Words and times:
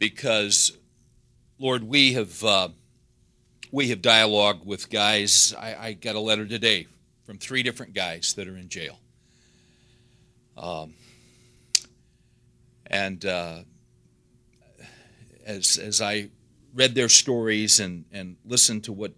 because, 0.00 0.76
Lord, 1.60 1.84
we 1.84 2.14
have 2.14 2.42
uh, 2.42 2.70
we 3.70 3.90
have 3.90 4.02
dialogued 4.02 4.66
with 4.66 4.90
guys. 4.90 5.54
I, 5.56 5.76
I, 5.76 5.92
got 5.92 6.16
a 6.16 6.20
letter 6.20 6.46
today 6.46 6.88
from 7.24 7.38
three 7.38 7.62
different 7.62 7.94
guys 7.94 8.34
that 8.34 8.48
are 8.48 8.56
in 8.56 8.68
jail, 8.68 8.98
um, 10.56 10.94
and 12.86 13.24
uh, 13.24 13.58
as 15.46 15.76
as 15.76 16.00
I 16.00 16.30
read 16.74 16.96
their 16.96 17.10
stories 17.10 17.78
and 17.78 18.06
and 18.10 18.36
listened 18.44 18.84
to 18.84 18.92
what 18.92 19.12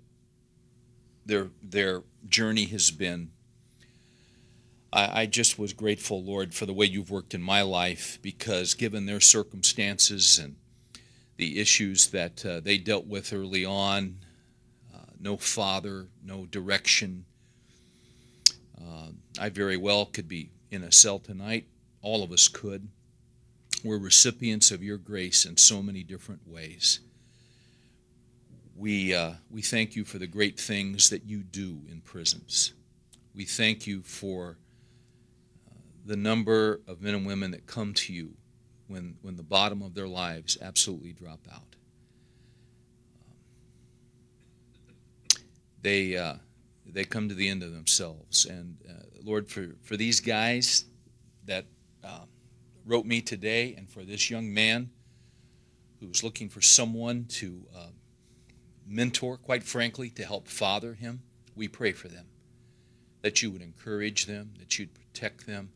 their 1.24 1.48
their 1.62 2.02
journey 2.28 2.66
has 2.66 2.90
been. 2.90 3.30
I, 4.92 5.22
I 5.22 5.26
just 5.26 5.58
was 5.58 5.72
grateful, 5.72 6.22
Lord, 6.22 6.52
for 6.52 6.66
the 6.66 6.74
way 6.74 6.84
you've 6.84 7.10
worked 7.10 7.32
in 7.32 7.40
my 7.40 7.62
life 7.62 8.18
because 8.20 8.74
given 8.74 9.06
their 9.06 9.20
circumstances 9.20 10.38
and 10.38 10.56
the 11.36 11.60
issues 11.60 12.08
that 12.08 12.44
uh, 12.44 12.60
they 12.60 12.78
dealt 12.78 13.06
with 13.06 13.32
early 13.32 13.64
on, 13.64 14.16
uh, 14.94 14.98
no 15.20 15.36
father, 15.36 16.08
no 16.24 16.46
direction. 16.46 17.24
Uh, 18.80 19.08
I 19.40 19.48
very 19.48 19.76
well 19.76 20.06
could 20.06 20.28
be 20.28 20.50
in 20.70 20.82
a 20.82 20.92
cell 20.92 21.18
tonight. 21.18 21.66
All 22.02 22.22
of 22.22 22.32
us 22.32 22.48
could. 22.48 22.88
We're 23.84 23.98
recipients 23.98 24.70
of 24.70 24.82
your 24.82 24.98
grace 24.98 25.44
in 25.44 25.56
so 25.56 25.82
many 25.82 26.02
different 26.02 26.46
ways. 26.46 27.00
We, 28.76 29.14
uh, 29.14 29.32
we 29.50 29.62
thank 29.62 29.96
you 29.96 30.04
for 30.04 30.18
the 30.18 30.26
great 30.26 30.58
things 30.58 31.10
that 31.10 31.24
you 31.24 31.38
do 31.38 31.80
in 31.90 32.00
prisons. 32.00 32.72
We 33.34 33.44
thank 33.44 33.86
you 33.86 34.02
for 34.02 34.58
the 36.04 36.16
number 36.16 36.80
of 36.86 37.00
men 37.00 37.14
and 37.14 37.26
women 37.26 37.50
that 37.52 37.66
come 37.66 37.94
to 37.94 38.12
you 38.12 38.34
when, 38.92 39.16
when 39.22 39.36
the 39.36 39.42
bottom 39.42 39.82
of 39.82 39.94
their 39.94 40.08
lives 40.08 40.56
absolutely 40.60 41.12
drop 41.12 41.40
out. 41.52 41.72
they, 45.82 46.16
uh, 46.16 46.34
they 46.86 47.04
come 47.04 47.28
to 47.28 47.34
the 47.34 47.48
end 47.48 47.62
of 47.62 47.72
themselves. 47.72 48.46
And 48.46 48.78
uh, 48.88 49.04
Lord, 49.22 49.48
for, 49.48 49.74
for 49.82 49.96
these 49.96 50.20
guys 50.20 50.84
that 51.44 51.66
uh, 52.02 52.24
wrote 52.86 53.04
me 53.04 53.20
today, 53.20 53.74
and 53.76 53.90
for 53.90 54.04
this 54.04 54.30
young 54.30 54.54
man 54.54 54.90
who's 56.00 56.22
looking 56.22 56.48
for 56.48 56.60
someone 56.60 57.26
to 57.28 57.66
uh, 57.76 57.86
mentor, 58.86 59.36
quite 59.36 59.62
frankly, 59.62 60.10
to 60.10 60.24
help 60.24 60.48
father 60.48 60.94
him, 60.94 61.22
we 61.54 61.68
pray 61.68 61.92
for 61.92 62.08
them. 62.08 62.26
That 63.22 63.42
you 63.42 63.50
would 63.50 63.62
encourage 63.62 64.26
them, 64.26 64.54
that 64.58 64.78
you'd 64.78 64.94
protect 64.94 65.46
them, 65.46 65.70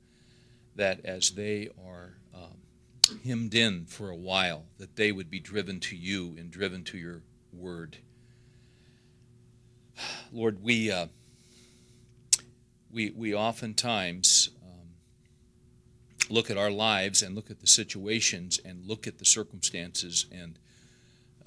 that 0.74 1.04
as 1.04 1.30
they 1.30 1.68
are 1.84 2.04
um, 2.04 2.15
hemmed 3.24 3.54
in 3.54 3.86
for 3.86 4.10
a 4.10 4.16
while, 4.16 4.64
that 4.78 4.96
they 4.96 5.12
would 5.12 5.30
be 5.30 5.40
driven 5.40 5.80
to 5.80 5.96
you 5.96 6.34
and 6.38 6.50
driven 6.50 6.84
to 6.84 6.98
your 6.98 7.22
word. 7.52 7.98
Lord, 10.32 10.62
we, 10.62 10.90
uh, 10.90 11.06
we, 12.90 13.10
we 13.10 13.34
oftentimes 13.34 14.50
um, 14.62 14.88
look 16.30 16.50
at 16.50 16.56
our 16.56 16.70
lives 16.70 17.22
and 17.22 17.34
look 17.34 17.50
at 17.50 17.60
the 17.60 17.66
situations 17.66 18.60
and 18.64 18.86
look 18.86 19.06
at 19.06 19.18
the 19.18 19.24
circumstances 19.24 20.26
and 20.32 20.58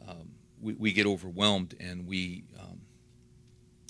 um, 0.07 0.31
we, 0.61 0.73
we 0.73 0.93
get 0.93 1.05
overwhelmed 1.05 1.75
and 1.79 2.07
we 2.07 2.43
um, 2.59 2.81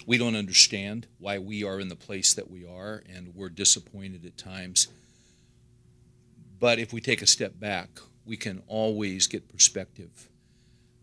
we 0.05 0.17
don't 0.17 0.35
understand 0.35 1.05
why 1.19 1.37
we 1.37 1.63
are 1.63 1.79
in 1.79 1.87
the 1.87 1.95
place 1.95 2.33
that 2.33 2.49
we 2.49 2.65
are 2.65 3.03
and 3.13 3.35
we're 3.35 3.49
disappointed 3.49 4.25
at 4.25 4.37
times 4.37 4.87
but 6.59 6.79
if 6.79 6.93
we 6.93 7.01
take 7.01 7.21
a 7.21 7.27
step 7.27 7.59
back 7.59 7.89
we 8.25 8.37
can 8.37 8.61
always 8.67 9.27
get 9.27 9.47
perspective 9.49 10.29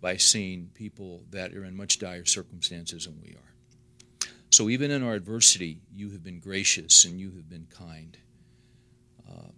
by 0.00 0.16
seeing 0.16 0.70
people 0.74 1.22
that 1.30 1.52
are 1.54 1.64
in 1.64 1.76
much 1.76 1.98
dire 1.98 2.24
circumstances 2.24 3.06
than 3.06 3.20
we 3.22 3.30
are 3.30 4.28
so 4.50 4.68
even 4.68 4.90
in 4.90 5.02
our 5.02 5.14
adversity 5.14 5.80
you 5.94 6.10
have 6.10 6.22
been 6.22 6.40
gracious 6.40 7.04
and 7.04 7.20
you 7.20 7.30
have 7.32 7.48
been 7.48 7.66
kind 7.70 8.18
uh, 9.28 9.50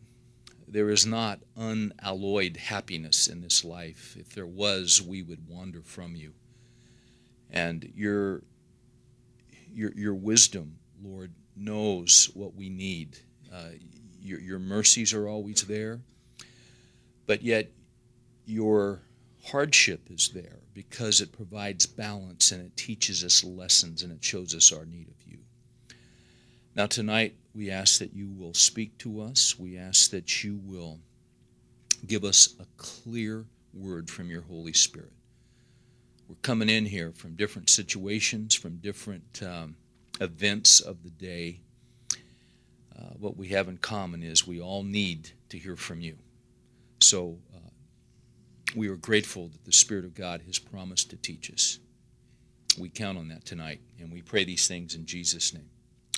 there 0.70 0.90
is 0.90 1.06
not 1.06 1.40
unalloyed 1.56 2.56
happiness 2.56 3.26
in 3.26 3.40
this 3.40 3.64
life. 3.64 4.16
If 4.18 4.34
there 4.34 4.46
was, 4.46 5.00
we 5.00 5.22
would 5.22 5.48
wander 5.48 5.82
from 5.82 6.14
you. 6.14 6.34
And 7.50 7.90
your, 7.94 8.42
your, 9.72 9.92
your 9.94 10.14
wisdom, 10.14 10.78
Lord, 11.02 11.32
knows 11.56 12.30
what 12.34 12.54
we 12.54 12.68
need. 12.68 13.18
Uh, 13.52 13.70
your, 14.20 14.40
your 14.40 14.58
mercies 14.58 15.12
are 15.12 15.28
always 15.28 15.62
there, 15.62 16.00
but 17.26 17.42
yet 17.42 17.70
your 18.46 19.00
hardship 19.44 20.10
is 20.10 20.30
there 20.30 20.58
because 20.74 21.20
it 21.20 21.32
provides 21.32 21.86
balance 21.86 22.52
and 22.52 22.64
it 22.64 22.76
teaches 22.76 23.24
us 23.24 23.44
lessons 23.44 24.02
and 24.02 24.12
it 24.12 24.22
shows 24.22 24.54
us 24.54 24.72
our 24.72 24.84
need 24.84 25.08
of 25.08 25.26
you. 25.26 25.38
Now, 26.74 26.86
tonight, 26.86 27.34
we 27.54 27.70
ask 27.70 27.98
that 27.98 28.14
you 28.14 28.30
will 28.30 28.54
speak 28.54 28.96
to 28.98 29.20
us. 29.20 29.58
We 29.58 29.76
ask 29.76 30.10
that 30.10 30.44
you 30.44 30.60
will 30.64 31.00
give 32.06 32.24
us 32.24 32.54
a 32.60 32.66
clear 32.76 33.46
word 33.74 34.08
from 34.08 34.30
your 34.30 34.42
Holy 34.42 34.72
Spirit. 34.72 35.12
We're 36.28 36.36
coming 36.42 36.68
in 36.68 36.86
here 36.86 37.12
from 37.12 37.34
different 37.34 37.70
situations, 37.70 38.54
from 38.54 38.76
different 38.76 39.42
um, 39.42 39.76
events 40.20 40.80
of 40.80 41.02
the 41.02 41.10
day. 41.10 41.60
Uh, 42.98 43.02
what 43.18 43.36
we 43.36 43.48
have 43.48 43.68
in 43.68 43.78
common 43.78 44.22
is 44.22 44.46
we 44.46 44.60
all 44.60 44.82
need 44.82 45.30
to 45.50 45.58
hear 45.58 45.76
from 45.76 46.00
you. 46.00 46.16
So 47.00 47.38
uh, 47.54 47.70
we 48.74 48.88
are 48.88 48.96
grateful 48.96 49.48
that 49.48 49.64
the 49.64 49.72
Spirit 49.72 50.04
of 50.04 50.14
God 50.14 50.42
has 50.46 50.58
promised 50.58 51.10
to 51.10 51.16
teach 51.16 51.50
us. 51.52 51.78
We 52.76 52.88
count 52.88 53.16
on 53.16 53.28
that 53.28 53.44
tonight, 53.44 53.80
and 54.00 54.10
we 54.10 54.22
pray 54.22 54.44
these 54.44 54.66
things 54.66 54.94
in 54.94 55.06
Jesus' 55.06 55.54
name. 55.54 55.68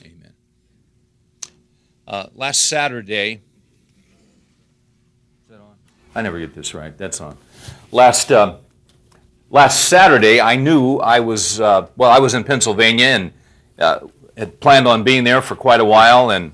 Amen. 0.02 0.32
Uh, 2.08 2.26
last 2.34 2.62
Saturday, 2.62 3.42
I 6.14 6.22
never 6.22 6.40
get 6.40 6.54
this 6.54 6.74
right. 6.74 6.96
That's 6.96 7.20
on. 7.20 7.36
Last 7.92 8.32
uh, 8.32 8.56
last 9.48 9.88
Saturday, 9.88 10.40
I 10.40 10.56
knew 10.56 10.96
I 10.96 11.20
was 11.20 11.60
uh, 11.60 11.86
well. 11.96 12.10
I 12.10 12.18
was 12.18 12.34
in 12.34 12.42
Pennsylvania 12.42 13.06
and 13.06 13.32
uh, 13.78 14.00
had 14.36 14.58
planned 14.60 14.88
on 14.88 15.04
being 15.04 15.22
there 15.22 15.40
for 15.40 15.54
quite 15.54 15.78
a 15.78 15.84
while 15.84 16.30
and 16.30 16.52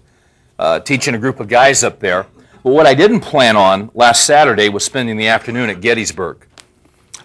uh, 0.59 0.81
teaching 0.81 1.15
a 1.15 1.19
group 1.19 1.41
of 1.41 1.49
guys 1.49 1.85
up 1.85 2.01
there. 2.01 2.27
But 2.63 2.73
what 2.73 2.87
I 2.87 2.95
didn't 2.95 3.21
plan 3.21 3.57
on 3.57 3.91
last 3.95 4.25
Saturday 4.25 4.69
was 4.69 4.85
spending 4.85 5.17
the 5.17 5.29
afternoon 5.29 5.71
at 5.71 5.81
Gettysburg. 5.81 6.47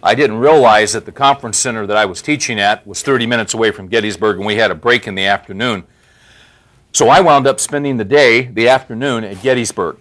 I 0.03 0.15
didn't 0.15 0.37
realize 0.37 0.93
that 0.93 1.05
the 1.05 1.11
conference 1.11 1.57
center 1.57 1.85
that 1.85 1.97
I 1.97 2.05
was 2.05 2.21
teaching 2.21 2.59
at 2.59 2.85
was 2.87 3.01
30 3.01 3.27
minutes 3.27 3.53
away 3.53 3.71
from 3.71 3.87
Gettysburg, 3.87 4.37
and 4.37 4.45
we 4.45 4.55
had 4.55 4.71
a 4.71 4.75
break 4.75 5.07
in 5.07 5.15
the 5.15 5.25
afternoon. 5.25 5.83
So 6.91 7.07
I 7.07 7.21
wound 7.21 7.47
up 7.47 7.59
spending 7.59 7.97
the 7.97 8.05
day, 8.05 8.43
the 8.43 8.67
afternoon, 8.67 9.23
at 9.23 9.41
Gettysburg. 9.41 9.97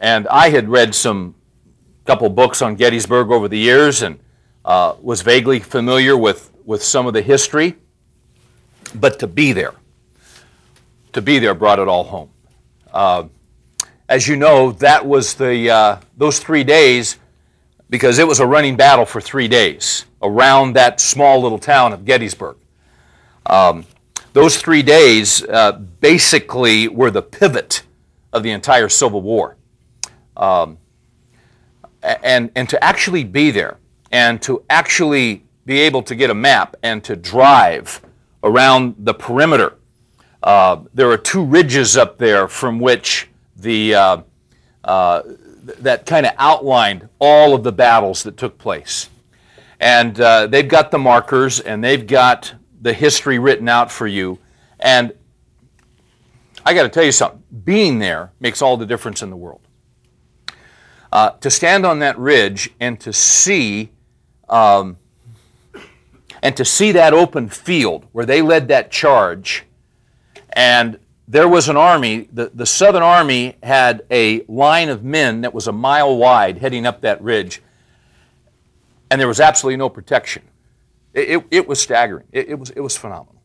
And 0.00 0.26
I 0.28 0.50
had 0.50 0.68
read 0.68 0.94
some 0.94 1.34
couple 2.04 2.28
books 2.28 2.60
on 2.60 2.74
Gettysburg 2.74 3.30
over 3.30 3.48
the 3.48 3.58
years 3.58 4.02
and 4.02 4.18
uh, 4.64 4.96
was 5.00 5.22
vaguely 5.22 5.60
familiar 5.60 6.16
with, 6.16 6.50
with 6.64 6.82
some 6.82 7.06
of 7.06 7.14
the 7.14 7.22
history. 7.22 7.76
But 8.94 9.18
to 9.20 9.26
be 9.26 9.52
there, 9.52 9.74
to 11.12 11.22
be 11.22 11.38
there 11.38 11.54
brought 11.54 11.78
it 11.78 11.88
all 11.88 12.04
home. 12.04 12.30
Uh, 12.94 13.24
as 14.08 14.28
you 14.28 14.36
know, 14.36 14.70
that 14.70 15.04
was 15.04 15.34
the, 15.34 15.68
uh, 15.68 16.00
those 16.16 16.38
three 16.38 16.62
days, 16.62 17.18
because 17.90 18.20
it 18.20 18.26
was 18.26 18.38
a 18.38 18.46
running 18.46 18.76
battle 18.76 19.04
for 19.04 19.20
three 19.20 19.48
days 19.48 20.06
around 20.22 20.74
that 20.74 21.00
small 21.00 21.42
little 21.42 21.58
town 21.58 21.92
of 21.92 22.04
Gettysburg. 22.04 22.56
Um, 23.46 23.84
those 24.32 24.56
three 24.56 24.82
days 24.82 25.42
uh, 25.42 25.72
basically 25.72 26.86
were 26.86 27.10
the 27.10 27.22
pivot 27.22 27.82
of 28.32 28.44
the 28.44 28.50
entire 28.52 28.88
Civil 28.88 29.22
War. 29.22 29.56
Um, 30.36 30.78
and, 32.02 32.52
and 32.54 32.68
to 32.68 32.82
actually 32.82 33.24
be 33.24 33.50
there 33.50 33.78
and 34.12 34.40
to 34.42 34.62
actually 34.70 35.44
be 35.66 35.80
able 35.80 36.02
to 36.02 36.14
get 36.14 36.30
a 36.30 36.34
map 36.34 36.76
and 36.82 37.02
to 37.04 37.16
drive 37.16 38.00
around 38.42 38.94
the 38.98 39.14
perimeter. 39.14 39.78
Uh, 40.44 40.82
there 40.92 41.10
are 41.10 41.16
two 41.16 41.42
ridges 41.42 41.96
up 41.96 42.18
there 42.18 42.46
from 42.46 42.78
which 42.78 43.28
the 43.56 43.94
uh, 43.94 44.18
uh, 44.84 45.22
that 45.78 46.04
kind 46.04 46.26
of 46.26 46.34
outlined 46.36 47.08
all 47.18 47.54
of 47.54 47.62
the 47.62 47.72
battles 47.72 48.22
that 48.24 48.36
took 48.36 48.58
place, 48.58 49.08
and 49.80 50.20
uh, 50.20 50.46
they've 50.46 50.68
got 50.68 50.90
the 50.90 50.98
markers 50.98 51.60
and 51.60 51.82
they've 51.82 52.06
got 52.06 52.54
the 52.82 52.92
history 52.92 53.38
written 53.38 53.70
out 53.70 53.90
for 53.90 54.06
you. 54.06 54.38
And 54.80 55.14
I 56.66 56.74
got 56.74 56.82
to 56.82 56.90
tell 56.90 57.04
you 57.04 57.12
something 57.12 57.42
being 57.64 57.98
there 57.98 58.30
makes 58.38 58.60
all 58.60 58.76
the 58.76 58.84
difference 58.84 59.22
in 59.22 59.30
the 59.30 59.36
world. 59.36 59.62
Uh, 61.10 61.30
to 61.30 61.50
stand 61.50 61.86
on 61.86 62.00
that 62.00 62.18
ridge 62.18 62.68
and 62.80 63.00
to 63.00 63.14
see 63.14 63.92
um, 64.50 64.98
and 66.42 66.54
to 66.54 66.66
see 66.66 66.92
that 66.92 67.14
open 67.14 67.48
field 67.48 68.04
where 68.12 68.26
they 68.26 68.42
led 68.42 68.68
that 68.68 68.90
charge 68.90 69.64
and 70.54 70.98
there 71.28 71.48
was 71.48 71.68
an 71.68 71.76
army 71.76 72.28
the, 72.32 72.50
the 72.54 72.66
southern 72.66 73.02
army 73.02 73.56
had 73.62 74.02
a 74.10 74.42
line 74.46 74.88
of 74.88 75.04
men 75.04 75.42
that 75.42 75.54
was 75.54 75.66
a 75.68 75.72
mile 75.72 76.16
wide 76.16 76.58
heading 76.58 76.86
up 76.86 77.00
that 77.02 77.20
ridge 77.22 77.62
and 79.14 79.20
there 79.20 79.28
was 79.28 79.38
absolutely 79.38 79.76
no 79.76 79.88
protection. 79.88 80.42
It, 81.12 81.30
it, 81.30 81.46
it 81.52 81.68
was 81.68 81.80
staggering. 81.80 82.26
It, 82.32 82.48
it, 82.48 82.58
was, 82.58 82.70
it 82.70 82.80
was 82.80 82.96
phenomenal. 82.96 83.40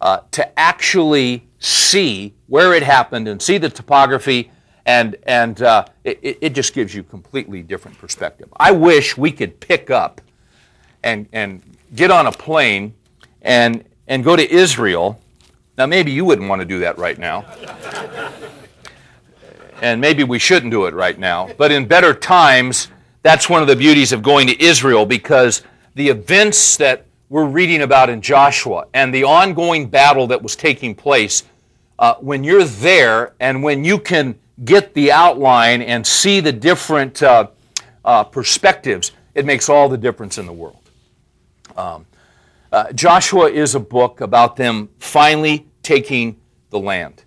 Uh, 0.00 0.20
to 0.32 0.58
actually 0.58 1.46
see 1.60 2.34
where 2.48 2.74
it 2.74 2.82
happened 2.82 3.28
and 3.28 3.40
see 3.40 3.56
the 3.56 3.68
topography, 3.68 4.50
and, 4.86 5.14
and 5.24 5.62
uh, 5.62 5.84
it, 6.02 6.38
it 6.40 6.54
just 6.54 6.74
gives 6.74 6.92
you 6.92 7.04
completely 7.04 7.62
different 7.62 7.96
perspective. 7.98 8.48
I 8.58 8.72
wish 8.72 9.16
we 9.16 9.30
could 9.30 9.60
pick 9.60 9.90
up 9.90 10.20
and, 11.04 11.28
and 11.32 11.62
get 11.94 12.10
on 12.10 12.26
a 12.26 12.32
plane 12.32 12.94
and, 13.42 13.84
and 14.08 14.24
go 14.24 14.34
to 14.34 14.50
Israel. 14.50 15.20
Now, 15.80 15.86
maybe 15.86 16.12
you 16.12 16.26
wouldn't 16.26 16.46
want 16.46 16.60
to 16.60 16.66
do 16.66 16.80
that 16.80 16.98
right 16.98 17.16
now. 17.16 17.46
and 19.80 19.98
maybe 19.98 20.24
we 20.24 20.38
shouldn't 20.38 20.70
do 20.70 20.84
it 20.84 20.92
right 20.92 21.18
now. 21.18 21.48
But 21.56 21.72
in 21.72 21.86
better 21.86 22.12
times, 22.12 22.88
that's 23.22 23.48
one 23.48 23.62
of 23.62 23.66
the 23.66 23.76
beauties 23.76 24.12
of 24.12 24.22
going 24.22 24.46
to 24.48 24.62
Israel 24.62 25.06
because 25.06 25.62
the 25.94 26.10
events 26.10 26.76
that 26.76 27.06
we're 27.30 27.46
reading 27.46 27.80
about 27.80 28.10
in 28.10 28.20
Joshua 28.20 28.88
and 28.92 29.14
the 29.14 29.24
ongoing 29.24 29.88
battle 29.88 30.26
that 30.26 30.42
was 30.42 30.54
taking 30.54 30.94
place, 30.94 31.44
uh, 31.98 32.16
when 32.16 32.44
you're 32.44 32.64
there 32.64 33.32
and 33.40 33.62
when 33.62 33.82
you 33.82 33.98
can 33.98 34.38
get 34.66 34.92
the 34.92 35.10
outline 35.10 35.80
and 35.80 36.06
see 36.06 36.40
the 36.40 36.52
different 36.52 37.22
uh, 37.22 37.46
uh, 38.04 38.22
perspectives, 38.22 39.12
it 39.34 39.46
makes 39.46 39.70
all 39.70 39.88
the 39.88 39.96
difference 39.96 40.36
in 40.36 40.44
the 40.44 40.52
world. 40.52 40.90
Um, 41.74 42.04
uh, 42.70 42.92
Joshua 42.92 43.48
is 43.48 43.74
a 43.74 43.80
book 43.80 44.20
about 44.20 44.56
them 44.56 44.90
finally 44.98 45.66
taking 45.82 46.40
the 46.70 46.78
land, 46.78 47.24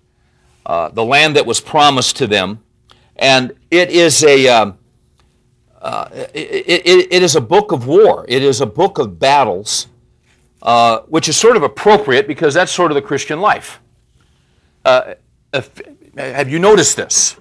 uh, 0.66 0.88
the 0.88 1.04
land 1.04 1.36
that 1.36 1.46
was 1.46 1.60
promised 1.60 2.16
to 2.16 2.26
them. 2.26 2.62
And 3.16 3.52
it 3.70 3.90
is 3.90 4.24
a. 4.24 4.48
Um, 4.48 4.78
uh, 5.80 6.08
it, 6.32 6.86
it, 6.86 7.08
it 7.10 7.22
is 7.22 7.36
a 7.36 7.40
book 7.42 7.70
of 7.70 7.86
war. 7.86 8.24
It 8.26 8.42
is 8.42 8.62
a 8.62 8.66
book 8.66 8.98
of 8.98 9.18
battles, 9.18 9.88
uh, 10.62 11.00
which 11.00 11.28
is 11.28 11.36
sort 11.36 11.58
of 11.58 11.62
appropriate 11.62 12.26
because 12.26 12.54
that's 12.54 12.72
sort 12.72 12.90
of 12.90 12.94
the 12.94 13.02
Christian 13.02 13.38
life. 13.38 13.80
Uh, 14.82 15.14
if, 15.52 15.82
have 16.16 16.48
you 16.48 16.58
noticed 16.58 16.96
this? 16.96 17.36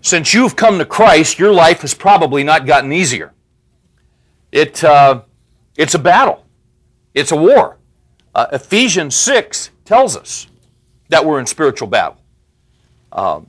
Since 0.00 0.32
you've 0.32 0.56
come 0.56 0.78
to 0.78 0.86
Christ, 0.86 1.38
your 1.38 1.52
life 1.52 1.82
has 1.82 1.92
probably 1.92 2.42
not 2.42 2.64
gotten 2.66 2.90
easier. 2.90 3.32
It, 4.50 4.82
uh, 4.82 5.22
it's 5.76 5.94
a 5.94 5.98
battle, 5.98 6.44
it's 7.14 7.32
a 7.32 7.36
war. 7.36 7.78
Uh, 8.34 8.46
Ephesians 8.52 9.14
6 9.14 9.71
tells 9.84 10.16
us 10.16 10.46
that 11.08 11.24
we're 11.24 11.40
in 11.40 11.46
spiritual 11.46 11.88
battle. 11.88 12.18
Um, 13.12 13.48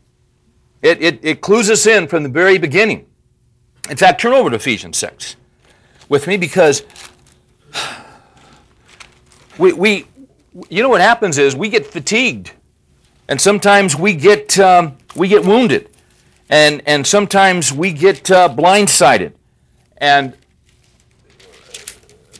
it, 0.81 1.01
it, 1.01 1.19
it 1.23 1.41
clues 1.41 1.69
us 1.69 1.87
in 1.87 2.07
from 2.07 2.23
the 2.23 2.29
very 2.29 2.57
beginning. 2.57 3.07
In 3.89 3.97
fact, 3.97 4.21
turn 4.21 4.33
over 4.33 4.49
to 4.49 4.57
Ephesians 4.57 4.97
6 4.97 5.35
with 6.09 6.27
me 6.27 6.37
because 6.37 6.83
we, 9.57 9.73
we 9.73 10.05
you 10.69 10.83
know 10.83 10.89
what 10.89 11.01
happens 11.01 11.37
is 11.37 11.55
we 11.55 11.69
get 11.69 11.85
fatigued 11.85 12.51
and 13.27 13.39
sometimes 13.39 13.95
we 13.95 14.13
get 14.13 14.59
um, 14.59 14.97
we 15.15 15.27
get 15.27 15.43
wounded 15.43 15.89
and 16.49 16.81
and 16.85 17.05
sometimes 17.05 17.73
we 17.73 17.91
get 17.91 18.29
uh, 18.29 18.47
blindsided 18.49 19.33
and 19.97 20.33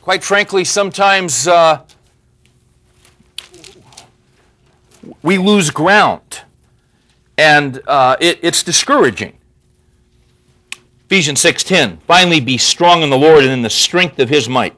quite 0.01 0.23
frankly 0.23 0.63
sometimes 0.63 1.47
uh, 1.47 1.81
we 5.21 5.37
lose 5.37 5.69
ground 5.69 6.41
and 7.37 7.81
uh, 7.87 8.15
it, 8.19 8.39
it's 8.41 8.63
discouraging 8.63 9.37
Ephesians 11.13 11.43
6:10 11.43 11.99
Finally 12.07 12.39
be 12.39 12.57
strong 12.57 13.03
in 13.03 13.11
the 13.11 13.17
Lord 13.17 13.43
and 13.43 13.53
in 13.53 13.61
the 13.61 13.69
strength 13.69 14.17
of 14.17 14.29
his 14.29 14.49
might. 14.49 14.75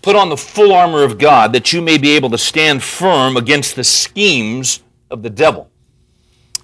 Put 0.00 0.16
on 0.16 0.30
the 0.30 0.38
full 0.38 0.72
armor 0.72 1.02
of 1.02 1.18
God 1.18 1.52
that 1.52 1.70
you 1.70 1.82
may 1.82 1.98
be 1.98 2.12
able 2.12 2.30
to 2.30 2.38
stand 2.38 2.82
firm 2.82 3.36
against 3.36 3.76
the 3.76 3.84
schemes 3.84 4.82
of 5.10 5.22
the 5.22 5.28
devil. 5.28 5.70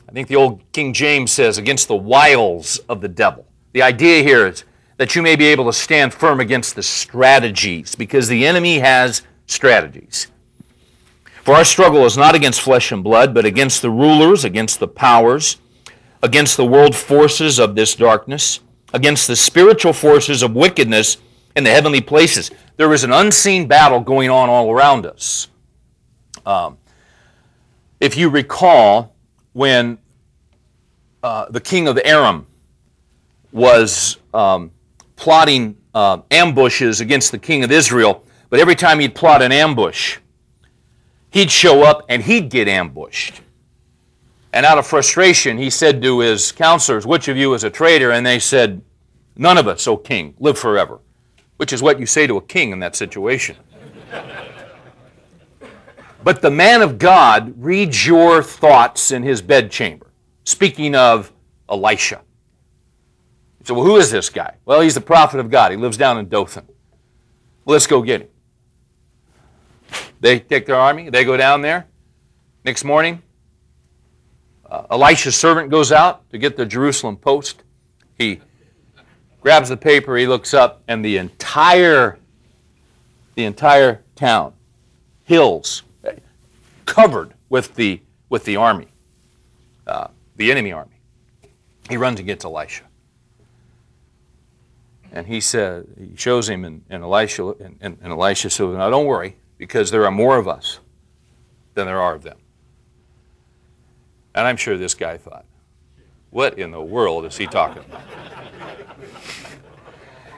I 0.08 0.12
think 0.12 0.28
the 0.28 0.36
old 0.36 0.62
King 0.72 0.94
James 0.94 1.30
says 1.30 1.58
against 1.58 1.88
the 1.88 1.96
wiles 1.96 2.78
of 2.88 3.02
the 3.02 3.08
devil. 3.08 3.46
The 3.72 3.82
idea 3.82 4.22
here 4.22 4.46
is 4.46 4.64
that 4.96 5.14
you 5.14 5.20
may 5.20 5.36
be 5.36 5.44
able 5.46 5.66
to 5.66 5.72
stand 5.74 6.14
firm 6.14 6.40
against 6.40 6.74
the 6.74 6.82
strategies 6.82 7.94
because 7.94 8.28
the 8.28 8.46
enemy 8.46 8.78
has 8.78 9.22
strategies. 9.46 10.28
For 11.44 11.55
our 11.55 11.64
struggle 11.64 12.06
is 12.06 12.17
not 12.17 12.35
against 12.35 12.62
flesh 12.62 12.91
and 12.91 13.05
blood, 13.05 13.35
but 13.35 13.44
against 13.44 13.82
the 13.82 13.91
rulers, 13.91 14.44
against 14.44 14.81
the 14.81 14.88
powers, 14.88 15.58
against 16.23 16.56
the 16.56 16.64
world 16.64 16.96
forces 16.96 17.58
of 17.58 17.75
this 17.75 17.94
darkness, 17.94 18.61
against 18.94 19.26
the 19.26 19.37
spiritual 19.37 19.93
forces 19.93 20.43
of 20.43 20.55
wickedness 20.55 21.19
in 21.55 21.62
the 21.62 21.70
heavenly 21.70 22.00
places. 22.00 22.50
There 22.79 22.94
is 22.94 23.05
an 23.05 23.12
unseen 23.12 23.69
battle 23.69 24.00
going 24.00 24.31
on 24.31 24.49
all 24.49 24.70
around 24.70 25.05
us. 25.05 25.49
Um, 26.46 26.79
if 28.00 28.17
you 28.17 28.31
recall, 28.31 29.14
when 29.52 29.99
uh, 31.23 31.50
the 31.50 31.61
king 31.61 31.88
of 31.88 32.00
Aram 32.06 32.46
was 33.52 34.17
um, 34.32 34.70
plotting 35.17 35.76
uh, 35.94 36.23
ambushes 36.31 37.02
against 37.02 37.32
the 37.32 37.38
king 37.38 37.64
of 37.64 37.70
Israel, 37.70 38.25
but 38.49 38.61
every 38.61 38.75
time 38.75 38.99
he'd 38.99 39.14
plot 39.14 39.43
an 39.43 39.52
ambush, 39.52 40.19
he'd 41.34 41.50
show 41.50 41.82
up 41.82 42.06
and 42.08 42.22
he'd 42.22 42.48
get 42.48 42.69
ambushed. 42.69 43.42
And 44.52 44.64
out 44.64 44.78
of 44.78 44.86
frustration, 44.86 45.58
he 45.58 45.69
said 45.69 46.00
to 46.02 46.20
his 46.20 46.52
counselors, 46.52 47.04
Which 47.04 47.26
of 47.26 47.36
you 47.36 47.52
is 47.54 47.64
a 47.64 47.70
traitor? 47.70 48.12
And 48.12 48.25
they 48.25 48.38
said, 48.38 48.81
None 49.36 49.58
of 49.58 49.66
us, 49.66 49.86
O 49.88 49.96
king, 49.96 50.34
live 50.38 50.56
forever. 50.56 51.00
Which 51.56 51.72
is 51.72 51.82
what 51.82 51.98
you 51.98 52.06
say 52.06 52.28
to 52.28 52.36
a 52.36 52.42
king 52.42 52.70
in 52.70 52.78
that 52.78 52.94
situation. 52.94 53.56
but 56.22 56.40
the 56.40 56.50
man 56.50 56.82
of 56.82 56.98
God 56.98 57.52
reads 57.56 58.06
your 58.06 58.42
thoughts 58.42 59.10
in 59.10 59.25
his 59.25 59.42
bedchamber. 59.42 60.12
Speaking 60.44 60.94
of 60.94 61.32
Elisha. 61.69 62.22
So, 63.64 63.75
well, 63.75 63.84
who 63.84 63.96
is 63.96 64.10
this 64.10 64.31
guy? 64.31 64.54
Well, 64.66 64.82
he's 64.82 64.94
the 64.94 65.00
prophet 65.00 65.40
of 65.40 65.50
God. 65.50 65.72
He 65.72 65.76
lives 65.76 65.96
down 65.96 66.19
in 66.19 66.28
Dothan. 66.28 66.66
Well, 67.64 67.72
let's 67.72 67.88
go 67.88 68.02
get 68.02 68.20
him. 68.20 68.28
They 70.24 70.38
take 70.38 70.64
their 70.64 70.76
army, 70.76 71.10
they 71.10 71.22
go 71.22 71.36
down 71.36 71.60
there. 71.60 71.86
Next 72.64 72.82
morning, 72.82 73.20
uh, 74.64 74.86
Elisha's 74.90 75.36
servant 75.36 75.68
goes 75.68 75.92
out 75.92 76.30
to 76.30 76.38
get 76.38 76.56
the 76.56 76.64
Jerusalem 76.64 77.18
Post. 77.18 77.62
He 78.16 78.40
grabs 79.42 79.68
the 79.68 79.76
paper, 79.76 80.16
he 80.16 80.26
looks 80.26 80.54
up, 80.54 80.82
and 80.88 81.04
the 81.04 81.18
entire, 81.18 82.19
the 83.34 83.44
entire 83.44 84.00
town, 84.16 84.54
hills, 85.24 85.82
covered 86.86 87.34
with 87.50 87.74
the, 87.74 88.00
with 88.31 88.46
the 88.46 88.56
army, 88.56 88.88
uh, 89.86 90.06
the 90.36 90.50
enemy 90.50 90.72
army. 90.72 90.96
He 91.90 91.98
runs 91.98 92.19
and 92.19 92.26
gets 92.26 92.46
Elisha. 92.46 92.84
And 95.12 95.26
he 95.26 95.43
said, 95.43 95.86
he 95.98 96.16
shows 96.16 96.48
him, 96.48 96.64
and, 96.64 96.82
and 96.88 97.02
Elisha, 97.02 97.46
and, 97.60 97.76
and 97.82 97.98
Elisha 98.02 98.48
says, 98.48 98.74
"Now 98.74 98.88
don't 98.88 99.04
worry, 99.04 99.36
because 99.64 99.90
there 99.90 100.04
are 100.04 100.10
more 100.10 100.36
of 100.36 100.46
us 100.46 100.78
than 101.72 101.86
there 101.86 102.02
are 102.02 102.14
of 102.14 102.22
them." 102.22 102.36
And 104.34 104.46
I'm 104.46 104.58
sure 104.58 104.76
this 104.76 104.92
guy 104.94 105.16
thought, 105.16 105.46
what 106.28 106.58
in 106.58 106.70
the 106.70 106.82
world 106.82 107.24
is 107.24 107.38
he 107.38 107.46
talking 107.46 107.82
about? 107.84 108.02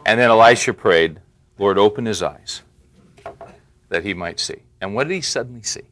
and 0.07 0.21
then 0.21 0.31
Elisha 0.31 0.73
prayed, 0.75 1.21
Lord, 1.59 1.77
open 1.77 2.07
his 2.07 2.23
eyes 2.23 2.63
that 3.89 4.05
he 4.05 4.15
might 4.15 4.39
see. 4.39 4.63
And 4.81 4.95
what 4.95 5.09
did 5.09 5.15
he 5.15 5.21
suddenly 5.23 5.63
see? 5.63 5.89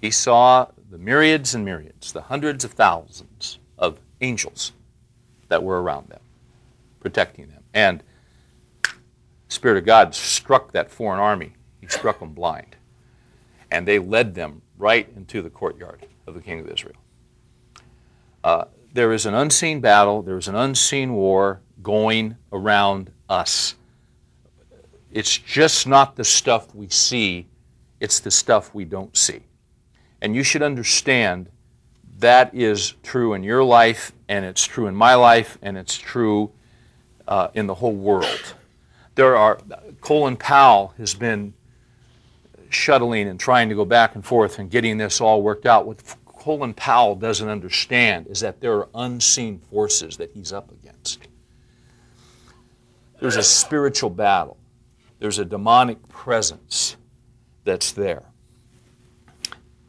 He 0.00 0.12
saw 0.12 0.68
the 0.90 0.98
myriads 0.98 1.56
and 1.56 1.64
myriads, 1.64 2.12
the 2.12 2.22
hundreds 2.22 2.64
of 2.64 2.72
thousands 2.72 3.58
of 3.78 3.98
angels 4.20 4.72
that 5.48 5.64
were 5.64 5.82
around 5.82 6.08
them, 6.08 6.20
protecting 7.00 7.48
them. 7.48 7.64
And 7.74 8.04
the 8.82 8.90
Spirit 9.48 9.78
of 9.78 9.84
God 9.84 10.14
struck 10.14 10.70
that 10.70 10.90
foreign 10.90 11.18
army. 11.18 11.55
Struck 11.88 12.20
them 12.20 12.32
blind. 12.32 12.76
And 13.70 13.86
they 13.86 13.98
led 13.98 14.34
them 14.34 14.62
right 14.78 15.08
into 15.16 15.42
the 15.42 15.50
courtyard 15.50 16.06
of 16.26 16.34
the 16.34 16.40
king 16.40 16.60
of 16.60 16.68
Israel. 16.68 16.96
Uh, 18.44 18.66
there 18.92 19.12
is 19.12 19.26
an 19.26 19.34
unseen 19.34 19.80
battle, 19.80 20.22
there 20.22 20.38
is 20.38 20.48
an 20.48 20.54
unseen 20.54 21.12
war 21.12 21.60
going 21.82 22.36
around 22.52 23.10
us. 23.28 23.74
It's 25.10 25.36
just 25.36 25.86
not 25.86 26.16
the 26.16 26.24
stuff 26.24 26.74
we 26.74 26.88
see, 26.88 27.46
it's 28.00 28.20
the 28.20 28.30
stuff 28.30 28.74
we 28.74 28.84
don't 28.84 29.16
see. 29.16 29.40
And 30.20 30.34
you 30.34 30.42
should 30.42 30.62
understand 30.62 31.48
that 32.18 32.54
is 32.54 32.94
true 33.02 33.34
in 33.34 33.42
your 33.42 33.62
life, 33.62 34.12
and 34.28 34.44
it's 34.44 34.64
true 34.64 34.86
in 34.86 34.94
my 34.94 35.14
life, 35.14 35.58
and 35.60 35.76
it's 35.76 35.96
true 35.96 36.50
uh, 37.28 37.48
in 37.54 37.66
the 37.66 37.74
whole 37.74 37.94
world. 37.94 38.54
There 39.14 39.36
are, 39.36 39.58
Colin 40.00 40.36
Powell 40.36 40.94
has 40.98 41.14
been 41.14 41.54
shuttling 42.72 43.28
and 43.28 43.38
trying 43.38 43.68
to 43.68 43.74
go 43.74 43.84
back 43.84 44.14
and 44.14 44.24
forth 44.24 44.58
and 44.58 44.70
getting 44.70 44.98
this 44.98 45.20
all 45.20 45.42
worked 45.42 45.66
out. 45.66 45.86
What 45.86 46.02
Colin 46.26 46.74
Powell 46.74 47.16
doesn't 47.16 47.48
understand 47.48 48.26
is 48.28 48.40
that 48.40 48.60
there 48.60 48.74
are 48.74 48.88
unseen 48.94 49.58
forces 49.58 50.16
that 50.18 50.30
he's 50.32 50.52
up 50.52 50.70
against. 50.70 51.28
There's 53.20 53.36
a 53.36 53.42
spiritual 53.42 54.10
battle. 54.10 54.56
There's 55.18 55.38
a 55.38 55.44
demonic 55.44 56.06
presence 56.08 56.96
that's 57.64 57.92
there. 57.92 58.24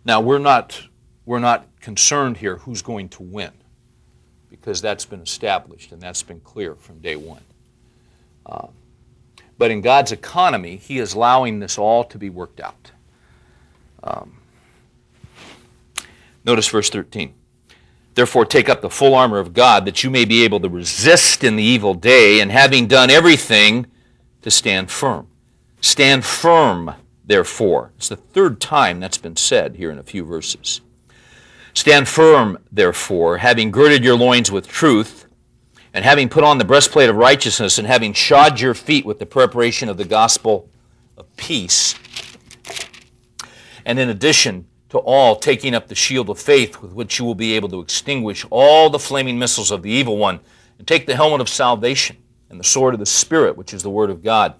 Now, 0.06 0.22
we're 0.22 0.40
not, 0.40 0.82
we're 1.26 1.40
not 1.40 1.68
concerned 1.82 2.38
here 2.38 2.58
who's 2.58 2.82
going 2.82 3.10
to 3.10 3.24
win 3.24 3.52
because 4.50 4.82
that's 4.82 5.06
been 5.06 5.22
established 5.22 5.92
and 5.92 6.02
that's 6.02 6.24
been 6.24 6.40
clear 6.40 6.76
from 6.76 7.00
day 7.00 7.18
one. 7.18 7.44
Uh, 8.46 8.68
but 9.58 9.72
in 9.72 9.82
God's 9.82 10.12
economy, 10.12 10.78
He 10.78 11.00
is 11.00 11.14
allowing 11.14 11.60
this 11.60 11.78
all 11.78 12.04
to 12.06 12.18
be 12.18 12.30
worked 12.30 12.60
out. 12.60 12.92
Um, 14.04 14.40
notice 16.46 16.68
verse 16.68 16.90
13. 16.90 17.34
Therefore, 18.16 18.46
take 18.46 18.68
up 18.68 18.82
the 18.82 18.90
full 18.90 19.14
armor 19.14 19.38
of 19.38 19.54
God 19.54 19.86
that 19.86 20.04
you 20.04 20.10
may 20.10 20.26
be 20.26 20.44
able 20.44 20.60
to 20.62 20.70
resist 20.70 21.44
in 21.44 21.56
the 21.56 21.64
evil 21.64 21.94
day, 21.94 22.40
and 22.40 22.52
having 22.52 22.88
done 22.88 23.12
everything, 23.12 23.86
to 24.42 24.50
stand 24.50 24.90
firm. 24.90 25.28
Stand 25.82 26.26
firm, 26.26 26.96
therefore. 27.26 27.92
It's 27.98 28.10
the 28.10 28.16
third 28.16 28.60
time 28.60 29.00
that's 29.00 29.18
been 29.18 29.36
said 29.36 29.76
here 29.76 29.92
in 29.92 30.00
a 30.00 30.04
few 30.04 30.24
verses. 30.24 30.82
Stand 31.74 32.08
firm, 32.08 32.58
therefore, 32.72 33.38
having 33.38 33.70
girded 33.70 34.04
your 34.04 34.18
loins 34.18 34.52
with 34.52 34.68
truth, 34.68 35.27
and 35.98 36.06
having 36.06 36.30
put 36.30 36.44
on 36.44 36.60
the 36.60 36.64
breastplate 36.64 37.10
of 37.10 37.16
righteousness, 37.16 37.80
and 37.80 37.88
having 37.88 38.14
shod 38.14 38.60
your 38.60 38.76
feet 38.76 39.04
with 39.04 39.18
the 39.18 39.26
preparation 39.26 39.90
of 39.90 39.98
the 39.98 40.06
gospel 40.06 40.70
of 41.18 41.26
peace. 41.38 41.96
And 43.84 43.98
in 43.98 44.08
addition, 44.08 44.68
to 44.90 45.00
all, 45.00 45.36
taking 45.36 45.74
up 45.74 45.88
the 45.88 45.96
shield 45.96 46.30
of 46.30 46.38
faith 46.38 46.84
with 46.84 46.94
which 46.94 47.18
you 47.18 47.26
will 47.26 47.34
be 47.34 47.54
able 47.54 47.68
to 47.70 47.80
extinguish 47.80 48.46
all 48.52 48.92
the 48.92 49.00
flaming 49.00 49.40
missiles 49.40 49.72
of 49.72 49.82
the 49.82 49.90
evil 49.90 50.18
one, 50.18 50.40
and 50.78 50.88
take 50.88 51.08
the 51.08 51.16
helmet 51.16 51.42
of 51.42 51.50
salvation 51.50 52.18
and 52.52 52.60
the 52.60 52.64
sword 52.64 52.94
of 52.94 53.00
the 53.00 53.06
Spirit, 53.08 53.58
which 53.58 53.74
is 53.74 53.82
the 53.82 53.90
Word 53.90 54.12
of 54.12 54.22
God. 54.22 54.54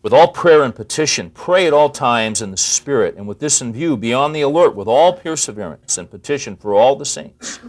With 0.00 0.14
all 0.14 0.28
prayer 0.28 0.62
and 0.62 0.74
petition, 0.74 1.28
pray 1.28 1.66
at 1.66 1.74
all 1.74 1.90
times 1.90 2.40
in 2.40 2.50
the 2.50 2.56
Spirit, 2.56 3.16
and 3.18 3.28
with 3.28 3.40
this 3.40 3.60
in 3.60 3.74
view, 3.74 3.98
be 3.98 4.14
on 4.14 4.32
the 4.32 4.40
alert 4.40 4.74
with 4.74 4.88
all 4.88 5.12
perseverance 5.12 5.98
and 5.98 6.10
petition 6.10 6.56
for 6.56 6.72
all 6.72 6.96
the 6.96 7.04
saints. 7.04 7.60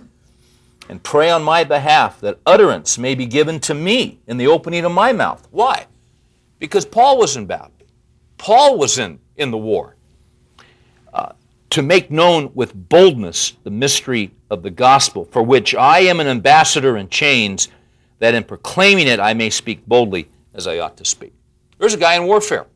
And 0.89 1.01
pray 1.01 1.29
on 1.29 1.43
my 1.43 1.63
behalf 1.63 2.19
that 2.21 2.39
utterance 2.45 2.97
may 2.97 3.15
be 3.15 3.25
given 3.25 3.59
to 3.61 3.73
me 3.73 4.19
in 4.27 4.37
the 4.37 4.47
opening 4.47 4.85
of 4.85 4.91
my 4.91 5.13
mouth. 5.13 5.47
Why? 5.51 5.87
Because 6.59 6.85
Paul 6.85 7.17
was 7.17 7.37
in 7.37 7.45
battle. 7.45 7.71
Paul 8.37 8.77
was 8.77 8.97
in, 8.97 9.19
in 9.37 9.51
the 9.51 9.57
war 9.57 9.95
to 11.73 11.81
make 11.81 12.11
known 12.11 12.51
with 12.53 12.87
boldness 12.87 13.53
the 13.63 13.71
mystery 13.71 14.29
of 14.51 14.61
the 14.61 14.69
gospel, 14.69 15.25
for 15.31 15.41
which 15.41 15.73
I 15.73 16.01
am 16.01 16.19
an 16.19 16.27
ambassador 16.27 16.97
in 16.97 17.09
chains, 17.09 17.67
that 18.19 18.35
in 18.35 18.43
proclaiming 18.43 19.07
it 19.07 19.19
I 19.19 19.33
may 19.33 19.49
speak 19.49 19.83
boldly 19.87 20.29
as 20.53 20.67
I 20.67 20.77
ought 20.77 20.97
to 20.97 21.05
speak. 21.05 21.33
There's 21.79 21.95
a 21.95 21.97
guy 21.97 22.13
in 22.13 22.25
warfare. 22.25 22.67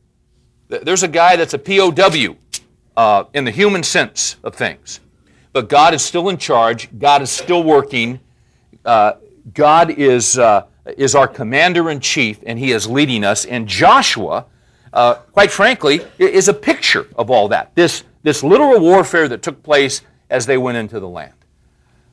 There's 0.66 1.04
a 1.04 1.08
guy 1.08 1.36
that's 1.36 1.54
a 1.54 1.58
POW 1.58 2.34
uh, 2.96 3.24
in 3.34 3.44
the 3.44 3.52
human 3.52 3.84
sense 3.84 4.34
of 4.42 4.56
things. 4.56 4.98
But 5.58 5.68
God 5.68 5.92
is 5.92 6.04
still 6.04 6.28
in 6.28 6.36
charge, 6.36 6.88
God 7.00 7.20
is 7.20 7.30
still 7.30 7.64
working. 7.64 8.20
Uh, 8.84 9.14
God 9.54 9.90
is, 9.90 10.38
uh, 10.38 10.66
is 10.96 11.16
our 11.16 11.26
commander 11.26 11.90
in 11.90 11.98
chief, 11.98 12.38
and 12.46 12.60
He 12.60 12.70
is 12.70 12.86
leading 12.86 13.24
us. 13.24 13.44
And 13.44 13.66
Joshua, 13.66 14.46
uh, 14.92 15.14
quite 15.14 15.50
frankly, 15.50 16.02
is 16.16 16.46
a 16.46 16.54
picture 16.54 17.08
of 17.16 17.28
all 17.28 17.48
that. 17.48 17.74
This 17.74 18.04
this 18.22 18.44
literal 18.44 18.78
warfare 18.78 19.26
that 19.26 19.42
took 19.42 19.60
place 19.64 20.02
as 20.30 20.46
they 20.46 20.56
went 20.56 20.78
into 20.78 21.00
the 21.00 21.08
land. 21.08 21.34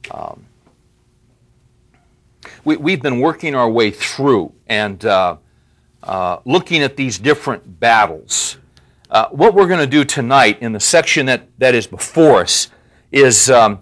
Um, 0.10 0.48
we, 2.64 2.94
have 2.94 3.04
been 3.04 3.20
working 3.20 3.54
our 3.54 3.70
way 3.70 3.92
through 3.92 4.54
and 4.66 5.06
uh, 5.06 5.38
uh, 6.02 6.40
looking 6.46 6.82
at 6.82 6.98
these 6.98 7.20
different 7.20 7.80
battles. 7.80 8.58
Uh, 9.12 9.28
what 9.30 9.54
we're 9.54 9.68
going 9.68 9.80
to 9.80 9.86
do 9.86 10.04
tonight 10.04 10.64
in 10.64 10.72
the 10.72 10.80
section 10.80 11.28
that, 11.28 11.48
that 11.60 11.76
is 11.76 11.86
before 11.86 12.42
us 12.42 12.70
is 13.12 13.50
um, 13.50 13.80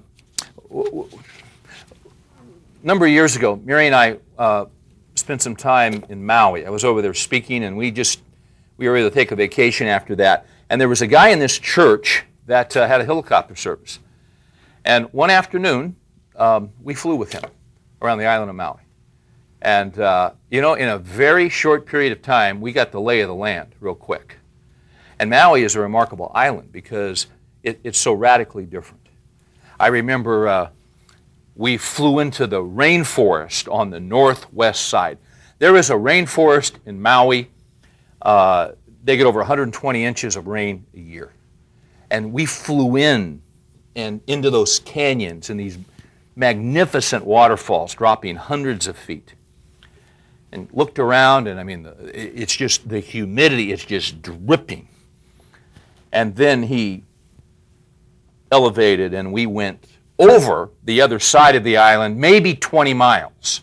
a 0.71 1.05
number 2.83 3.05
of 3.05 3.11
years 3.11 3.35
ago, 3.35 3.59
Mary 3.63 3.87
and 3.87 3.95
I 3.95 4.17
uh, 4.37 4.65
spent 5.15 5.41
some 5.41 5.55
time 5.55 6.03
in 6.09 6.25
Maui. 6.25 6.65
I 6.65 6.69
was 6.69 6.83
over 6.83 7.01
there 7.01 7.13
speaking, 7.13 7.63
and 7.63 7.77
we 7.77 7.91
just 7.91 8.21
we 8.77 8.87
were 8.87 8.97
able 8.97 9.09
to 9.09 9.13
take 9.13 9.31
a 9.31 9.35
vacation 9.35 9.87
after 9.87 10.15
that. 10.17 10.45
And 10.69 10.81
there 10.81 10.89
was 10.89 11.01
a 11.01 11.07
guy 11.07 11.29
in 11.29 11.39
this 11.39 11.57
church 11.59 12.25
that 12.47 12.75
uh, 12.75 12.87
had 12.87 13.01
a 13.01 13.05
helicopter 13.05 13.55
service. 13.55 13.99
And 14.83 15.05
one 15.13 15.29
afternoon, 15.29 15.95
um, 16.35 16.71
we 16.81 16.93
flew 16.93 17.15
with 17.15 17.31
him 17.31 17.43
around 18.01 18.17
the 18.17 18.25
island 18.25 18.49
of 18.49 18.55
Maui. 18.55 18.81
And, 19.61 19.97
uh, 19.97 20.31
you 20.51 20.61
know, 20.61 20.73
in 20.73 20.89
a 20.89 20.97
very 20.97 21.47
short 21.47 21.85
period 21.85 22.11
of 22.11 22.21
time, 22.21 22.59
we 22.59 22.73
got 22.73 22.91
the 22.91 22.99
lay 22.99 23.21
of 23.21 23.29
the 23.29 23.35
land 23.35 23.75
real 23.79 23.95
quick. 23.95 24.37
And 25.19 25.29
Maui 25.29 25.63
is 25.63 25.75
a 25.75 25.79
remarkable 25.79 26.31
island 26.35 26.73
because 26.73 27.27
it, 27.61 27.79
it's 27.83 27.97
so 27.97 28.11
radically 28.11 28.65
different. 28.65 29.02
I 29.79 29.87
remember 29.87 30.47
uh, 30.47 30.69
we 31.55 31.77
flew 31.77 32.19
into 32.19 32.47
the 32.47 32.61
rainforest 32.61 33.71
on 33.71 33.89
the 33.89 33.99
northwest 33.99 34.85
side. 34.85 35.17
There 35.59 35.75
is 35.75 35.89
a 35.89 35.95
rainforest 35.95 36.73
in 36.85 37.01
Maui. 37.01 37.49
Uh, 38.21 38.71
they 39.03 39.17
get 39.17 39.25
over 39.25 39.39
120 39.39 40.03
inches 40.03 40.35
of 40.35 40.47
rain 40.47 40.85
a 40.95 40.99
year. 40.99 41.31
And 42.09 42.33
we 42.33 42.45
flew 42.45 42.95
in 42.95 43.41
and 43.95 44.21
into 44.27 44.49
those 44.49 44.79
canyons 44.79 45.49
and 45.49 45.59
these 45.59 45.77
magnificent 46.35 47.25
waterfalls 47.25 47.93
dropping 47.93 48.35
hundreds 48.35 48.87
of 48.87 48.97
feet. 48.97 49.35
And 50.51 50.69
looked 50.71 50.99
around, 50.99 51.47
and 51.47 51.59
I 51.59 51.63
mean, 51.63 51.87
it's 52.13 52.55
just 52.55 52.87
the 52.87 52.99
humidity 52.99 53.71
it's 53.71 53.85
just 53.85 54.21
dripping. 54.21 54.87
And 56.11 56.35
then 56.35 56.63
he 56.63 57.03
elevated, 58.53 59.13
and 59.13 59.33
we 59.33 59.45
went 59.45 59.85
over 60.19 60.69
the 60.83 61.01
other 61.01 61.19
side 61.19 61.55
of 61.55 61.63
the 61.63 61.75
island, 61.75 62.17
maybe 62.17 62.53
20 62.53 62.93
miles, 62.93 63.61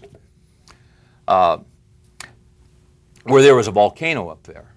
uh, 1.28 1.58
where 3.22 3.40
there 3.40 3.54
was 3.54 3.68
a 3.68 3.70
volcano 3.70 4.28
up 4.28 4.42
there. 4.42 4.74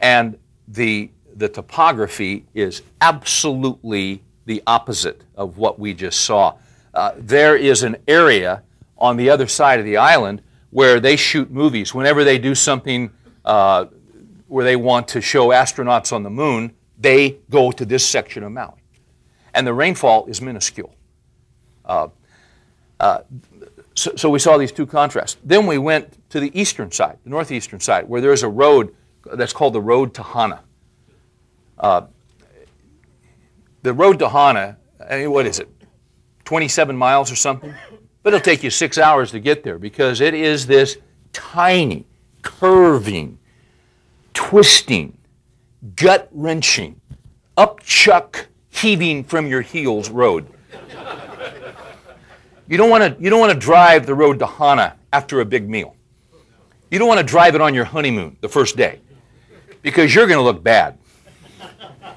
And 0.00 0.38
the, 0.68 1.10
the 1.34 1.48
topography 1.48 2.46
is 2.54 2.82
absolutely 3.00 4.22
the 4.44 4.62
opposite 4.66 5.22
of 5.34 5.58
what 5.58 5.78
we 5.78 5.92
just 5.92 6.20
saw. 6.20 6.56
Uh, 6.94 7.12
there 7.16 7.56
is 7.56 7.82
an 7.82 7.96
area 8.06 8.62
on 8.96 9.16
the 9.16 9.28
other 9.28 9.48
side 9.48 9.80
of 9.80 9.84
the 9.84 9.96
island 9.96 10.40
where 10.70 11.00
they 11.00 11.16
shoot 11.16 11.50
movies. 11.50 11.92
Whenever 11.92 12.22
they 12.22 12.38
do 12.38 12.54
something 12.54 13.10
uh, 13.44 13.86
where 14.46 14.64
they 14.64 14.76
want 14.76 15.08
to 15.08 15.20
show 15.20 15.48
astronauts 15.48 16.12
on 16.12 16.22
the 16.22 16.30
moon, 16.30 16.72
they 16.98 17.38
go 17.50 17.72
to 17.72 17.84
this 17.84 18.08
section 18.08 18.44
of 18.44 18.52
Maui. 18.52 18.85
And 19.56 19.66
the 19.66 19.74
rainfall 19.74 20.26
is 20.26 20.40
minuscule. 20.40 20.94
Uh, 21.84 22.08
uh 23.00 23.20
so, 23.94 24.14
so, 24.14 24.28
we 24.28 24.38
saw 24.38 24.58
these 24.58 24.72
two 24.72 24.84
contrasts. 24.84 25.38
Then 25.42 25.66
we 25.66 25.78
went 25.78 26.18
to 26.28 26.38
the 26.38 26.50
eastern 26.58 26.92
side, 26.92 27.18
the 27.24 27.30
northeastern 27.30 27.80
side, 27.80 28.06
where 28.06 28.20
there's 28.20 28.42
a 28.42 28.48
road 28.48 28.94
that's 29.32 29.54
called 29.54 29.72
the 29.72 29.80
Road 29.80 30.12
to 30.14 30.22
Hana. 30.22 30.62
Uh, 31.78 32.02
the 33.82 33.94
road 33.94 34.18
to 34.18 34.28
Hana, 34.28 34.76
I 35.08 35.18
mean, 35.20 35.30
what 35.30 35.46
is 35.46 35.60
it, 35.60 35.70
27 36.44 36.94
miles 36.94 37.32
or 37.32 37.36
something? 37.36 37.74
But 38.22 38.34
it'll 38.34 38.44
take 38.44 38.62
you 38.62 38.70
six 38.70 38.98
hours 38.98 39.30
to 39.30 39.40
get 39.40 39.62
there 39.62 39.78
because 39.78 40.20
it 40.20 40.34
is 40.34 40.66
this 40.66 40.98
tiny, 41.32 42.04
curving, 42.42 43.38
twisting, 44.34 45.16
gut 45.94 46.28
wrenching, 46.32 47.00
upchuck, 47.56 48.46
heaving 48.76 49.24
from 49.24 49.46
your 49.46 49.62
heels 49.62 50.10
road. 50.10 50.46
You 52.68 52.76
don't 52.76 52.90
want 52.90 53.16
to 53.16 53.22
you 53.22 53.30
don't 53.30 53.40
want 53.40 53.52
to 53.52 53.58
drive 53.58 54.06
the 54.06 54.14
road 54.14 54.38
to 54.40 54.46
Hana 54.46 54.96
after 55.12 55.40
a 55.40 55.44
big 55.44 55.68
meal. 55.68 55.94
You 56.90 56.98
don't 56.98 57.08
want 57.08 57.20
to 57.20 57.26
drive 57.26 57.54
it 57.54 57.60
on 57.60 57.74
your 57.74 57.84
honeymoon 57.84 58.36
the 58.40 58.48
first 58.48 58.76
day 58.76 59.00
because 59.82 60.14
you're 60.14 60.26
going 60.26 60.38
to 60.38 60.44
look 60.44 60.62
bad. 60.62 60.98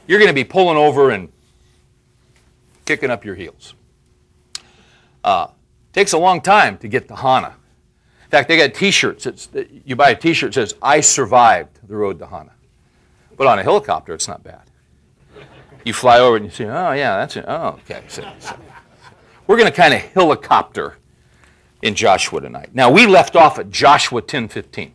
You're 0.07 0.19
going 0.19 0.29
to 0.29 0.33
be 0.33 0.43
pulling 0.43 0.77
over 0.77 1.11
and 1.11 1.31
kicking 2.85 3.11
up 3.11 3.23
your 3.23 3.35
heels. 3.35 3.75
Uh, 5.23 5.47
takes 5.93 6.13
a 6.13 6.17
long 6.17 6.41
time 6.41 6.77
to 6.79 6.87
get 6.87 7.07
to 7.09 7.15
Hana. 7.15 7.55
In 8.25 8.29
fact, 8.31 8.47
they 8.47 8.57
got 8.57 8.73
T-shirts. 8.73 9.25
It's, 9.25 9.49
you 9.85 9.95
buy 9.95 10.11
a 10.11 10.15
T-shirt 10.15 10.53
that 10.53 10.69
says 10.69 10.75
"I 10.81 11.01
survived 11.01 11.79
the 11.87 11.95
road 11.95 12.19
to 12.19 12.27
Hana," 12.27 12.53
but 13.37 13.47
on 13.47 13.59
a 13.59 13.63
helicopter, 13.63 14.13
it's 14.13 14.27
not 14.27 14.43
bad. 14.43 14.68
You 15.83 15.93
fly 15.93 16.19
over 16.19 16.35
and 16.35 16.45
you 16.45 16.51
see, 16.51 16.65
oh 16.65 16.91
yeah, 16.91 17.17
that's 17.17 17.37
it. 17.37 17.45
Oh, 17.47 17.79
okay. 17.89 18.03
So, 18.07 18.29
so. 18.39 18.55
We're 19.47 19.57
going 19.57 19.71
to 19.71 19.75
kind 19.75 19.93
of 19.93 20.01
helicopter 20.01 20.97
in 21.81 21.95
Joshua 21.95 22.41
tonight. 22.41 22.69
Now 22.73 22.91
we 22.91 23.05
left 23.05 23.35
off 23.35 23.57
at 23.59 23.69
Joshua 23.69 24.21
10:15 24.21 24.91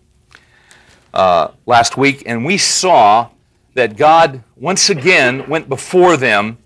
uh, 1.13 1.49
last 1.67 1.97
week, 1.97 2.23
and 2.27 2.45
we 2.45 2.59
saw 2.59 3.31
that 3.75 3.97
God 3.97 4.43
once 4.57 4.91
again 4.91 5.49
went 5.49 5.69
before 5.69 6.17
them. 6.17 6.59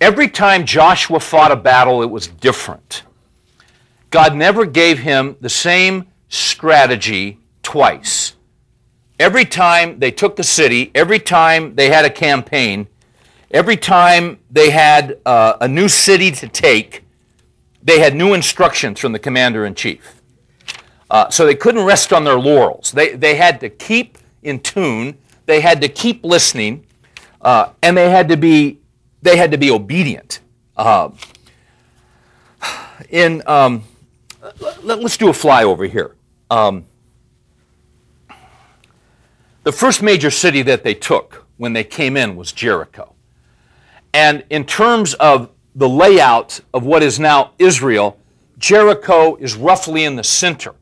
Every 0.00 0.28
time 0.28 0.64
Joshua 0.64 1.20
fought 1.20 1.52
a 1.52 1.56
battle, 1.56 2.02
it 2.02 2.10
was 2.10 2.26
different. 2.26 3.04
God 4.10 4.34
never 4.34 4.66
gave 4.66 4.98
him 4.98 5.36
the 5.40 5.48
same 5.48 6.06
strategy 6.28 7.38
twice. 7.62 8.34
Every 9.18 9.44
time 9.44 9.98
they 9.98 10.10
took 10.10 10.36
the 10.36 10.44
city, 10.44 10.90
every 10.94 11.18
time 11.18 11.74
they 11.76 11.90
had 11.90 12.04
a 12.04 12.10
campaign, 12.10 12.88
every 13.52 13.76
time 13.76 14.38
they 14.50 14.70
had 14.70 15.18
uh, 15.26 15.54
a 15.60 15.68
new 15.68 15.88
city 15.88 16.30
to 16.32 16.48
take, 16.48 17.04
they 17.82 18.00
had 18.00 18.14
new 18.14 18.34
instructions 18.34 18.98
from 18.98 19.12
the 19.12 19.18
commander 19.18 19.64
in 19.66 19.74
chief. 19.74 20.20
Uh, 21.10 21.28
so 21.28 21.44
they 21.44 21.54
couldn't 21.54 21.84
rest 21.84 22.12
on 22.12 22.24
their 22.24 22.38
laurels. 22.38 22.92
They, 22.92 23.14
they 23.14 23.34
had 23.34 23.60
to 23.60 23.68
keep 23.68 24.16
in 24.42 24.60
tune, 24.60 25.18
they 25.46 25.60
had 25.60 25.80
to 25.82 25.88
keep 25.88 26.24
listening, 26.24 26.86
uh, 27.42 27.70
and 27.82 27.96
they 27.96 28.10
had 28.10 28.28
to 28.28 28.36
be, 28.36 28.78
they 29.20 29.36
had 29.36 29.50
to 29.50 29.58
be 29.58 29.70
obedient. 29.70 30.40
Uh, 30.76 31.10
in, 33.10 33.42
um, 33.46 33.84
let, 34.82 34.98
us 35.04 35.16
do 35.16 35.28
a 35.28 35.32
flyover 35.32 35.88
here. 35.88 36.16
Um, 36.50 36.84
the 39.64 39.72
first 39.72 40.02
major 40.02 40.30
city 40.30 40.62
that 40.62 40.82
they 40.82 40.94
took 40.94 41.46
when 41.56 41.72
they 41.72 41.84
came 41.84 42.16
in 42.16 42.34
was 42.36 42.52
Jericho. 42.52 43.14
And 44.14 44.44
in 44.50 44.64
terms 44.64 45.14
of 45.14 45.50
the 45.74 45.88
layout 45.88 46.60
of 46.74 46.84
what 46.84 47.02
is 47.02 47.18
now 47.18 47.52
Israel, 47.58 48.18
Jericho 48.58 49.36
is 49.36 49.56
roughly 49.56 50.04
in 50.04 50.16
the 50.16 50.24
center. 50.24 50.74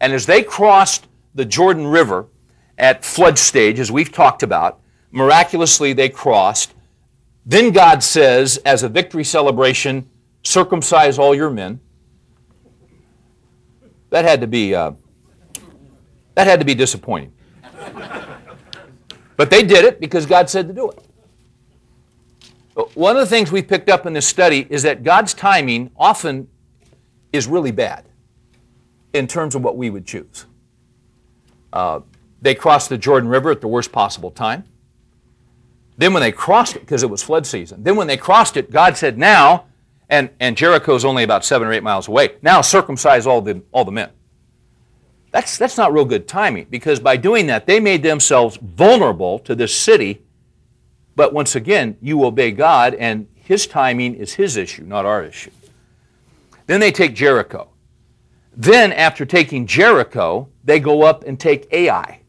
And 0.00 0.12
as 0.12 0.26
they 0.26 0.42
crossed 0.42 1.06
the 1.34 1.44
Jordan 1.44 1.86
River 1.86 2.26
at 2.78 3.04
flood 3.04 3.38
stage, 3.38 3.78
as 3.78 3.90
we've 3.90 4.12
talked 4.12 4.42
about, 4.42 4.80
miraculously 5.10 5.92
they 5.92 6.08
crossed. 6.08 6.74
Then 7.44 7.72
God 7.72 8.02
says, 8.02 8.58
as 8.64 8.82
a 8.82 8.88
victory 8.88 9.24
celebration, 9.24 10.08
circumcise 10.42 11.18
all 11.18 11.34
your 11.34 11.50
men. 11.50 11.80
That 14.10 14.24
had 14.24 14.40
to 14.40 14.46
be 14.46 14.74
uh, 14.74 14.92
that 16.34 16.46
had 16.46 16.60
to 16.60 16.66
be 16.66 16.74
disappointing. 16.74 17.32
but 19.36 19.50
they 19.50 19.62
did 19.62 19.84
it 19.84 20.00
because 20.00 20.26
God 20.26 20.48
said 20.48 20.68
to 20.68 20.74
do 20.74 20.90
it. 20.90 21.05
One 22.94 23.16
of 23.16 23.20
the 23.20 23.26
things 23.26 23.50
we 23.50 23.62
picked 23.62 23.88
up 23.88 24.04
in 24.04 24.12
this 24.12 24.26
study 24.26 24.66
is 24.68 24.82
that 24.82 25.02
God's 25.02 25.32
timing 25.32 25.90
often 25.96 26.48
is 27.32 27.46
really 27.46 27.70
bad 27.70 28.04
in 29.14 29.26
terms 29.26 29.54
of 29.54 29.64
what 29.64 29.78
we 29.78 29.88
would 29.88 30.06
choose. 30.06 30.44
Uh, 31.72 32.00
they 32.42 32.54
crossed 32.54 32.90
the 32.90 32.98
Jordan 32.98 33.30
River 33.30 33.50
at 33.50 33.62
the 33.62 33.68
worst 33.68 33.92
possible 33.92 34.30
time. 34.30 34.64
Then, 35.96 36.12
when 36.12 36.20
they 36.20 36.32
crossed 36.32 36.76
it, 36.76 36.80
because 36.80 37.02
it 37.02 37.08
was 37.08 37.22
flood 37.22 37.46
season, 37.46 37.82
then 37.82 37.96
when 37.96 38.06
they 38.06 38.18
crossed 38.18 38.58
it, 38.58 38.70
God 38.70 38.98
said, 38.98 39.16
Now, 39.16 39.64
and, 40.10 40.28
and 40.38 40.54
Jericho's 40.54 41.06
only 41.06 41.22
about 41.22 41.46
seven 41.46 41.66
or 41.66 41.72
eight 41.72 41.82
miles 41.82 42.08
away, 42.08 42.34
now 42.42 42.60
circumcise 42.60 43.26
all 43.26 43.40
the, 43.40 43.62
all 43.72 43.86
the 43.86 43.92
men. 43.92 44.10
That's, 45.30 45.56
that's 45.56 45.78
not 45.78 45.94
real 45.94 46.04
good 46.04 46.28
timing 46.28 46.66
because 46.68 47.00
by 47.00 47.16
doing 47.16 47.46
that, 47.46 47.66
they 47.66 47.80
made 47.80 48.02
themselves 48.02 48.58
vulnerable 48.58 49.38
to 49.40 49.54
this 49.54 49.74
city 49.74 50.22
but 51.16 51.32
once 51.32 51.56
again, 51.56 51.96
you 52.00 52.24
obey 52.24 52.52
God, 52.52 52.94
and 52.94 53.26
His 53.34 53.66
timing 53.66 54.14
is 54.14 54.34
His 54.34 54.56
issue, 54.56 54.84
not 54.84 55.06
our 55.06 55.24
issue. 55.24 55.50
Then 56.66 56.80
they 56.80 56.92
take 56.92 57.14
Jericho. 57.14 57.68
Then, 58.54 58.92
after 58.92 59.24
taking 59.24 59.66
Jericho, 59.66 60.48
they 60.64 60.78
go 60.78 61.02
up 61.02 61.24
and 61.24 61.40
take 61.40 61.72
Ai. 61.72 62.20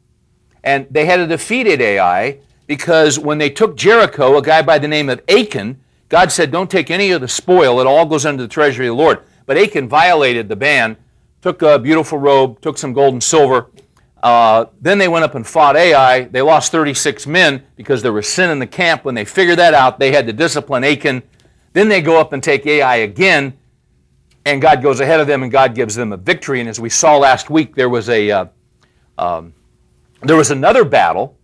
And 0.63 0.87
they 0.89 1.05
had 1.05 1.19
a 1.19 1.27
defeated 1.27 1.81
Ai 1.81 2.39
because 2.65 3.17
when 3.17 3.37
they 3.37 3.49
took 3.49 3.77
Jericho, 3.77 4.37
a 4.37 4.41
guy 4.41 4.61
by 4.61 4.77
the 4.79 4.87
name 4.87 5.09
of 5.09 5.21
Achan, 5.29 5.79
God 6.09 6.31
said, 6.31 6.51
Don't 6.51 6.69
take 6.69 6.91
any 6.91 7.11
of 7.11 7.21
the 7.21 7.27
spoil, 7.27 7.79
it 7.79 7.87
all 7.87 8.05
goes 8.05 8.25
into 8.25 8.43
the 8.43 8.49
treasury 8.49 8.87
of 8.87 8.95
the 8.95 9.01
Lord. 9.01 9.19
But 9.45 9.57
Achan 9.57 9.87
violated 9.87 10.49
the 10.49 10.55
ban, 10.55 10.97
took 11.41 11.61
a 11.61 11.79
beautiful 11.79 12.17
robe, 12.17 12.59
took 12.61 12.77
some 12.77 12.93
gold 12.93 13.13
and 13.13 13.23
silver, 13.23 13.67
uh, 14.23 14.65
then 14.81 14.97
they 14.97 15.07
went 15.07 15.23
up 15.23 15.35
and 15.35 15.45
fought 15.45 15.75
Ai. 15.75 16.23
They 16.23 16.41
lost 16.41 16.71
36 16.71 17.27
men 17.27 17.63
because 17.75 18.01
there 18.01 18.13
was 18.13 18.27
sin 18.27 18.49
in 18.49 18.59
the 18.59 18.67
camp. 18.67 19.05
When 19.05 19.15
they 19.15 19.25
figured 19.25 19.59
that 19.59 19.73
out, 19.73 19.99
they 19.99 20.11
had 20.11 20.25
to 20.27 20.33
discipline 20.33 20.83
Achan. 20.83 21.23
Then 21.73 21.89
they 21.89 22.01
go 22.01 22.19
up 22.19 22.33
and 22.33 22.41
take 22.41 22.65
Ai 22.65 22.97
again, 22.97 23.57
and 24.45 24.61
God 24.61 24.81
goes 24.81 24.99
ahead 24.99 25.19
of 25.19 25.27
them 25.27 25.43
and 25.43 25.51
God 25.51 25.75
gives 25.75 25.95
them 25.95 26.11
a 26.13 26.17
victory. 26.17 26.59
And 26.59 26.69
as 26.69 26.79
we 26.79 26.89
saw 26.89 27.17
last 27.17 27.49
week, 27.49 27.75
there 27.75 27.89
was 27.89 28.09
a 28.09 28.31
uh, 28.31 28.45
um, 29.17 29.53
there 30.21 30.35
was 30.35 30.51
another 30.51 30.83
battle 30.83 31.37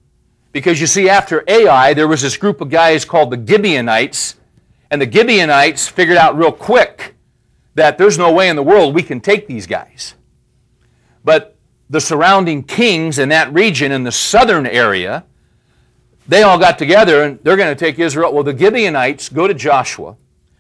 because 0.52 0.80
you 0.80 0.88
see, 0.88 1.10
after 1.10 1.44
Ai, 1.48 1.94
there 1.94 2.08
was 2.08 2.22
this 2.22 2.38
group 2.38 2.62
of 2.62 2.70
guys 2.70 3.06
called 3.06 3.32
the 3.32 3.46
Gibeonites, 3.46 4.36
and 4.90 5.02
the 5.02 5.12
Gibeonites 5.12 5.88
figured 5.88 6.18
out 6.18 6.38
real 6.38 6.52
quick 6.52 7.16
that 7.76 7.98
there's 7.98 8.18
no 8.18 8.32
way 8.32 8.50
in 8.50 8.56
the 8.56 8.64
world 8.64 8.94
we 8.94 9.04
can 9.04 9.20
take 9.20 9.48
these 9.48 9.66
guys. 9.66 10.14
But 11.24 11.53
the 11.94 12.02
surrounding 12.02 12.64
kings 12.64 13.20
in 13.20 13.30
that 13.30 13.54
region 13.54 13.92
in 13.92 14.04
the 14.04 14.12
southern 14.12 14.66
area, 14.66 15.24
they 16.28 16.42
all 16.42 16.58
got 16.58 16.80
together 16.80 17.22
and 17.22 17.40
they're 17.44 17.56
going 17.56 17.70
to 17.74 17.80
take 17.80 18.00
Israel. 18.00 18.34
Well, 18.34 18.44
the 18.44 18.58
Gibeonites 18.58 19.30
go 19.30 19.48
to 19.48 19.54
Joshua, 19.54 20.18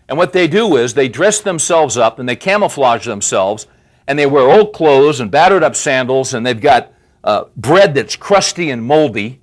and 0.07 0.15
what 0.15 0.31
they 0.31 0.47
do 0.47 0.77
is 0.77 0.93
they 0.93 1.09
dress 1.09 1.39
themselves 1.41 1.97
up 1.97 2.19
and 2.19 2.29
they 2.29 2.35
camouflage 2.35 3.07
themselves, 3.07 3.65
and 4.07 4.19
they 4.19 4.27
wear 4.27 4.47
old 4.47 4.73
clothes 4.73 5.19
and 5.19 5.31
battered 5.31 5.63
up 5.63 5.75
sandals, 5.75 6.35
and 6.35 6.45
they've 6.45 6.61
got 6.61 6.93
uh, 7.23 7.45
bread 7.57 7.95
that's 7.95 8.15
crusty 8.15 8.69
and 8.69 8.83
moldy. 8.83 9.41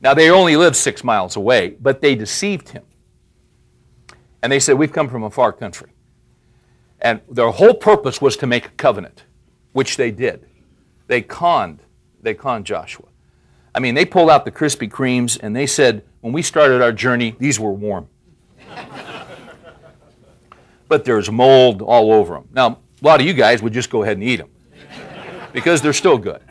Now, 0.00 0.14
they 0.14 0.30
only 0.30 0.56
live 0.56 0.74
six 0.74 1.04
miles 1.04 1.36
away, 1.36 1.76
but 1.78 2.00
they 2.00 2.14
deceived 2.14 2.70
him. 2.70 2.84
And 4.42 4.50
they 4.50 4.60
said, 4.60 4.78
We've 4.78 4.92
come 4.92 5.10
from 5.10 5.24
a 5.24 5.30
far 5.30 5.52
country. 5.52 5.90
And 7.02 7.20
their 7.30 7.50
whole 7.50 7.74
purpose 7.74 8.22
was 8.22 8.38
to 8.38 8.46
make 8.46 8.64
a 8.64 8.70
covenant, 8.70 9.24
which 9.72 9.98
they 9.98 10.10
did. 10.10 10.46
They 11.06 11.22
conned, 11.22 11.80
they 12.22 12.34
conned 12.34 12.66
Joshua. 12.66 13.06
I 13.74 13.80
mean, 13.80 13.94
they 13.94 14.04
pulled 14.04 14.30
out 14.30 14.44
the 14.44 14.50
Krispy 14.50 14.90
Kremes 14.90 15.38
and 15.40 15.54
they 15.54 15.66
said, 15.66 16.02
when 16.20 16.32
we 16.32 16.42
started 16.42 16.82
our 16.82 16.92
journey, 16.92 17.36
these 17.38 17.60
were 17.60 17.72
warm. 17.72 18.08
but 20.88 21.04
there's 21.04 21.30
mold 21.30 21.82
all 21.82 22.12
over 22.12 22.34
them. 22.34 22.48
Now, 22.52 22.78
a 23.00 23.04
lot 23.04 23.20
of 23.20 23.26
you 23.26 23.34
guys 23.34 23.62
would 23.62 23.72
just 23.72 23.90
go 23.90 24.02
ahead 24.02 24.16
and 24.16 24.24
eat 24.24 24.36
them 24.36 24.50
because 25.52 25.82
they're 25.82 25.92
still 25.92 26.18
good. 26.18 26.42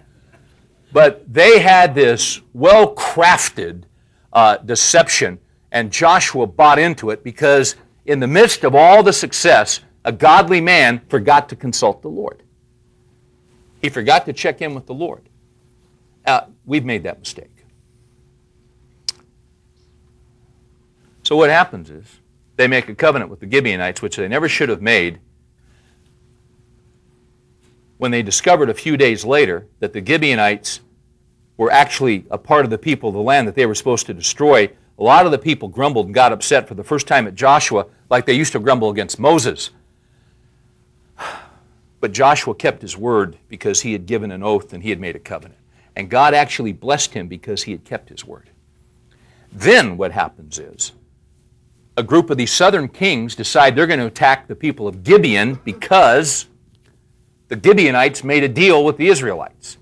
But 0.93 1.31
they 1.31 1.59
had 1.59 1.93
this 1.93 2.41
well 2.53 2.95
crafted 2.95 3.83
uh, 4.31 4.57
deception, 4.57 5.39
and 5.71 5.91
Joshua 5.91 6.47
bought 6.47 6.79
into 6.79 7.09
it 7.09 7.23
because, 7.23 7.75
in 8.05 8.19
the 8.19 8.27
midst 8.27 8.63
of 8.63 8.75
all 8.75 9.03
the 9.03 9.11
success, 9.11 9.81
a 10.05 10.11
godly 10.11 10.61
man 10.61 11.01
forgot 11.09 11.49
to 11.49 11.55
consult 11.55 12.01
the 12.01 12.07
Lord. 12.07 12.43
He 13.81 13.89
forgot 13.89 14.25
to 14.25 14.33
check 14.33 14.61
in 14.61 14.73
with 14.73 14.85
the 14.85 14.93
Lord. 14.93 15.29
Uh, 16.25 16.41
we've 16.65 16.85
made 16.85 17.03
that 17.03 17.19
mistake. 17.19 17.51
So 21.23 21.35
what 21.35 21.49
happens 21.49 21.89
is 21.89 22.05
they 22.55 22.67
make 22.67 22.87
a 22.87 22.95
covenant 22.95 23.31
with 23.31 23.39
the 23.39 23.49
Gibeonites, 23.49 24.01
which 24.01 24.15
they 24.15 24.27
never 24.27 24.47
should 24.47 24.69
have 24.69 24.81
made. 24.81 25.19
When 27.97 28.11
they 28.11 28.21
discovered 28.21 28.69
a 28.69 28.73
few 28.73 28.97
days 28.97 29.25
later 29.25 29.67
that 29.79 29.93
the 29.93 30.05
Gibeonites 30.05 30.81
were 31.57 31.71
actually 31.71 32.25
a 32.29 32.37
part 32.37 32.65
of 32.65 32.71
the 32.71 32.77
people 32.77 33.09
of 33.09 33.15
the 33.15 33.21
land 33.21 33.47
that 33.47 33.55
they 33.55 33.65
were 33.65 33.75
supposed 33.75 34.05
to 34.07 34.13
destroy, 34.13 34.69
a 34.97 35.03
lot 35.03 35.25
of 35.25 35.31
the 35.31 35.37
people 35.37 35.67
grumbled 35.67 36.05
and 36.05 36.15
got 36.15 36.31
upset 36.31 36.67
for 36.67 36.75
the 36.75 36.83
first 36.83 37.07
time 37.07 37.27
at 37.27 37.35
Joshua, 37.35 37.87
like 38.09 38.25
they 38.25 38.33
used 38.33 38.53
to 38.53 38.59
grumble 38.59 38.89
against 38.89 39.19
Moses. 39.19 39.71
But 41.99 42.11
Joshua 42.11 42.55
kept 42.55 42.81
his 42.81 42.97
word 42.97 43.37
because 43.47 43.81
he 43.81 43.93
had 43.93 44.05
given 44.05 44.31
an 44.31 44.43
oath 44.43 44.73
and 44.73 44.83
he 44.83 44.89
had 44.89 44.99
made 44.99 45.15
a 45.15 45.19
covenant. 45.19 45.59
And 45.95 46.09
God 46.09 46.33
actually 46.33 46.73
blessed 46.73 47.13
him 47.13 47.27
because 47.27 47.63
he 47.63 47.71
had 47.71 47.85
kept 47.85 48.09
his 48.09 48.25
word. 48.25 48.49
Then 49.51 49.97
what 49.97 50.11
happens 50.11 50.59
is 50.59 50.91
a 51.97 52.03
group 52.03 52.29
of 52.29 52.37
these 52.37 52.51
southern 52.51 52.89
kings 52.89 53.35
decide 53.35 53.75
they're 53.75 53.87
going 53.87 53.99
to 53.99 54.07
attack 54.07 54.47
the 54.47 54.55
people 54.55 54.87
of 54.87 55.03
Gibeon 55.03 55.59
because 55.63 56.47
the 57.47 57.59
Gibeonites 57.61 58.23
made 58.23 58.43
a 58.43 58.49
deal 58.49 58.83
with 58.83 58.97
the 58.97 59.07
Israelites. 59.07 59.77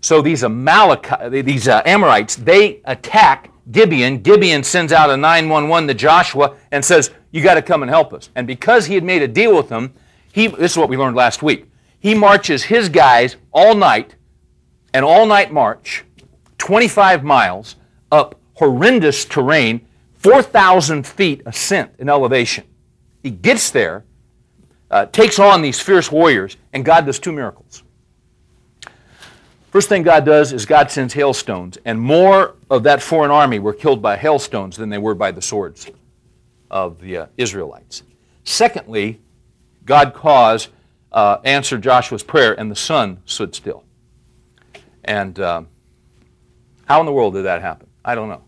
So 0.00 0.22
these 0.22 0.42
Amalek, 0.42 1.08
these 1.30 1.68
uh, 1.68 1.82
Amorites, 1.84 2.36
they 2.36 2.80
attack 2.84 3.50
Gibeon. 3.70 4.18
Gibeon 4.18 4.62
sends 4.62 4.92
out 4.92 5.10
a 5.10 5.16
911 5.16 5.88
to 5.88 5.94
Joshua 5.94 6.56
and 6.70 6.84
says, 6.84 7.10
"You 7.30 7.42
got 7.42 7.54
to 7.54 7.62
come 7.62 7.82
and 7.82 7.90
help 7.90 8.12
us." 8.12 8.28
And 8.34 8.46
because 8.46 8.86
he 8.86 8.94
had 8.94 9.04
made 9.04 9.22
a 9.22 9.28
deal 9.28 9.56
with 9.56 9.68
them, 9.70 9.94
he, 10.34 10.48
this 10.48 10.72
is 10.72 10.76
what 10.76 10.88
we 10.88 10.96
learned 10.96 11.14
last 11.14 11.44
week. 11.44 11.70
He 12.00 12.12
marches 12.12 12.64
his 12.64 12.88
guys 12.88 13.36
all 13.52 13.76
night, 13.76 14.16
an 14.92 15.04
all 15.04 15.26
night 15.26 15.52
march, 15.52 16.04
25 16.58 17.22
miles 17.22 17.76
up 18.10 18.34
horrendous 18.54 19.24
terrain, 19.24 19.86
4,000 20.16 21.06
feet 21.06 21.42
ascent 21.46 21.92
in 22.00 22.08
elevation. 22.08 22.64
He 23.22 23.30
gets 23.30 23.70
there, 23.70 24.04
uh, 24.90 25.06
takes 25.06 25.38
on 25.38 25.62
these 25.62 25.78
fierce 25.78 26.10
warriors, 26.10 26.56
and 26.72 26.84
God 26.84 27.06
does 27.06 27.20
two 27.20 27.30
miracles. 27.30 27.84
First 29.70 29.88
thing 29.88 30.02
God 30.02 30.24
does 30.24 30.52
is 30.52 30.66
God 30.66 30.90
sends 30.90 31.14
hailstones, 31.14 31.78
and 31.84 32.00
more 32.00 32.56
of 32.70 32.82
that 32.82 33.00
foreign 33.00 33.30
army 33.30 33.60
were 33.60 33.72
killed 33.72 34.02
by 34.02 34.16
hailstones 34.16 34.76
than 34.76 34.88
they 34.88 34.98
were 34.98 35.14
by 35.14 35.30
the 35.30 35.42
swords 35.42 35.88
of 36.72 37.00
the 37.00 37.18
uh, 37.18 37.26
Israelites. 37.36 38.02
Secondly, 38.42 39.20
God 39.84 40.14
caused, 40.14 40.68
uh, 41.12 41.38
answered 41.44 41.82
Joshua's 41.82 42.22
prayer, 42.22 42.58
and 42.58 42.70
the 42.70 42.76
sun 42.76 43.22
stood 43.24 43.54
still. 43.54 43.84
And 45.04 45.38
uh, 45.38 45.62
how 46.86 47.00
in 47.00 47.06
the 47.06 47.12
world 47.12 47.34
did 47.34 47.44
that 47.44 47.60
happen? 47.60 47.88
I 48.04 48.14
don't 48.14 48.28
know. 48.28 48.42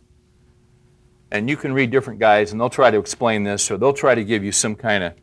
And 1.31 1.51
you 1.51 1.57
can 1.57 1.73
read 1.73 1.91
different 1.91 2.21
guys, 2.21 2.53
and 2.53 2.61
they'll 2.61 2.71
try 2.71 2.91
to 2.91 2.99
explain 2.99 3.43
this, 3.43 3.71
or 3.71 3.77
they'll 3.77 3.93
try 3.93 4.15
to 4.15 4.25
give 4.25 4.45
you 4.45 4.53
some 4.53 4.75
kind 4.75 5.05
of, 5.05 5.15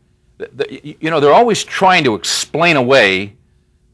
you 0.70 1.10
know, 1.10 1.20
they're 1.20 1.34
always 1.34 1.64
trying 1.64 2.04
to 2.04 2.16
explain 2.16 2.76
away 2.76 3.36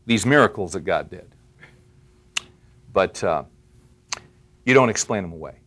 these 0.05 0.25
miracles 0.25 0.73
that 0.73 0.81
God 0.81 1.09
did. 1.09 1.29
But 2.91 3.23
uh, 3.23 3.43
you 4.65 4.73
don't 4.73 4.89
explain 4.89 5.21
them 5.21 5.33
away. 5.33 5.59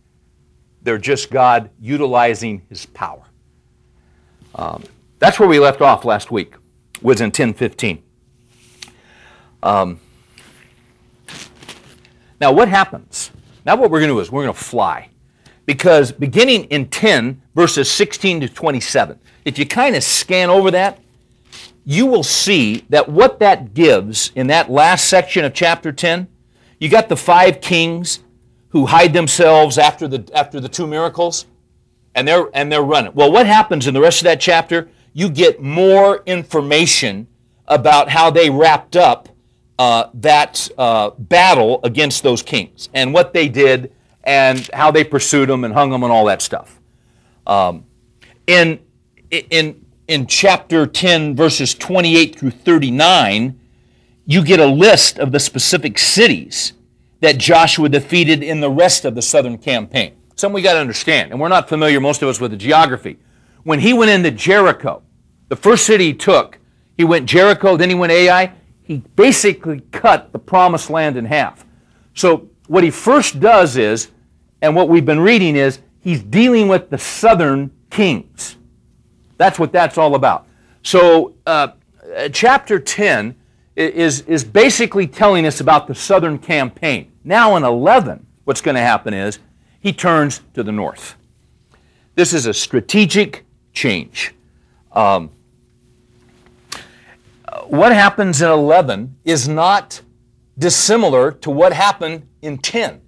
They're 0.82 0.98
just 0.98 1.30
God 1.30 1.70
utilizing 1.80 2.62
His 2.68 2.86
power. 2.86 3.22
Um, 4.56 4.82
that's 5.22 5.38
where 5.38 5.48
we 5.48 5.61
left 5.61 5.80
off 5.80 6.04
last 6.04 6.32
week, 6.32 6.56
was 7.00 7.20
in 7.20 7.26
1015. 7.26 8.02
Um, 9.62 10.00
now, 12.40 12.50
what 12.50 12.68
happens? 12.68 13.30
Now, 13.64 13.76
what 13.76 13.92
we're 13.92 14.00
going 14.00 14.08
to 14.08 14.16
do 14.16 14.20
is 14.20 14.32
we're 14.32 14.42
going 14.42 14.52
to 14.52 14.61
fly. 14.61 15.11
Because 15.64 16.11
beginning 16.11 16.64
in 16.64 16.88
10, 16.88 17.40
verses 17.54 17.88
16 17.88 18.40
to 18.40 18.48
27, 18.48 19.20
if 19.44 19.61
you 19.61 19.64
kind 19.64 19.94
of 19.94 20.02
scan 20.02 20.50
over 20.50 20.72
that, 20.72 20.98
you 21.85 22.06
will 22.06 22.24
see 22.24 22.85
that 22.88 23.08
what 23.08 23.38
that 23.38 23.74
gives 23.74 24.32
in 24.35 24.48
that 24.48 24.72
last 24.72 25.06
section 25.06 25.44
of 25.44 25.54
chapter 25.54 25.92
10, 25.92 26.26
you 26.80 26.88
got 26.88 27.08
the 27.08 27.16
five 27.16 27.61
kings 27.61 28.24
who 28.70 28.87
hide 28.87 29.12
themselves 29.12 29.78
after 29.78 30.08
the, 30.08 30.28
after 30.35 30.58
the 30.58 30.68
two 30.68 30.88
miracles, 30.88 31.46
and 32.12 32.26
they're, 32.26 32.50
and 32.54 32.72
they're 32.72 32.82
running. 32.82 33.12
Well, 33.14 33.30
what 33.30 33.46
happens 33.46 33.87
in 33.87 33.94
the 33.94 34.00
rest 34.00 34.18
of 34.18 34.24
that 34.24 34.40
chapter? 34.40 34.88
You 35.12 35.29
get 35.29 35.62
more 35.62 36.22
information 36.27 37.27
about 37.66 38.09
how 38.09 38.31
they 38.31 38.51
wrapped 38.51 38.96
up 38.96 39.29
uh, 39.79 40.09
that 40.14 40.68
uh, 40.79 41.11
battle 41.18 41.81
against 41.83 42.22
those 42.22 42.42
kings 42.42 42.88
and 42.94 43.12
what 43.12 43.33
they 43.33 43.48
did 43.48 43.92
and 44.25 44.70
how 44.72 44.90
they 44.90 45.05
pursued 45.05 45.48
them 45.48 45.64
and 45.64 45.75
hung 45.75 45.90
them 45.90 46.03
and 46.03 46.12
all 46.12 46.27
that 46.27 46.40
stuff. 46.40 46.79
Um, 47.46 47.85
in, 48.46 48.81
in, 49.31 49.85
in 50.07 50.27
chapter 50.27 50.87
10, 50.87 51.35
verses 51.35 51.75
28 51.75 52.38
through 52.38 52.51
39, 52.51 53.59
you 54.27 54.44
get 54.44 54.61
a 54.61 54.66
list 54.66 55.18
of 55.18 55.33
the 55.33 55.40
specific 55.40 55.98
cities 55.98 56.75
that 57.20 57.38
Joshua 57.38 57.88
defeated 57.88 58.42
in 58.42 58.61
the 58.61 58.70
rest 58.70 59.05
of 59.05 59.14
the 59.14 59.22
southern 59.22 59.59
campaign. 59.59 60.14
Something 60.37 60.55
we 60.55 60.62
got 60.62 60.75
to 60.75 60.81
understand, 60.81 61.31
and 61.31 61.40
we're 61.40 61.48
not 61.48 61.68
familiar, 61.68 62.01
most 62.01 62.22
of 62.22 62.29
us, 62.29 62.40
with 62.40 62.51
the 62.51 62.57
geography. 62.57 63.18
When 63.64 63.81
he 63.81 63.92
went 63.92 64.11
into 64.11 64.31
Jericho, 64.31 65.01
the 65.52 65.56
first 65.56 65.84
city 65.84 66.06
he 66.06 66.14
took, 66.14 66.58
he 66.96 67.04
went 67.04 67.26
Jericho, 67.26 67.76
then 67.76 67.90
he 67.90 67.94
went 67.94 68.10
Ai. 68.10 68.54
He 68.84 69.02
basically 69.16 69.82
cut 69.92 70.32
the 70.32 70.38
promised 70.38 70.88
land 70.88 71.18
in 71.18 71.26
half. 71.26 71.66
So 72.14 72.48
what 72.68 72.82
he 72.82 72.90
first 72.90 73.38
does 73.38 73.76
is, 73.76 74.12
and 74.62 74.74
what 74.74 74.88
we've 74.88 75.04
been 75.04 75.20
reading 75.20 75.54
is, 75.54 75.80
he's 76.00 76.22
dealing 76.22 76.68
with 76.68 76.88
the 76.88 76.96
southern 76.96 77.70
kings. 77.90 78.56
That's 79.36 79.58
what 79.58 79.72
that's 79.72 79.98
all 79.98 80.14
about. 80.14 80.46
So 80.84 81.34
uh, 81.44 81.72
chapter 82.32 82.78
10 82.78 83.34
is, 83.76 84.22
is 84.22 84.44
basically 84.44 85.06
telling 85.06 85.44
us 85.44 85.60
about 85.60 85.86
the 85.86 85.94
southern 85.94 86.38
campaign. 86.38 87.12
Now 87.24 87.56
in 87.56 87.62
11, 87.62 88.24
what's 88.44 88.62
going 88.62 88.76
to 88.76 88.80
happen 88.80 89.12
is 89.12 89.38
he 89.80 89.92
turns 89.92 90.40
to 90.54 90.62
the 90.62 90.72
north. 90.72 91.14
This 92.14 92.32
is 92.32 92.46
a 92.46 92.54
strategic 92.54 93.44
change. 93.74 94.32
Um, 94.92 95.28
what 97.72 97.92
happens 97.92 98.42
in 98.42 98.50
11 98.50 99.16
is 99.24 99.48
not 99.48 100.02
dissimilar 100.58 101.32
to 101.32 101.50
what 101.50 101.72
happened 101.72 102.28
in 102.42 102.58
10. 102.58 103.00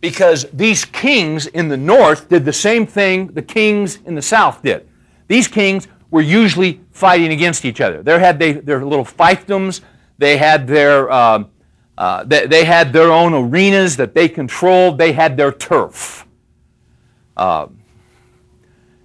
Because 0.00 0.46
these 0.52 0.84
kings 0.84 1.48
in 1.48 1.68
the 1.68 1.76
north 1.76 2.28
did 2.28 2.44
the 2.44 2.52
same 2.52 2.86
thing 2.86 3.26
the 3.32 3.42
kings 3.42 3.98
in 4.06 4.14
the 4.14 4.22
south 4.22 4.62
did. 4.62 4.88
These 5.26 5.48
kings 5.48 5.88
were 6.08 6.20
usually 6.20 6.80
fighting 6.92 7.32
against 7.32 7.64
each 7.64 7.80
other. 7.80 8.00
They 8.00 8.16
had 8.18 8.38
they, 8.38 8.52
their 8.52 8.84
little 8.84 9.04
fiefdoms. 9.04 9.80
They 10.18 10.36
had 10.36 10.68
their 10.68 11.10
uh, 11.10 11.44
uh, 11.98 12.24
they, 12.24 12.46
they, 12.46 12.64
had 12.64 12.92
their 12.92 13.10
own 13.10 13.34
arenas 13.34 13.96
that 13.96 14.14
they 14.14 14.28
controlled. 14.28 14.98
They 14.98 15.12
had 15.12 15.36
their 15.36 15.50
turf. 15.50 16.26
Uh, 17.36 17.66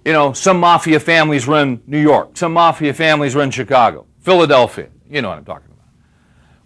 you 0.04 0.12
know, 0.12 0.32
some 0.32 0.60
mafia 0.60 1.00
families 1.00 1.48
run 1.48 1.82
New 1.88 2.00
York. 2.00 2.36
Some 2.36 2.52
mafia 2.52 2.94
families 2.94 3.34
run 3.34 3.50
Chicago, 3.50 4.06
Philadelphia. 4.26 4.88
You 5.08 5.22
know 5.22 5.28
what 5.28 5.38
I'm 5.38 5.44
talking 5.44 5.68
about. 5.68 5.86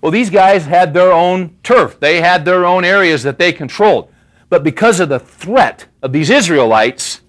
Well, 0.00 0.10
these 0.10 0.30
guys 0.30 0.64
had 0.64 0.94
their 0.94 1.12
own 1.12 1.58
turf. 1.62 2.00
They 2.00 2.22
had 2.22 2.46
their 2.46 2.64
own 2.64 2.86
areas 2.86 3.22
that 3.24 3.36
they 3.36 3.52
controlled. 3.52 4.10
But 4.48 4.64
because 4.64 4.98
of 4.98 5.10
the 5.10 5.18
threat 5.18 5.86
of 6.00 6.10
these 6.10 6.30
Israelites, 6.30 7.20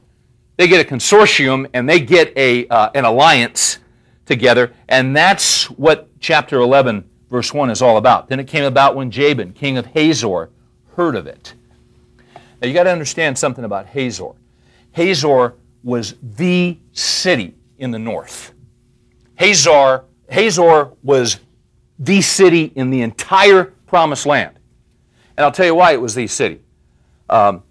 they 0.55 0.69
get 0.69 0.79
a 0.79 0.89
consortium 0.89 1.69
and 1.73 1.87
they 1.87 1.99
get 1.99 2.31
a, 2.37 2.65
uh, 2.69 2.91
an 2.95 3.03
alliance 3.03 3.79
together. 4.25 4.71
And 4.87 5.13
that's 5.13 5.69
what 5.71 6.07
chapter 6.21 6.61
11 6.61 7.03
verse 7.29 7.53
1 7.53 7.69
is 7.69 7.81
all 7.81 7.97
about. 7.97 8.29
Then 8.29 8.39
it 8.39 8.47
came 8.47 8.63
about 8.63 8.95
when 8.95 9.11
Jabin, 9.11 9.51
king 9.51 9.77
of 9.77 9.87
Hazor, 9.87 10.49
heard 10.95 11.17
of 11.17 11.27
it. 11.27 11.55
Now 12.61 12.69
you 12.69 12.73
got 12.73 12.83
to 12.83 12.91
understand 12.91 13.37
something 13.37 13.65
about 13.65 13.87
Hazor. 13.87 14.31
Hazor 14.93 15.55
was 15.83 16.15
the 16.23 16.77
city 16.93 17.53
in 17.79 17.91
the 17.91 17.99
north. 17.99 18.53
Hazor, 19.35 20.05
Hazor 20.31 20.91
was 21.03 21.39
the 21.99 22.21
city 22.21 22.71
in 22.75 22.89
the 22.89 23.01
entire 23.01 23.65
promised 23.85 24.25
land. 24.25 24.57
And 25.37 25.45
I'll 25.45 25.51
tell 25.51 25.65
you 25.65 25.75
why 25.75 25.91
it 25.93 26.01
was 26.01 26.15
the 26.15 26.27
city. 26.27 26.61
Um, 27.29 27.63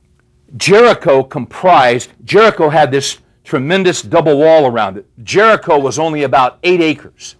Jericho 0.56 1.22
comprised, 1.22 2.10
Jericho 2.24 2.68
had 2.68 2.90
this 2.90 3.18
tremendous 3.44 4.02
double 4.02 4.38
wall 4.38 4.66
around 4.66 4.96
it. 4.96 5.06
Jericho 5.24 5.78
was 5.78 5.98
only 5.98 6.22
about 6.22 6.58
eight 6.62 6.80
acres 6.80 7.36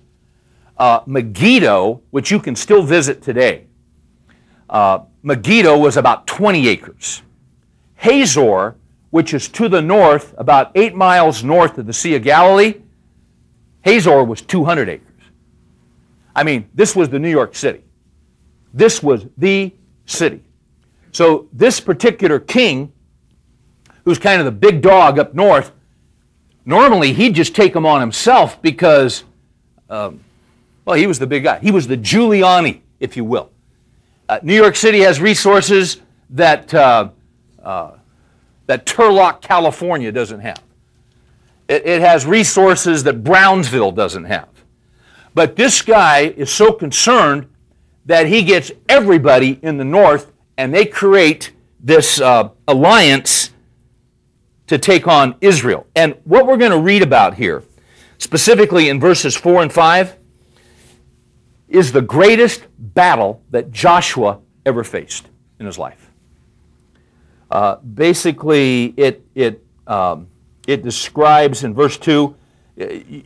uh, 0.81 1.03
Megiddo, 1.05 2.01
which 2.11 2.31
you 2.31 2.41
can 2.41 2.57
still 2.57 2.83
visit 2.83 3.21
today, 3.21 3.67
uh, 4.71 5.01
Megiddo 5.23 5.77
was 5.77 5.99
about 5.99 6.27
20 6.27 6.67
acres. 6.69 7.23
Hazor, 7.97 8.77
which 9.11 9.35
is 9.35 9.47
to 9.51 9.69
the 9.69 9.83
north, 9.83 10.35
about 10.39 10.73
eight 10.75 10.95
miles 10.95 11.45
north 11.45 11.77
of 11.77 11.87
the 11.87 11.93
Sea 11.93 12.15
of 12.15 12.23
Galilee, 12.23 12.81
Hazor 13.83 14.25
was 14.25 14.41
200 14.41 14.89
acres. 14.89 15.07
I 16.41 16.43
mean, 16.43 16.71
this 16.73 16.97
was 16.97 17.11
the 17.11 17.19
New 17.19 17.29
York 17.29 17.55
City. 17.55 17.83
This 18.73 19.03
was 19.03 19.27
the 19.37 19.75
city. 20.07 20.43
So 21.13 21.49
this 21.53 21.81
particular 21.81 22.41
king, 22.41 22.95
who's 24.07 24.19
kind 24.19 24.41
of 24.41 24.47
the 24.47 24.53
big 24.53 24.81
dog 24.81 25.19
up 25.19 25.35
north, 25.35 25.73
normally 26.65 27.13
he'd 27.13 27.35
just 27.35 27.55
take 27.55 27.75
them 27.75 27.85
on 27.85 28.01
himself 28.01 28.63
because 28.63 29.25
um, 29.91 30.25
well, 30.87 30.97
he 30.97 31.07
was 31.07 31.19
the 31.19 31.27
big 31.27 31.43
guy. 31.43 31.59
He 31.59 31.71
was 31.71 31.87
the 31.87 31.99
Giuliani, 31.99 32.81
if 33.01 33.19
you 33.19 33.25
will. 33.25 33.51
Uh, 34.27 34.39
New 34.43 34.57
York 34.57 34.77
City 34.77 35.01
has 35.01 35.21
resources 35.21 36.01
that, 36.31 36.73
uh, 36.73 37.11
uh, 37.63 37.91
that 38.65 38.87
Turlock, 38.87 39.43
California 39.43 40.11
doesn't 40.11 40.41
have. 40.41 40.63
It, 41.69 41.85
it 41.85 42.01
has 42.01 42.25
resources 42.25 43.05
that 43.05 43.23
Brownsville 43.23 43.93
doesn't 43.93 44.25
have. 44.25 44.49
But 45.35 45.57
this 45.57 45.83
guy 45.83 46.21
is 46.21 46.53
so 46.53 46.73
concerned 46.73 47.49
that 48.07 48.27
he 48.27 48.43
gets 48.43 48.73
everybody 48.89 49.59
in 49.63 49.77
the 49.77 49.85
north 49.85 50.33
and 50.57 50.75
they 50.75 50.85
create 50.85 51.53
this 51.79 52.21
uh, 52.21 52.51
alliance 52.69 53.51
to 54.67 54.79
take 54.79 55.09
on 55.09 55.35
Israel. 55.41 55.87
And 55.97 56.15
what 56.25 56.47
we're 56.47 56.57
going 56.57 56.71
to 56.71 56.79
read 56.79 57.03
about 57.03 57.35
here, 57.35 57.63
specifically 58.19 58.89
in 58.89 59.01
verses 59.01 59.35
4 59.35 59.63
and 59.63 59.73
5, 59.73 60.17
is 61.69 61.93
the 61.93 62.03
greatest 62.03 62.67
battle 62.79 63.43
that 63.51 63.71
Joshua 63.71 64.41
ever 64.67 64.85
faced 64.85 65.27
in 65.59 65.67
his 65.67 65.79
life. 65.79 66.11
Uh, 67.51 67.77
basically, 67.77 68.95
it, 68.97 69.25
it, 69.35 69.65
um, 69.87 70.29
it 70.67 70.83
describes 70.83 71.65
in 71.65 71.75
verse 71.75 71.97
2, 71.97 72.27
uh, 72.27 72.35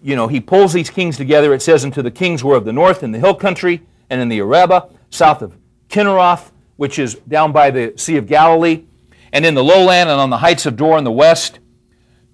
you 0.02 0.16
know, 0.16 0.28
he 0.28 0.40
pulls 0.40 0.72
these 0.72 0.90
kings 0.90 1.16
together. 1.16 1.54
It 1.54 1.62
says, 1.62 1.84
Unto 1.84 2.02
the 2.02 2.10
kings 2.10 2.42
were 2.42 2.56
of 2.56 2.64
the 2.64 2.72
north 2.72 3.02
in 3.02 3.12
the 3.12 3.18
hill 3.18 3.34
country 3.34 3.82
and 4.10 4.20
in 4.20 4.28
the 4.28 4.40
Arabah, 4.40 4.88
south 5.10 5.42
of 5.42 5.56
Kinneroth, 5.88 6.50
which 6.76 6.98
is 6.98 7.14
down 7.28 7.52
by 7.52 7.70
the 7.70 7.94
Sea 7.96 8.16
of 8.16 8.26
Galilee, 8.26 8.84
and 9.32 9.46
in 9.46 9.54
the 9.54 9.64
lowland 9.64 10.10
and 10.10 10.20
on 10.20 10.30
the 10.30 10.38
heights 10.38 10.66
of 10.66 10.76
Dor 10.76 10.98
in 10.98 11.04
the 11.04 11.12
west, 11.12 11.58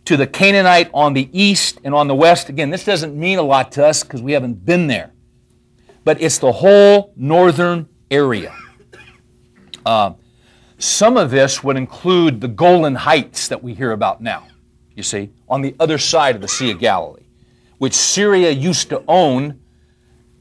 to 0.06 0.16
the 0.16 0.26
Canaanite 0.26 0.90
on 0.94 1.12
the 1.12 1.28
east 1.32 1.78
and 1.84 1.94
on 1.94 2.08
the 2.08 2.14
west. 2.14 2.48
Again, 2.48 2.70
this 2.70 2.84
doesn't 2.84 3.14
mean 3.14 3.38
a 3.38 3.42
lot 3.42 3.72
to 3.72 3.86
us 3.86 4.02
because 4.02 4.22
we 4.22 4.32
haven't 4.32 4.64
been 4.64 4.86
there 4.86 5.12
but 6.04 6.20
it's 6.20 6.38
the 6.38 6.52
whole 6.52 7.12
northern 7.16 7.88
area. 8.10 8.54
Uh, 9.84 10.12
some 10.78 11.16
of 11.16 11.30
this 11.30 11.62
would 11.62 11.76
include 11.76 12.40
the 12.40 12.48
Golan 12.48 12.94
Heights 12.94 13.48
that 13.48 13.62
we 13.62 13.74
hear 13.74 13.92
about 13.92 14.20
now, 14.20 14.46
you 14.94 15.02
see, 15.02 15.30
on 15.48 15.62
the 15.62 15.74
other 15.80 15.98
side 15.98 16.34
of 16.34 16.42
the 16.42 16.48
Sea 16.48 16.70
of 16.70 16.78
Galilee, 16.78 17.22
which 17.78 17.94
Syria 17.94 18.50
used 18.50 18.90
to 18.90 19.02
own, 19.08 19.60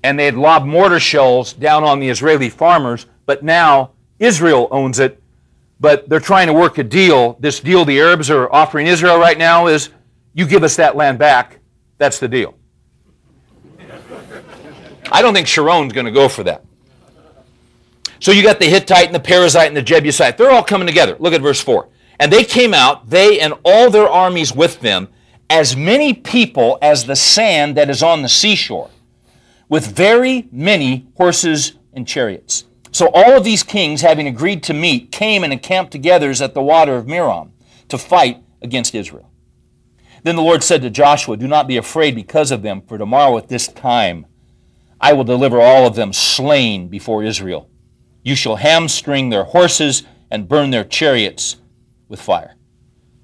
and 0.03 0.19
they 0.19 0.25
had 0.25 0.35
lobbed 0.35 0.65
mortar 0.65 0.99
shells 0.99 1.53
down 1.53 1.83
on 1.83 1.99
the 1.99 2.09
Israeli 2.09 2.49
farmers, 2.49 3.05
but 3.25 3.43
now 3.43 3.91
Israel 4.19 4.67
owns 4.71 4.99
it. 4.99 5.21
But 5.79 6.09
they're 6.09 6.19
trying 6.19 6.47
to 6.47 6.53
work 6.53 6.77
a 6.77 6.83
deal. 6.83 7.37
This 7.39 7.61
deal 7.61 7.85
the 7.85 7.99
Arabs 7.99 8.29
are 8.29 8.51
offering 8.51 8.87
Israel 8.87 9.17
right 9.17 9.37
now 9.37 9.67
is 9.67 9.89
you 10.33 10.45
give 10.45 10.63
us 10.63 10.75
that 10.75 10.97
land 10.97 11.17
back. 11.19 11.59
That's 11.97 12.19
the 12.19 12.27
deal. 12.27 12.55
I 15.11 15.21
don't 15.21 15.33
think 15.33 15.47
Sharon's 15.47 15.93
going 15.93 16.05
to 16.05 16.11
go 16.11 16.27
for 16.27 16.43
that. 16.43 16.65
So 18.19 18.31
you 18.31 18.43
got 18.43 18.59
the 18.59 18.65
Hittite 18.65 19.05
and 19.05 19.15
the 19.15 19.19
Perizzite 19.19 19.67
and 19.67 19.77
the 19.77 19.81
Jebusite. 19.81 20.37
They're 20.37 20.51
all 20.51 20.63
coming 20.63 20.87
together. 20.87 21.15
Look 21.19 21.33
at 21.33 21.41
verse 21.41 21.61
4. 21.61 21.87
And 22.19 22.33
they 22.33 22.43
came 22.43 22.73
out, 22.73 23.09
they 23.09 23.39
and 23.39 23.53
all 23.63 23.89
their 23.89 24.09
armies 24.09 24.53
with 24.53 24.81
them, 24.81 25.07
as 25.49 25.75
many 25.75 26.13
people 26.13 26.77
as 26.81 27.05
the 27.05 27.15
sand 27.15 27.77
that 27.77 27.89
is 27.89 28.03
on 28.03 28.21
the 28.21 28.29
seashore, 28.29 28.89
with 29.69 29.87
very 29.87 30.47
many 30.51 31.07
horses 31.15 31.73
and 31.93 32.07
chariots. 32.07 32.65
So 32.91 33.09
all 33.13 33.37
of 33.37 33.43
these 33.43 33.63
kings, 33.63 34.01
having 34.01 34.27
agreed 34.27 34.63
to 34.63 34.73
meet, 34.73 35.11
came 35.11 35.43
and 35.43 35.53
encamped 35.53 35.91
together 35.91 36.29
at 36.29 36.53
the 36.53 36.61
water 36.61 36.95
of 36.95 37.05
Merom 37.05 37.51
to 37.87 37.97
fight 37.97 38.43
against 38.61 38.93
Israel. 38.95 39.31
Then 40.23 40.35
the 40.35 40.41
Lord 40.41 40.63
said 40.63 40.81
to 40.81 40.89
Joshua, 40.89 41.37
Do 41.37 41.47
not 41.47 41.67
be 41.67 41.77
afraid 41.77 42.15
because 42.15 42.51
of 42.51 42.61
them, 42.61 42.81
for 42.81 42.97
tomorrow 42.97 43.37
at 43.37 43.47
this 43.47 43.67
time 43.67 44.25
I 44.99 45.13
will 45.13 45.23
deliver 45.23 45.61
all 45.61 45.87
of 45.87 45.95
them 45.95 46.11
slain 46.11 46.89
before 46.89 47.23
Israel. 47.23 47.69
You 48.23 48.35
shall 48.35 48.57
hamstring 48.57 49.29
their 49.29 49.45
horses 49.45 50.03
and 50.29 50.49
burn 50.49 50.71
their 50.71 50.83
chariots 50.83 51.55
with 52.09 52.21
fire. 52.21 52.55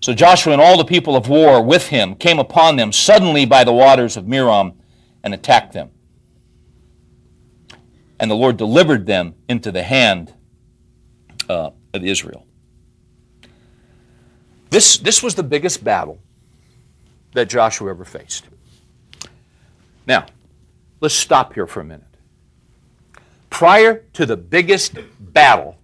So 0.01 0.13
Joshua 0.13 0.53
and 0.53 0.61
all 0.61 0.77
the 0.77 0.85
people 0.85 1.17
of 1.17 1.27
war 1.27 1.61
with 1.61 1.87
him 1.87 2.15
came 2.15 2.39
upon 2.39 2.77
them 2.77 2.91
suddenly 2.93 3.45
by 3.45 3.63
the 3.63 3.73
waters 3.73 4.15
of 4.15 4.25
Merom 4.25 4.75
and 5.23 5.33
attacked 5.33 5.73
them. 5.73 5.89
And 8.19 8.31
the 8.31 8.35
Lord 8.35 8.55
delivered 8.55 9.05
them 9.05 9.35
into 9.49 9.71
the 9.71 9.83
hand 9.83 10.33
uh, 11.49 11.71
of 11.93 12.03
Israel. 12.05 12.45
This, 14.69 14.97
this 14.97 15.21
was 15.21 15.35
the 15.35 15.43
biggest 15.43 15.83
battle 15.83 16.19
that 17.33 17.49
Joshua 17.49 17.89
ever 17.89 18.05
faced. 18.05 18.45
Now, 20.07 20.27
let's 21.01 21.15
stop 21.15 21.53
here 21.53 21.67
for 21.67 21.81
a 21.81 21.83
minute 21.83 22.15
prior 23.55 24.03
to 24.11 24.25
the 24.25 24.35
biggest 24.35 24.97
battle, 25.17 25.77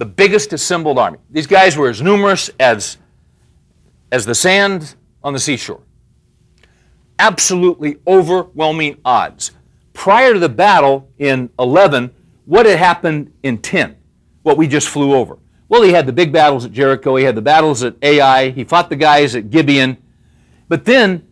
the 0.00 0.06
biggest 0.06 0.54
assembled 0.54 0.98
army. 0.98 1.18
These 1.28 1.46
guys 1.46 1.76
were 1.76 1.90
as 1.90 2.00
numerous 2.00 2.48
as, 2.58 2.96
as 4.10 4.24
the 4.24 4.34
sand 4.34 4.94
on 5.22 5.34
the 5.34 5.38
seashore. 5.38 5.82
Absolutely 7.18 7.98
overwhelming 8.06 8.96
odds. 9.04 9.50
Prior 9.92 10.32
to 10.32 10.38
the 10.38 10.48
battle 10.48 11.10
in 11.18 11.50
11, 11.58 12.14
what 12.46 12.64
had 12.64 12.78
happened 12.78 13.30
in 13.42 13.58
10? 13.58 13.94
What 14.42 14.56
we 14.56 14.66
just 14.66 14.88
flew 14.88 15.12
over. 15.12 15.36
Well, 15.68 15.82
he 15.82 15.92
had 15.92 16.06
the 16.06 16.14
big 16.14 16.32
battles 16.32 16.64
at 16.64 16.72
Jericho, 16.72 17.16
he 17.16 17.24
had 17.24 17.34
the 17.34 17.42
battles 17.42 17.82
at 17.82 17.94
Ai, 18.00 18.48
he 18.48 18.64
fought 18.64 18.88
the 18.88 18.96
guys 18.96 19.36
at 19.36 19.50
Gibeon. 19.50 19.98
But 20.66 20.86
then, 20.86 21.28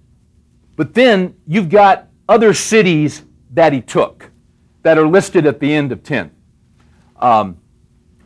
but 0.76 0.92
then 0.92 1.36
you've 1.46 1.70
got 1.70 2.08
other 2.28 2.52
cities 2.52 3.24
that 3.54 3.72
he 3.72 3.80
took 3.80 4.30
that 4.82 4.98
are 4.98 5.08
listed 5.08 5.46
at 5.46 5.58
the 5.58 5.72
end 5.72 5.90
of 5.90 6.02
10. 6.02 6.30
Um, 7.16 7.56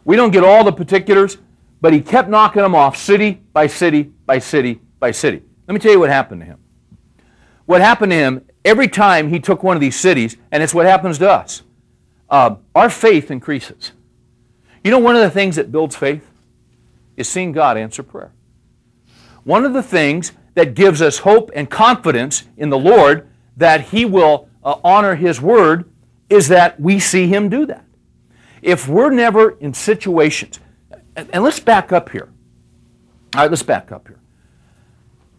we 0.04 0.16
don't 0.16 0.30
get 0.30 0.44
all 0.44 0.64
the 0.64 0.72
particulars, 0.72 1.38
but 1.80 1.92
he 1.92 2.00
kept 2.00 2.28
knocking 2.28 2.62
them 2.62 2.74
off 2.74 2.96
city 2.96 3.42
by 3.52 3.66
city 3.66 4.04
by 4.26 4.38
city 4.38 4.80
by 5.00 5.10
city. 5.10 5.42
Let 5.66 5.74
me 5.74 5.80
tell 5.80 5.92
you 5.92 6.00
what 6.00 6.10
happened 6.10 6.40
to 6.40 6.46
him. 6.46 6.58
What 7.66 7.80
happened 7.80 8.10
to 8.12 8.16
him 8.16 8.44
every 8.64 8.88
time 8.88 9.28
he 9.28 9.40
took 9.40 9.62
one 9.62 9.76
of 9.76 9.80
these 9.80 9.98
cities, 9.98 10.36
and 10.50 10.62
it's 10.62 10.74
what 10.74 10.86
happens 10.86 11.18
to 11.18 11.30
us, 11.30 11.62
uh, 12.28 12.56
our 12.74 12.90
faith 12.90 13.30
increases. 13.30 13.92
You 14.84 14.90
know, 14.90 14.98
one 14.98 15.16
of 15.16 15.22
the 15.22 15.30
things 15.30 15.56
that 15.56 15.70
builds 15.70 15.94
faith 15.94 16.28
is 17.16 17.28
seeing 17.28 17.52
God 17.52 17.76
answer 17.76 18.02
prayer. 18.02 18.32
One 19.44 19.64
of 19.64 19.72
the 19.72 19.82
things 19.82 20.32
that 20.54 20.74
gives 20.74 21.00
us 21.00 21.18
hope 21.18 21.50
and 21.54 21.70
confidence 21.70 22.44
in 22.56 22.70
the 22.70 22.78
Lord 22.78 23.28
that 23.56 23.82
He 23.88 24.04
will 24.04 24.48
uh, 24.64 24.76
honor 24.84 25.14
His 25.14 25.40
word 25.40 25.88
is 26.32 26.48
that 26.48 26.80
we 26.80 26.98
see 26.98 27.28
him 27.28 27.48
do 27.48 27.66
that. 27.66 27.84
If 28.62 28.88
we're 28.88 29.10
never 29.10 29.50
in 29.58 29.74
situations, 29.74 30.60
and, 31.16 31.42
let's 31.42 31.60
back 31.60 31.92
up 31.92 32.10
here. 32.10 32.28
All 33.34 33.42
right, 33.42 33.50
let's 33.50 33.62
back 33.62 33.92
up 33.92 34.06
here. 34.06 34.20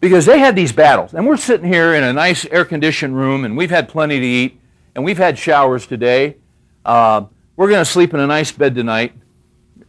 Because 0.00 0.26
they 0.26 0.38
had 0.38 0.54
these 0.54 0.72
battles, 0.72 1.14
and 1.14 1.26
we're 1.26 1.38
sitting 1.38 1.66
here 1.66 1.94
in 1.94 2.04
a 2.04 2.12
nice 2.12 2.44
air 2.46 2.64
conditioned 2.64 3.16
room, 3.16 3.44
and 3.44 3.56
we've 3.56 3.70
had 3.70 3.88
plenty 3.88 4.20
to 4.20 4.26
eat, 4.26 4.60
and 4.94 5.04
we've 5.04 5.18
had 5.18 5.38
showers 5.38 5.86
today. 5.86 6.36
Uh, 6.84 7.24
we're 7.56 7.68
going 7.68 7.80
to 7.80 7.90
sleep 7.90 8.12
in 8.12 8.20
a 8.20 8.26
nice 8.26 8.52
bed 8.52 8.74
tonight. 8.74 9.14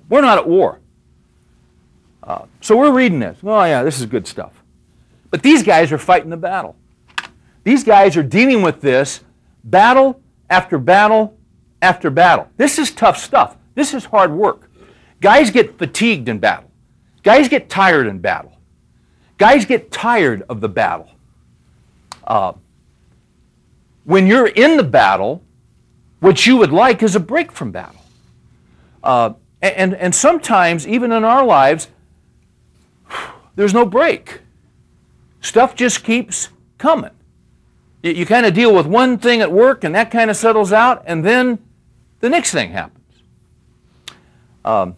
We're 0.08 0.22
not 0.22 0.38
at 0.38 0.48
war. 0.48 0.80
Uh, 2.24 2.46
so 2.62 2.78
we're 2.78 2.94
reading 2.94 3.20
this. 3.20 3.38
Oh, 3.44 3.64
yeah, 3.66 3.84
this 3.84 4.00
is 4.00 4.06
good 4.06 4.26
stuff. 4.26 4.64
But 5.30 5.44
these 5.44 5.62
guys 5.62 5.92
are 5.92 5.98
fighting 5.98 6.30
the 6.30 6.38
battle. 6.38 6.76
These 7.64 7.84
guys 7.84 8.16
are 8.16 8.24
dealing 8.24 8.62
with 8.62 8.80
this 8.80 9.22
battle 9.64 10.22
after 10.50 10.78
battle 10.78 11.38
after 11.82 12.10
battle. 12.10 12.50
This 12.58 12.80
is 12.80 12.92
tough 12.92 13.18
stuff. 13.18 13.58
This 13.76 13.94
is 13.94 14.06
hard 14.06 14.32
work. 14.32 14.70
Guys 15.22 15.52
get 15.52 15.78
fatigued 15.78 16.30
in 16.30 16.40
battle. 16.40 16.72
Guys 17.24 17.50
get 17.50 17.70
tired 17.70 18.08
in 18.08 18.20
battle. 18.20 18.58
Guys 19.38 19.66
get 19.66 19.92
tired 19.92 20.44
of 20.48 20.62
the 20.62 20.70
battle. 20.70 21.10
Uh, 22.26 22.54
when 24.04 24.28
you're 24.28 24.48
in 24.48 24.78
the 24.78 24.84
battle, 24.84 25.42
what 26.20 26.46
you 26.46 26.58
would 26.58 26.72
like 26.72 27.04
is 27.04 27.16
a 27.16 27.20
break 27.20 27.52
from 27.52 27.72
battle. 27.72 28.02
Uh, 29.04 29.34
and, 29.62 29.96
and 29.96 30.14
sometimes, 30.14 30.88
even 30.88 31.12
in 31.12 31.24
our 31.24 31.44
lives, 31.44 31.88
there's 33.56 33.74
no 33.74 33.86
break. 33.86 34.42
Stuff 35.42 35.76
just 35.76 36.04
keeps 36.04 36.50
coming. 36.78 37.12
You, 38.04 38.12
you 38.12 38.26
kind 38.26 38.46
of 38.46 38.54
deal 38.54 38.74
with 38.74 38.86
one 38.86 39.18
thing 39.18 39.42
at 39.42 39.52
work 39.52 39.84
and 39.84 39.96
that 39.96 40.12
kind 40.12 40.30
of 40.30 40.38
settles 40.38 40.72
out, 40.72 41.04
and 41.08 41.26
then 41.26 41.60
the 42.20 42.30
next 42.30 42.52
thing 42.52 42.72
happens. 42.72 43.04
Um, 44.64 44.96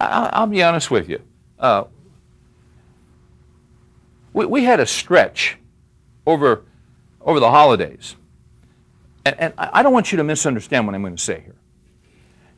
I, 0.00 0.40
will 0.40 0.46
be 0.48 0.62
honest 0.62 0.90
with 0.90 1.08
you. 1.08 1.20
Uh, 1.58 1.84
we, 4.32 4.46
we 4.46 4.64
had 4.64 4.80
a 4.80 4.86
stretch 4.86 5.58
over, 6.26 6.62
over 7.20 7.40
the 7.40 7.50
holidays. 7.50 8.16
And, 9.24 9.36
and 9.38 9.54
I 9.58 9.82
don't 9.82 9.92
want 9.92 10.12
you 10.12 10.16
to 10.18 10.24
misunderstand 10.24 10.86
what 10.86 10.94
I'm 10.94 11.02
going 11.02 11.16
to 11.16 11.22
say 11.22 11.40
here. 11.40 11.56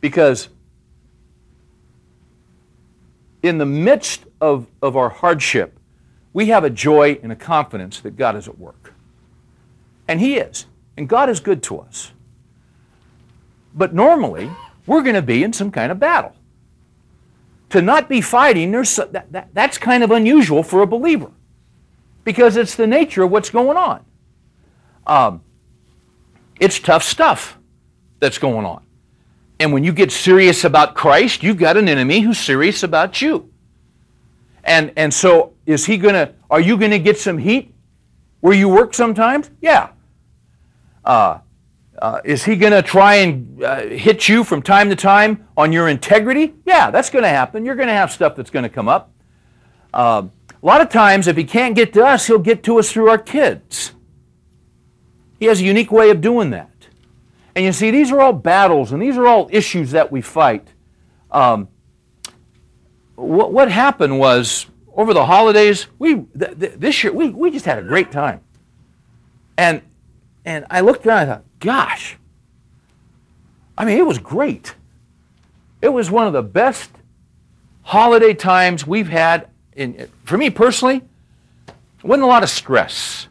Because 0.01 0.49
in 3.43 3.59
the 3.59 3.67
midst 3.67 4.25
of, 4.41 4.67
of 4.83 4.97
our 4.97 5.09
hardship, 5.09 5.79
we 6.33 6.47
have 6.47 6.65
a 6.65 6.71
joy 6.71 7.19
and 7.23 7.33
a 7.33 7.37
confidence 7.37 8.01
that 8.01 8.17
God 8.17 8.37
is 8.37 8.49
at 8.49 8.59
work. 8.59 8.95
And 10.07 10.21
He 10.21 10.37
is. 10.37 10.67
And 11.01 11.09
God 11.09 11.31
is 11.31 11.41
good 11.41 11.63
to 11.63 11.79
us. 11.79 12.13
But 13.75 13.95
normally, 13.95 14.51
we're 14.85 15.01
going 15.01 15.15
to 15.15 15.23
be 15.23 15.43
in 15.43 15.55
some 15.55 15.71
kind 15.71 15.91
of 15.91 15.99
battle. 15.99 16.37
To 17.71 17.81
not 17.81 18.07
be 18.07 18.21
fighting, 18.21 18.71
there's, 18.71 18.95
that, 18.97 19.33
that, 19.33 19.49
that's 19.55 19.79
kind 19.79 20.05
of 20.05 20.11
unusual 20.11 20.63
for 20.63 20.83
a 20.83 20.87
believer 20.87 21.31
because 22.23 22.59
it's 22.59 22.75
the 22.75 22.87
nature 22.87 23.23
of 23.23 23.31
what's 23.31 23.49
going 23.49 23.79
on. 23.79 24.05
Um, 25.07 25.43
it's 26.61 26.79
tough 26.79 27.03
stuff 27.03 27.57
that's 28.19 28.37
going 28.37 28.67
on. 28.67 28.85
And 29.59 29.73
when 29.73 29.85
you 29.85 29.95
get 29.95 30.13
serious 30.13 30.65
about 30.65 30.95
Christ, 30.95 31.43
you've 31.43 31.57
got 31.57 31.79
an 31.79 31.89
enemy 31.89 32.21
who's 32.21 32.39
serious 32.39 32.83
about 32.83 33.23
you. 33.23 33.51
And, 34.65 34.93
and 34.99 35.15
so 35.15 35.55
is 35.65 35.87
he 35.87 35.97
going 35.97 36.13
to, 36.13 36.35
are 36.51 36.61
you 36.61 36.77
going 36.77 36.91
to 36.91 36.99
get 36.99 37.17
some 37.17 37.39
heat 37.39 37.73
where 38.41 38.53
you 38.53 38.69
work 38.69 38.93
sometimes? 38.93 39.51
Yeah. 39.63 39.93
Uh, 41.05 41.39
uh, 42.01 42.21
is 42.25 42.45
he 42.45 42.57
going 42.57 42.73
to 42.73 42.83
try 42.83 43.17
and 43.17 43.63
uh, 43.63 43.81
hit 43.83 44.29
you 44.29 44.43
from 44.43 44.63
time 44.63 44.89
to 44.89 44.97
time 44.97 45.47
on 45.57 45.73
your 45.73 45.89
integrity? 45.89 46.55
Yeah, 46.65 46.91
that's 46.91 47.11
going 47.11 47.25
to 47.25 47.29
happen. 47.29 47.65
You're 47.65 47.75
going 47.75 47.89
to 47.89 47.95
have 47.95 48.11
stuff 48.11 48.37
that's 48.37 48.51
going 48.51 48.63
to 48.63 48.69
come 48.69 48.89
up. 48.89 49.13
Uh, 49.93 50.23
a 50.63 50.67
lot 50.67 50.81
of 50.81 50.89
times, 50.89 51.27
if 51.27 51.37
he 51.37 51.45
can't 51.45 51.75
get 51.75 51.93
to 51.95 52.05
us, 52.05 52.27
he'll 52.27 52.39
get 52.39 52.63
to 52.65 52.79
us 52.79 52.93
through 52.93 53.09
our 53.09 53.19
kids. 53.19 53.93
He 55.39 55.47
has 55.47 55.61
a 55.61 55.65
unique 55.65 55.91
way 55.91 56.11
of 56.11 56.21
doing 56.21 56.51
that. 56.51 56.71
And 57.55 57.65
you 57.65 57.73
see, 57.73 57.91
these 57.91 58.13
are 58.13 58.21
all 58.21 58.33
battles 58.33 58.93
and 58.93 59.03
these 59.03 59.17
are 59.17 59.27
all 59.27 59.49
issues 59.51 59.91
that 59.91 60.13
we 60.13 60.21
fight. 60.21 60.69
Um, 61.31 61.69
what, 63.17 63.53
what 63.53 63.71
happened 63.71 64.19
was 64.19 64.67
over 64.95 65.15
the 65.15 65.27
holidays, 65.27 65.87
we 65.99 66.27
th- 66.39 66.59
th- 66.59 66.73
this 66.77 67.03
year 67.03 67.13
we, 67.13 67.31
we 67.31 67.51
just 67.51 67.65
had 67.65 67.79
a 67.79 67.83
great 67.83 68.13
time. 68.13 68.41
And 69.57 69.83
and 70.45 70.65
I 70.71 70.81
looked 70.81 71.07
around 71.07 71.23
and 71.23 71.31
I 71.31 71.35
thought, 71.35 71.45
gosh, 71.59 72.17
I 73.77 73.85
mean, 73.85 73.99
it 73.99 74.07
was 74.07 74.19
great. 74.19 74.75
It 75.81 75.89
was 75.89 76.11
one 76.11 76.27
of 76.27 76.33
the 76.33 76.43
best 76.43 76.91
holiday 77.83 78.35
times 78.35 78.87
we've 78.87 79.09
had. 79.09 79.49
In, 79.75 80.09
for 80.25 80.37
me 80.37 80.51
personally, 80.51 81.03
wasn't 82.03 82.25
a 82.25 82.27
lot 82.27 82.43
of 82.43 82.51
stress. 82.51 83.29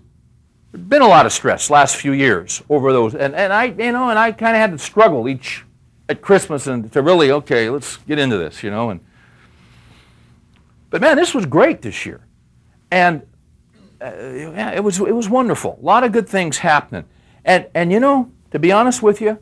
There's 0.71 0.83
been 0.83 1.01
a 1.01 1.07
lot 1.07 1.25
of 1.25 1.31
stress 1.31 1.69
last 1.69 1.95
few 1.95 2.11
years 2.11 2.61
over 2.69 2.93
those, 2.93 3.15
and, 3.15 3.33
and 3.33 3.51
I, 3.51 3.65
you 3.65 3.91
know, 3.91 4.09
and 4.09 4.19
I 4.19 4.31
kind 4.31 4.55
of 4.55 4.61
had 4.61 4.71
to 4.71 4.77
struggle 4.77 5.27
each 5.27 5.65
at 6.07 6.21
Christmas 6.21 6.67
and 6.67 6.91
to 6.91 7.01
really, 7.01 7.31
okay, 7.31 7.69
let's 7.69 7.97
get 7.97 8.19
into 8.19 8.37
this, 8.37 8.63
you 8.63 8.69
know, 8.69 8.89
and 8.89 8.99
but 10.91 11.01
man, 11.01 11.17
this 11.17 11.33
was 11.35 11.45
great 11.45 11.81
this 11.81 12.05
year, 12.05 12.21
and 12.91 13.21
uh, 14.01 14.11
yeah, 14.55 14.71
it 14.71 14.83
was 14.83 14.99
it 14.99 15.15
was 15.15 15.29
wonderful. 15.29 15.77
A 15.81 15.85
lot 15.85 16.03
of 16.03 16.11
good 16.11 16.27
things 16.27 16.59
happening, 16.59 17.05
and 17.43 17.67
and 17.75 17.91
you 17.91 17.99
know, 17.99 18.31
to 18.51 18.59
be 18.59 18.71
honest 18.71 19.03
with 19.03 19.19
you, 19.19 19.37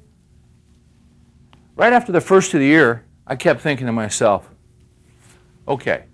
right 1.76 1.94
after 1.94 2.12
the 2.12 2.22
first 2.22 2.54
of 2.54 2.60
the 2.60 2.66
year, 2.66 3.06
I 3.26 3.36
kept 3.36 3.62
thinking 3.62 3.86
to 3.86 3.94
myself, 3.94 4.50
okay, 5.68 6.06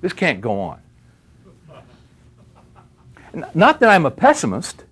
this 0.00 0.12
can't 0.12 0.40
go 0.40 0.60
on. 0.60 0.80
Not 3.54 3.80
that 3.80 3.90
I'm 3.90 4.06
a 4.06 4.10
pessimist, 4.10 4.84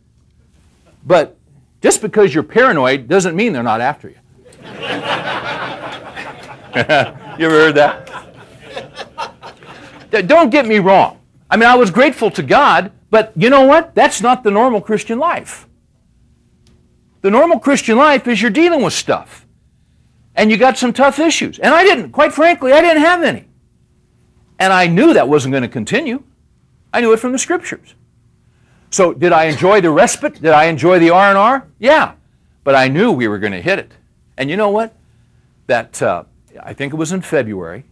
but 1.04 1.38
just 1.80 2.02
because 2.02 2.34
you're 2.34 2.42
paranoid 2.42 3.08
doesn't 3.08 3.34
mean 3.34 3.52
they're 3.52 3.62
not 3.62 3.80
after 3.80 4.08
you. 4.08 4.18
you 6.76 7.46
ever 7.46 7.54
heard 7.54 7.74
that? 7.76 8.12
Don't 10.26 10.50
get 10.50 10.66
me 10.66 10.78
wrong. 10.78 11.18
I 11.50 11.56
mean, 11.56 11.68
I 11.68 11.76
was 11.76 11.90
grateful 11.90 12.30
to 12.32 12.42
God, 12.42 12.92
but 13.10 13.32
you 13.36 13.50
know 13.50 13.62
what? 13.62 13.94
That's 13.94 14.20
not 14.20 14.42
the 14.42 14.50
normal 14.50 14.80
Christian 14.80 15.18
life. 15.18 15.66
The 17.22 17.30
normal 17.30 17.58
Christian 17.58 17.96
life 17.96 18.26
is 18.26 18.42
you're 18.42 18.50
dealing 18.50 18.82
with 18.82 18.92
stuff. 18.92 19.46
And 20.34 20.50
you 20.50 20.56
got 20.56 20.76
some 20.76 20.92
tough 20.92 21.18
issues. 21.18 21.58
And 21.58 21.74
I 21.74 21.82
didn't, 21.82 22.10
quite 22.10 22.32
frankly, 22.32 22.72
I 22.72 22.80
didn't 22.82 23.02
have 23.02 23.22
any. 23.22 23.46
And 24.58 24.72
I 24.72 24.86
knew 24.86 25.14
that 25.14 25.28
wasn't 25.28 25.52
going 25.52 25.62
to 25.62 25.68
continue. 25.68 26.22
I 26.92 27.00
knew 27.00 27.12
it 27.12 27.20
from 27.20 27.32
the 27.32 27.38
scriptures. 27.38 27.94
So 28.90 29.12
did 29.12 29.32
I 29.32 29.44
enjoy 29.44 29.80
the 29.80 29.90
respite? 29.90 30.40
Did 30.40 30.52
I 30.52 30.64
enjoy 30.64 30.98
the 30.98 31.10
R&R? 31.10 31.66
Yeah. 31.78 32.14
But 32.64 32.74
I 32.74 32.88
knew 32.88 33.12
we 33.12 33.28
were 33.28 33.38
going 33.38 33.52
to 33.52 33.62
hit 33.62 33.78
it. 33.78 33.92
And 34.36 34.50
you 34.50 34.56
know 34.56 34.70
what? 34.70 34.94
That 35.66 36.02
uh, 36.02 36.24
I 36.62 36.74
think 36.74 36.92
it 36.92 36.96
was 36.96 37.12
in 37.12 37.22
February 37.22 37.84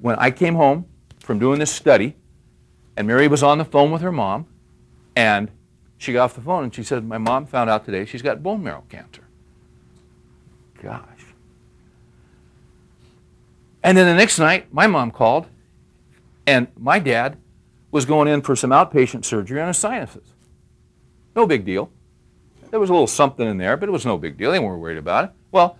when 0.00 0.16
I 0.16 0.30
came 0.30 0.54
home 0.54 0.86
from 1.20 1.38
doing 1.38 1.58
this 1.58 1.70
study, 1.70 2.16
and 2.96 3.06
Mary 3.06 3.28
was 3.28 3.42
on 3.42 3.58
the 3.58 3.64
phone 3.64 3.90
with 3.90 4.02
her 4.02 4.12
mom, 4.12 4.46
and 5.16 5.50
she 5.98 6.12
got 6.12 6.24
off 6.24 6.34
the 6.34 6.40
phone 6.40 6.64
and 6.64 6.74
she 6.74 6.82
said, 6.82 7.04
My 7.04 7.18
mom 7.18 7.46
found 7.46 7.70
out 7.70 7.84
today 7.84 8.04
she's 8.04 8.22
got 8.22 8.42
bone 8.42 8.62
marrow 8.62 8.84
cancer. 8.88 9.22
Gosh. 10.82 11.02
And 13.82 13.96
then 13.96 14.06
the 14.06 14.14
next 14.14 14.38
night, 14.38 14.72
my 14.72 14.86
mom 14.86 15.10
called, 15.10 15.46
and 16.46 16.68
my 16.76 16.98
dad 16.98 17.36
was 17.90 18.04
going 18.04 18.28
in 18.28 18.42
for 18.42 18.56
some 18.56 18.70
outpatient 18.70 19.24
surgery 19.24 19.60
on 19.60 19.68
his 19.68 19.78
sinuses. 19.78 20.32
No 21.36 21.46
big 21.46 21.64
deal. 21.64 21.90
There 22.70 22.80
was 22.80 22.90
a 22.90 22.92
little 22.92 23.06
something 23.06 23.46
in 23.46 23.58
there, 23.58 23.76
but 23.76 23.88
it 23.88 23.92
was 23.92 24.04
no 24.04 24.18
big 24.18 24.36
deal. 24.36 24.50
They 24.50 24.58
weren't 24.58 24.80
worried 24.80 24.98
about 24.98 25.26
it. 25.26 25.30
Well, 25.52 25.78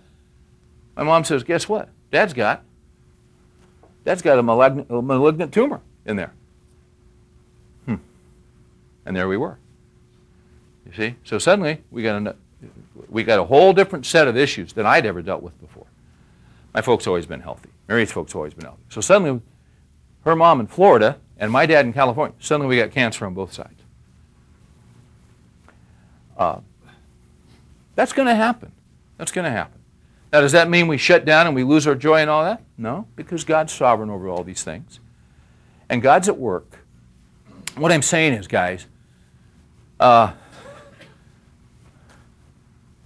my 0.95 1.03
mom 1.03 1.23
says, 1.23 1.43
Guess 1.43 1.67
what? 1.67 1.89
Dad's 2.11 2.33
got 2.33 2.63
Dad's 4.05 4.21
got 4.21 4.37
a 4.37 4.43
malignant, 4.43 4.89
a 4.89 5.01
malignant 5.01 5.51
tumor 5.51 5.81
in 6.05 6.15
there. 6.15 6.33
And 9.05 9.15
there 9.15 9.27
we 9.27 9.37
were. 9.37 9.57
You 10.85 10.93
see? 10.93 11.15
So 11.23 11.37
suddenly 11.37 11.83
we 11.91 12.03
got 12.03 12.27
a, 12.27 12.35
we 13.09 13.23
got 13.23 13.39
a 13.39 13.43
whole 13.43 13.73
different 13.73 14.05
set 14.05 14.27
of 14.27 14.37
issues 14.37 14.73
than 14.73 14.85
I'd 14.85 15.05
ever 15.05 15.21
dealt 15.21 15.43
with 15.43 15.59
before. 15.59 15.87
My 16.73 16.81
folks 16.81 17.07
always 17.07 17.25
been 17.25 17.41
healthy. 17.41 17.69
Mary's 17.87 18.11
folks 18.11 18.35
always 18.35 18.53
been 18.53 18.65
healthy. 18.65 18.83
So 18.89 19.01
suddenly, 19.01 19.41
her 20.25 20.35
mom 20.35 20.59
in 20.59 20.67
Florida 20.67 21.19
and 21.37 21.51
my 21.51 21.65
dad 21.65 21.85
in 21.85 21.93
California, 21.93 22.35
suddenly 22.39 22.67
we 22.67 22.81
got 22.81 22.91
cancer 22.91 23.25
on 23.25 23.33
both 23.33 23.53
sides. 23.53 23.81
Uh, 26.37 26.59
that's 27.95 28.11
going 28.11 28.27
to 28.27 28.35
happen. 28.35 28.71
That's 29.17 29.31
going 29.31 29.45
to 29.45 29.51
happen. 29.51 29.79
Now, 30.33 30.41
does 30.41 30.51
that 30.51 30.69
mean 30.69 30.87
we 30.87 30.97
shut 30.97 31.23
down 31.23 31.47
and 31.47 31.55
we 31.55 31.63
lose 31.63 31.87
our 31.87 31.95
joy 31.95 32.19
and 32.19 32.29
all 32.29 32.43
that? 32.43 32.61
No, 32.77 33.07
because 33.15 33.45
God's 33.45 33.71
sovereign 33.71 34.09
over 34.09 34.27
all 34.27 34.43
these 34.43 34.63
things. 34.63 34.99
And 35.87 36.01
God's 36.01 36.27
at 36.27 36.37
work. 36.37 36.79
What 37.77 37.91
I'm 37.91 38.01
saying 38.01 38.33
is, 38.33 38.47
guys, 38.47 38.87
uh, 39.99 40.33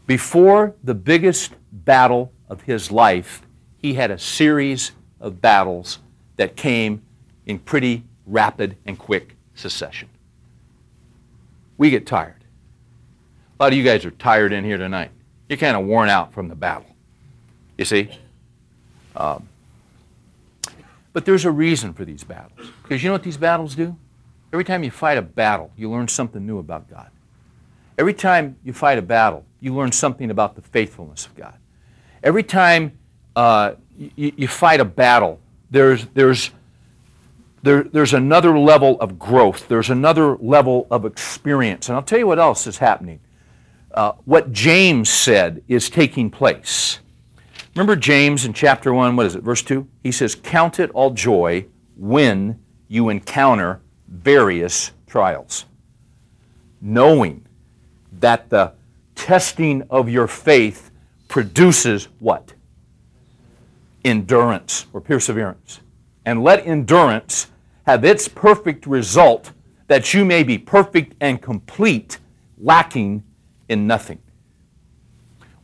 before 0.07 0.75
the 0.83 0.95
biggest 0.95 1.53
battle 1.71 2.31
of 2.49 2.63
his 2.63 2.91
life, 2.91 3.41
he 3.77 3.93
had 3.93 4.11
a 4.11 4.17
series 4.17 4.91
of 5.19 5.41
battles 5.41 5.99
that 6.37 6.55
came 6.55 7.01
in 7.45 7.59
pretty 7.59 8.03
rapid 8.25 8.75
and 8.85 8.97
quick 8.97 9.35
succession. 9.55 10.09
We 11.77 11.89
get 11.89 12.05
tired. 12.05 12.43
A 13.59 13.63
lot 13.63 13.71
of 13.71 13.77
you 13.77 13.83
guys 13.83 14.05
are 14.05 14.11
tired 14.11 14.53
in 14.53 14.63
here 14.63 14.77
tonight. 14.77 15.11
You're 15.47 15.57
kind 15.57 15.75
of 15.75 15.85
worn 15.85 16.09
out 16.09 16.33
from 16.33 16.47
the 16.47 16.55
battle. 16.55 16.85
You 17.77 17.85
see? 17.85 18.09
Um, 19.15 19.47
but 21.13 21.25
there's 21.25 21.45
a 21.45 21.51
reason 21.51 21.93
for 21.93 22.05
these 22.05 22.23
battles. 22.23 22.71
Because 22.83 23.03
you 23.03 23.09
know 23.09 23.13
what 23.13 23.23
these 23.23 23.37
battles 23.37 23.75
do? 23.75 23.95
Every 24.51 24.63
time 24.63 24.83
you 24.83 24.91
fight 24.91 25.17
a 25.17 25.21
battle, 25.21 25.71
you 25.77 25.91
learn 25.91 26.07
something 26.07 26.45
new 26.45 26.57
about 26.57 26.89
God. 26.89 27.09
Every 27.97 28.13
time 28.13 28.57
you 28.63 28.73
fight 28.73 28.97
a 28.97 29.01
battle, 29.01 29.45
you 29.59 29.75
learn 29.75 29.91
something 29.91 30.31
about 30.31 30.55
the 30.55 30.61
faithfulness 30.61 31.25
of 31.25 31.35
God. 31.35 31.57
Every 32.23 32.43
time 32.43 32.97
uh, 33.35 33.73
you, 33.97 34.31
you, 34.35 34.47
fight 34.47 34.79
a 34.79 34.85
battle, 34.85 35.39
there's, 35.69 36.05
there's, 36.13 36.51
there, 37.61 37.83
there's 37.83 38.13
another 38.13 38.57
level 38.57 38.99
of 39.01 39.19
growth. 39.19 39.67
There's 39.67 39.89
another 39.89 40.37
level 40.37 40.87
of 40.89 41.05
experience. 41.05 41.89
And 41.89 41.95
I'll 41.95 42.03
tell 42.03 42.19
you 42.19 42.27
what 42.27 42.39
else 42.39 42.65
is 42.67 42.77
happening. 42.77 43.19
Uh, 43.93 44.13
what 44.25 44.51
James 44.51 45.09
said 45.09 45.63
is 45.67 45.89
taking 45.89 46.29
place. 46.29 46.99
Remember 47.75 47.95
James 47.95 48.45
in 48.45 48.53
chapter 48.53 48.93
1, 48.93 49.15
what 49.15 49.25
is 49.25 49.35
it, 49.35 49.43
verse 49.43 49.61
2? 49.61 49.87
He 50.03 50.11
says, 50.11 50.35
Count 50.35 50.79
it 50.79 50.89
all 50.91 51.11
joy 51.11 51.65
when 51.95 52.59
you 52.87 53.09
encounter 53.09 53.81
various 54.09 54.91
trials, 55.07 55.65
knowing 56.81 57.45
that 58.19 58.49
the 58.49 58.73
testing 59.15 59.83
of 59.89 60.09
your 60.09 60.27
faith 60.27 60.91
produces 61.27 62.07
what? 62.19 62.53
Endurance 64.03 64.87
or 64.93 65.01
perseverance. 65.01 65.79
And 66.25 66.43
let 66.43 66.65
endurance 66.65 67.47
have 67.85 68.03
its 68.03 68.27
perfect 68.27 68.85
result 68.85 69.51
that 69.87 70.13
you 70.13 70.23
may 70.25 70.43
be 70.43 70.57
perfect 70.57 71.15
and 71.19 71.41
complete, 71.41 72.19
lacking 72.59 73.23
in 73.67 73.87
nothing. 73.87 74.19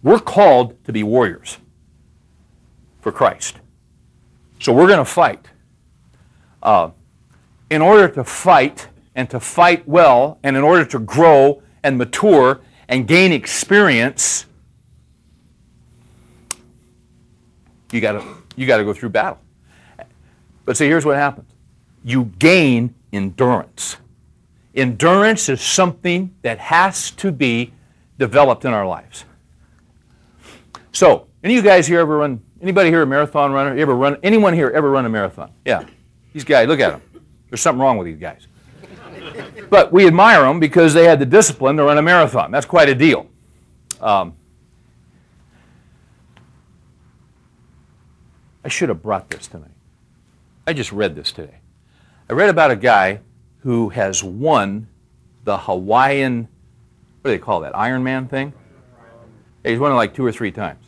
We're 0.02 0.20
called 0.20 0.84
to 0.86 0.94
be 0.94 1.04
warriors 1.04 1.58
for 3.02 3.12
Christ. 3.12 3.58
So 4.60 4.74
we're 4.74 4.88
going 4.88 5.00
to 5.00 5.06
fight. 5.06 5.48
Uh, 6.62 6.90
in 7.70 7.82
order 7.82 8.08
to 8.08 8.24
fight 8.24 8.88
and 9.16 9.30
to 9.30 9.40
fight 9.40 9.88
well, 9.88 10.40
and 10.44 10.58
in 10.58 10.64
order 10.64 10.86
to 10.86 11.00
grow 11.00 11.62
and 11.84 11.98
mature 11.98 12.62
and 12.88 13.08
gain 13.08 13.32
experience, 13.32 14.46
you 17.92 18.02
got 18.02 18.14
to 18.14 18.24
you 18.56 18.68
got 18.68 18.78
to 18.78 18.84
go 18.84 18.94
through 18.94 19.10
battle. 19.10 19.40
But 20.66 20.78
see, 20.78 20.86
here's 20.86 21.06
what 21.06 21.18
happens: 21.18 21.50
you 22.04 22.26
gain 22.40 22.94
endurance. 23.14 23.98
Endurance 24.74 25.48
is 25.48 25.62
something 25.62 26.36
that 26.42 26.60
has 26.60 27.12
to 27.12 27.32
be 27.32 27.74
developed 28.18 28.66
in 28.66 28.74
our 28.74 28.86
lives. 28.86 29.24
So, 30.92 31.28
any 31.44 31.58
of 31.58 31.64
you 31.64 31.70
guys 31.70 31.88
here 31.88 32.00
ever 32.00 32.18
run 32.18 32.42
Anybody 32.66 32.90
here 32.90 33.04
a 33.04 33.06
marathon 33.06 33.52
runner? 33.52 33.76
You 33.76 33.82
ever 33.84 33.96
run? 33.96 34.18
Anyone 34.24 34.54
here 34.54 34.70
ever 34.70 34.90
run 34.90 35.06
a 35.06 35.10
marathon? 35.10 35.52
Yeah. 35.66 35.84
These 36.34 36.44
guys, 36.44 36.68
look 36.68 36.80
at 36.80 36.90
them. 36.90 37.02
There's 37.56 37.62
something 37.62 37.80
wrong 37.80 37.98
with 37.98 38.06
these 38.06 38.20
guys. 38.20 38.48
But 39.70 39.94
we 39.94 40.06
admire 40.06 40.42
them 40.42 40.60
because 40.60 40.94
they 40.94 41.06
had 41.06 41.20
the 41.20 41.26
discipline 41.26 41.78
to 41.78 41.86
run 41.86 41.98
a 41.98 42.02
marathon. 42.02 42.52
That's 42.52 42.66
quite 42.66 42.90
a 42.90 42.94
deal. 42.94 43.30
Um, 44.02 44.36
I 48.66 48.68
should 48.68 48.90
have 48.90 49.02
brought 49.02 49.30
this 49.30 49.48
tonight. 49.48 49.72
I 50.68 50.74
just 50.74 50.92
read 50.92 51.16
this 51.16 51.32
today. 51.32 51.60
I 52.30 52.34
read 52.34 52.50
about 52.50 52.72
a 52.72 52.76
guy 52.76 53.22
who 53.60 53.88
has 53.88 54.22
won 54.22 54.90
the 55.46 55.58
Hawaiian, 55.60 56.50
what 57.22 57.32
do 57.32 57.38
they 57.38 57.42
call 57.42 57.62
that, 57.62 57.74
Iron 57.74 58.04
Man 58.04 58.28
thing? 58.28 58.52
He's 59.64 59.80
won 59.80 59.94
it 59.94 59.96
like 59.96 60.14
two 60.14 60.26
or 60.26 60.34
three 60.34 60.52
times. 60.52 60.84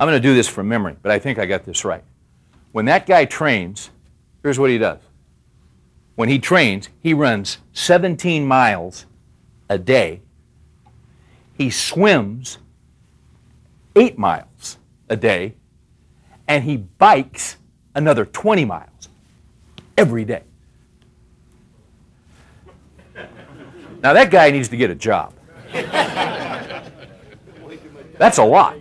I'm 0.00 0.08
going 0.08 0.20
to 0.20 0.28
do 0.28 0.34
this 0.34 0.48
from 0.48 0.66
memory, 0.66 0.96
but 1.00 1.12
I 1.12 1.20
think 1.20 1.38
I 1.38 1.46
got 1.46 1.62
this 1.62 1.84
right. 1.84 2.02
When 2.72 2.86
that 2.86 3.06
guy 3.06 3.24
trains, 3.24 3.90
here's 4.42 4.58
what 4.58 4.70
he 4.70 4.78
does. 4.78 4.98
When 6.18 6.28
he 6.28 6.40
trains, 6.40 6.88
he 7.00 7.14
runs 7.14 7.58
17 7.74 8.44
miles 8.44 9.06
a 9.68 9.78
day. 9.78 10.20
He 11.56 11.70
swims 11.70 12.58
8 13.94 14.18
miles 14.18 14.78
a 15.08 15.14
day. 15.14 15.54
And 16.48 16.64
he 16.64 16.76
bikes 16.76 17.58
another 17.94 18.24
20 18.24 18.64
miles 18.64 19.08
every 19.96 20.24
day. 20.24 20.42
Now 24.02 24.12
that 24.12 24.32
guy 24.32 24.50
needs 24.50 24.68
to 24.70 24.76
get 24.76 24.90
a 24.90 24.96
job. 24.96 25.32
That's 28.18 28.38
a 28.38 28.44
lot. 28.44 28.76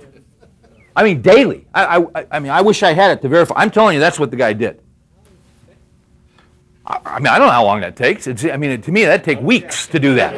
I 0.96 1.04
mean, 1.04 1.22
daily. 1.22 1.68
I, 1.72 1.98
I, 1.98 2.26
I 2.32 2.40
mean, 2.40 2.52
I 2.52 2.62
wish 2.62 2.82
I 2.82 2.94
had 2.94 3.12
it 3.12 3.22
to 3.22 3.30
verify. 3.30 3.54
I'm 3.58 3.70
telling 3.70 3.94
you, 3.94 4.00
that's 4.00 4.20
what 4.20 4.32
the 4.32 4.38
guy 4.38 4.54
did. 4.54 4.82
I, 6.88 7.20
mean, 7.20 7.28
I 7.28 7.38
don't 7.38 7.48
know 7.48 7.54
how 7.54 7.66
long 7.66 7.82
that 7.82 7.98
takes. 7.98 8.28
It's, 8.28 8.46
I 8.46 8.56
mean, 8.56 8.82
to 8.82 8.92
me, 8.92 9.04
that'd 9.04 9.26
take 9.26 9.42
weeks 9.42 9.88
to 9.88 10.00
do 10.00 10.16
that. 10.16 10.34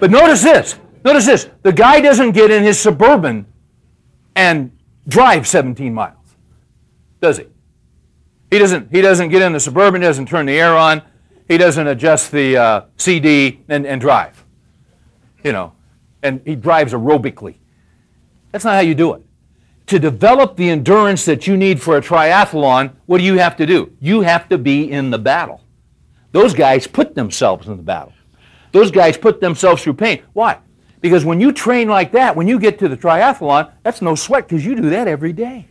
but 0.00 0.10
notice 0.10 0.42
this. 0.42 0.78
Notice 1.02 1.24
this. 1.24 1.48
The 1.62 1.72
guy 1.72 2.02
doesn't 2.02 2.32
get 2.32 2.50
in 2.50 2.62
his 2.62 2.78
suburban 2.78 3.46
and 4.36 4.70
drive 5.08 5.46
17 5.46 5.94
miles, 5.94 6.36
does 7.20 7.38
he? 7.38 7.46
He 8.50 8.58
doesn't. 8.58 8.90
He 8.90 9.00
doesn't 9.00 9.30
get 9.30 9.42
in 9.42 9.52
the 9.52 9.60
suburban. 9.60 10.02
He 10.02 10.06
doesn't 10.06 10.28
turn 10.28 10.46
the 10.46 10.52
air 10.52 10.76
on. 10.76 11.02
He 11.48 11.58
doesn't 11.58 11.86
adjust 11.86 12.30
the 12.30 12.56
uh, 12.56 12.84
CD 12.96 13.60
and, 13.68 13.86
and 13.86 14.00
drive. 14.00 14.44
You 15.42 15.52
know, 15.52 15.72
and 16.22 16.40
he 16.44 16.54
drives 16.54 16.92
aerobically. 16.92 17.56
That's 18.52 18.64
not 18.64 18.74
how 18.74 18.80
you 18.80 18.94
do 18.94 19.14
it. 19.14 19.22
To 19.86 19.98
develop 19.98 20.56
the 20.56 20.70
endurance 20.70 21.24
that 21.26 21.46
you 21.46 21.56
need 21.56 21.80
for 21.80 21.96
a 21.96 22.00
triathlon, 22.00 22.94
what 23.06 23.18
do 23.18 23.24
you 23.24 23.38
have 23.38 23.56
to 23.56 23.66
do? 23.66 23.92
You 24.00 24.22
have 24.22 24.48
to 24.48 24.58
be 24.58 24.90
in 24.90 25.10
the 25.10 25.18
battle. 25.18 25.60
Those 26.32 26.54
guys 26.54 26.86
put 26.86 27.14
themselves 27.14 27.68
in 27.68 27.76
the 27.76 27.82
battle. 27.82 28.12
Those 28.72 28.90
guys 28.90 29.16
put 29.16 29.40
themselves 29.40 29.82
through 29.82 29.94
pain. 29.94 30.22
Why? 30.32 30.58
Because 31.00 31.24
when 31.24 31.40
you 31.40 31.52
train 31.52 31.88
like 31.88 32.12
that, 32.12 32.34
when 32.34 32.48
you 32.48 32.58
get 32.58 32.78
to 32.78 32.88
the 32.88 32.96
triathlon, 32.96 33.70
that's 33.82 34.00
no 34.00 34.14
sweat 34.14 34.48
because 34.48 34.64
you 34.64 34.74
do 34.74 34.90
that 34.90 35.06
every 35.06 35.32
day. 35.32 35.68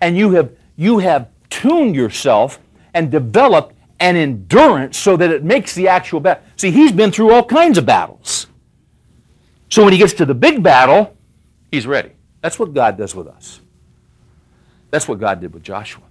And 0.00 0.16
you 0.18 0.32
have, 0.32 0.52
you 0.76 0.98
have 0.98 1.28
tuned 1.48 1.96
yourself 1.96 2.60
and 2.92 3.10
developed 3.10 3.74
an 4.00 4.16
endurance 4.16 4.98
so 4.98 5.16
that 5.16 5.30
it 5.30 5.42
makes 5.44 5.74
the 5.74 5.88
actual 5.88 6.20
battle. 6.20 6.44
See, 6.56 6.70
he's 6.70 6.92
been 6.92 7.10
through 7.10 7.32
all 7.32 7.44
kinds 7.44 7.78
of 7.78 7.86
battles. 7.86 8.48
So 9.70 9.82
when 9.82 9.92
he 9.92 9.98
gets 9.98 10.12
to 10.14 10.26
the 10.26 10.34
big 10.34 10.62
battle, 10.62 11.16
he's 11.72 11.86
ready. 11.86 12.13
That's 12.44 12.58
what 12.58 12.74
God 12.74 12.98
does 12.98 13.14
with 13.14 13.26
us. 13.26 13.62
That's 14.90 15.08
what 15.08 15.18
God 15.18 15.40
did 15.40 15.54
with 15.54 15.62
Joshua. 15.62 16.02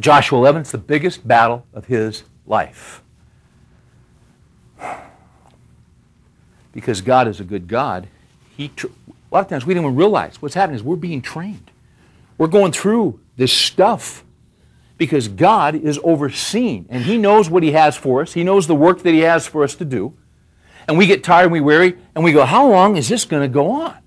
Joshua 0.00 0.40
11 0.40 0.62
is 0.62 0.72
the 0.72 0.78
biggest 0.78 1.26
battle 1.28 1.64
of 1.72 1.86
his 1.86 2.24
life. 2.48 3.00
Because 6.72 7.00
God 7.00 7.28
is 7.28 7.38
a 7.38 7.44
good 7.44 7.68
God, 7.68 8.08
he 8.56 8.72
a 8.82 8.88
lot 9.30 9.42
of 9.42 9.48
times 9.48 9.64
we 9.64 9.72
don't 9.72 9.84
even 9.84 9.94
realize 9.94 10.42
what's 10.42 10.56
happening 10.56 10.74
is 10.74 10.82
we're 10.82 10.96
being 10.96 11.22
trained. 11.22 11.70
We're 12.38 12.48
going 12.48 12.72
through 12.72 13.20
this 13.36 13.52
stuff 13.52 14.24
because 14.98 15.28
God 15.28 15.76
is 15.76 16.00
overseeing 16.02 16.86
and 16.88 17.04
He 17.04 17.18
knows 17.18 17.48
what 17.48 17.62
He 17.62 17.70
has 17.70 17.96
for 17.96 18.22
us. 18.22 18.32
He 18.32 18.42
knows 18.42 18.66
the 18.66 18.74
work 18.74 19.04
that 19.04 19.14
He 19.14 19.20
has 19.20 19.46
for 19.46 19.62
us 19.62 19.76
to 19.76 19.84
do. 19.84 20.12
And 20.88 20.98
we 20.98 21.06
get 21.06 21.22
tired 21.22 21.44
and 21.44 21.52
we 21.52 21.60
weary 21.60 21.96
and 22.16 22.24
we 22.24 22.32
go, 22.32 22.44
How 22.44 22.68
long 22.68 22.96
is 22.96 23.08
this 23.08 23.24
going 23.24 23.42
to 23.42 23.48
go 23.48 23.70
on? 23.70 23.98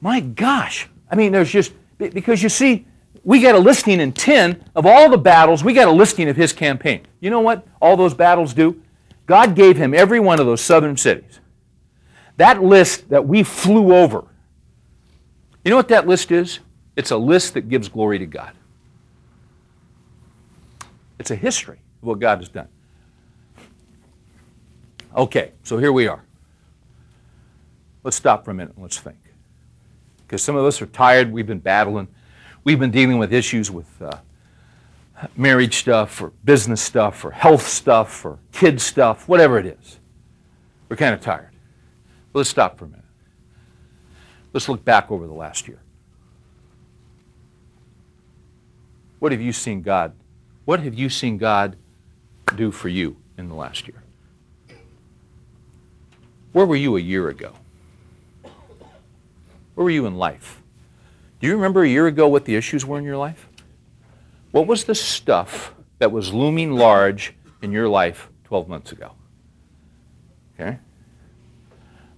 My 0.00 0.20
gosh. 0.20 0.88
I 1.10 1.16
mean, 1.16 1.32
there's 1.32 1.50
just, 1.50 1.72
because 1.98 2.42
you 2.42 2.48
see, 2.48 2.86
we 3.24 3.40
got 3.40 3.54
a 3.54 3.58
listing 3.58 4.00
in 4.00 4.12
10 4.12 4.64
of 4.74 4.86
all 4.86 5.10
the 5.10 5.18
battles, 5.18 5.64
we 5.64 5.72
got 5.72 5.88
a 5.88 5.92
listing 5.92 6.28
of 6.28 6.36
His 6.36 6.52
campaign. 6.52 7.06
You 7.20 7.30
know 7.30 7.40
what 7.40 7.66
all 7.80 7.96
those 7.96 8.14
battles 8.14 8.54
do? 8.54 8.82
God 9.28 9.54
gave 9.54 9.76
him 9.76 9.92
every 9.92 10.18
one 10.18 10.40
of 10.40 10.46
those 10.46 10.62
southern 10.62 10.96
cities. 10.96 11.40
That 12.38 12.62
list 12.62 13.10
that 13.10 13.26
we 13.26 13.42
flew 13.42 13.94
over, 13.94 14.24
you 15.64 15.70
know 15.70 15.76
what 15.76 15.88
that 15.88 16.06
list 16.06 16.32
is? 16.32 16.60
It's 16.96 17.10
a 17.10 17.16
list 17.16 17.54
that 17.54 17.68
gives 17.68 17.88
glory 17.88 18.18
to 18.18 18.26
God. 18.26 18.52
It's 21.18 21.30
a 21.30 21.36
history 21.36 21.80
of 22.00 22.08
what 22.08 22.20
God 22.20 22.38
has 22.38 22.48
done. 22.48 22.68
Okay, 25.14 25.52
so 25.62 25.76
here 25.76 25.92
we 25.92 26.06
are. 26.06 26.24
Let's 28.04 28.16
stop 28.16 28.44
for 28.44 28.52
a 28.52 28.54
minute 28.54 28.74
and 28.74 28.82
let's 28.82 28.98
think. 28.98 29.18
Because 30.28 30.42
some 30.42 30.54
of 30.54 30.64
us 30.64 30.80
are 30.80 30.86
tired. 30.86 31.32
We've 31.32 31.46
been 31.46 31.58
battling. 31.58 32.06
We've 32.62 32.78
been 32.78 32.92
dealing 32.92 33.18
with 33.18 33.32
issues 33.32 33.70
with 33.70 33.90
uh, 34.00 34.18
marriage 35.36 35.78
stuff 35.78 36.22
or 36.22 36.32
business 36.44 36.80
stuff 36.80 37.24
or 37.24 37.32
health 37.32 37.66
stuff 37.66 38.24
or 38.24 38.38
kid 38.52 38.80
stuff, 38.80 39.26
whatever 39.26 39.58
it 39.58 39.66
is. 39.66 39.98
We're 40.88 40.96
kind 40.96 41.14
of 41.14 41.20
tired. 41.20 41.50
Let's 42.32 42.50
stop 42.50 42.78
for 42.78 42.84
a 42.84 42.88
minute. 42.88 43.04
Let's 44.52 44.68
look 44.68 44.84
back 44.84 45.10
over 45.10 45.26
the 45.26 45.32
last 45.32 45.66
year. 45.66 45.80
What 49.18 49.32
have 49.32 49.40
you 49.40 49.52
seen 49.52 49.82
God 49.82 50.12
what 50.68 50.80
have 50.80 50.92
you 50.92 51.08
seen 51.08 51.38
God 51.38 51.76
do 52.54 52.70
for 52.70 52.90
you 52.90 53.16
in 53.38 53.48
the 53.48 53.54
last 53.54 53.88
year? 53.88 54.02
Where 56.52 56.66
were 56.66 56.76
you 56.76 56.98
a 56.98 57.00
year 57.00 57.30
ago? 57.30 57.54
Where 59.78 59.84
were 59.84 59.90
you 59.90 60.06
in 60.06 60.16
life? 60.16 60.60
Do 61.38 61.46
you 61.46 61.54
remember 61.54 61.84
a 61.84 61.88
year 61.88 62.08
ago 62.08 62.26
what 62.26 62.46
the 62.46 62.56
issues 62.56 62.84
were 62.84 62.98
in 62.98 63.04
your 63.04 63.16
life? 63.16 63.48
What 64.50 64.66
was 64.66 64.82
the 64.82 64.94
stuff 64.96 65.72
that 66.00 66.10
was 66.10 66.32
looming 66.32 66.72
large 66.72 67.36
in 67.62 67.70
your 67.70 67.88
life 67.88 68.28
12 68.42 68.68
months 68.68 68.90
ago? 68.90 69.12
Okay? 70.58 70.80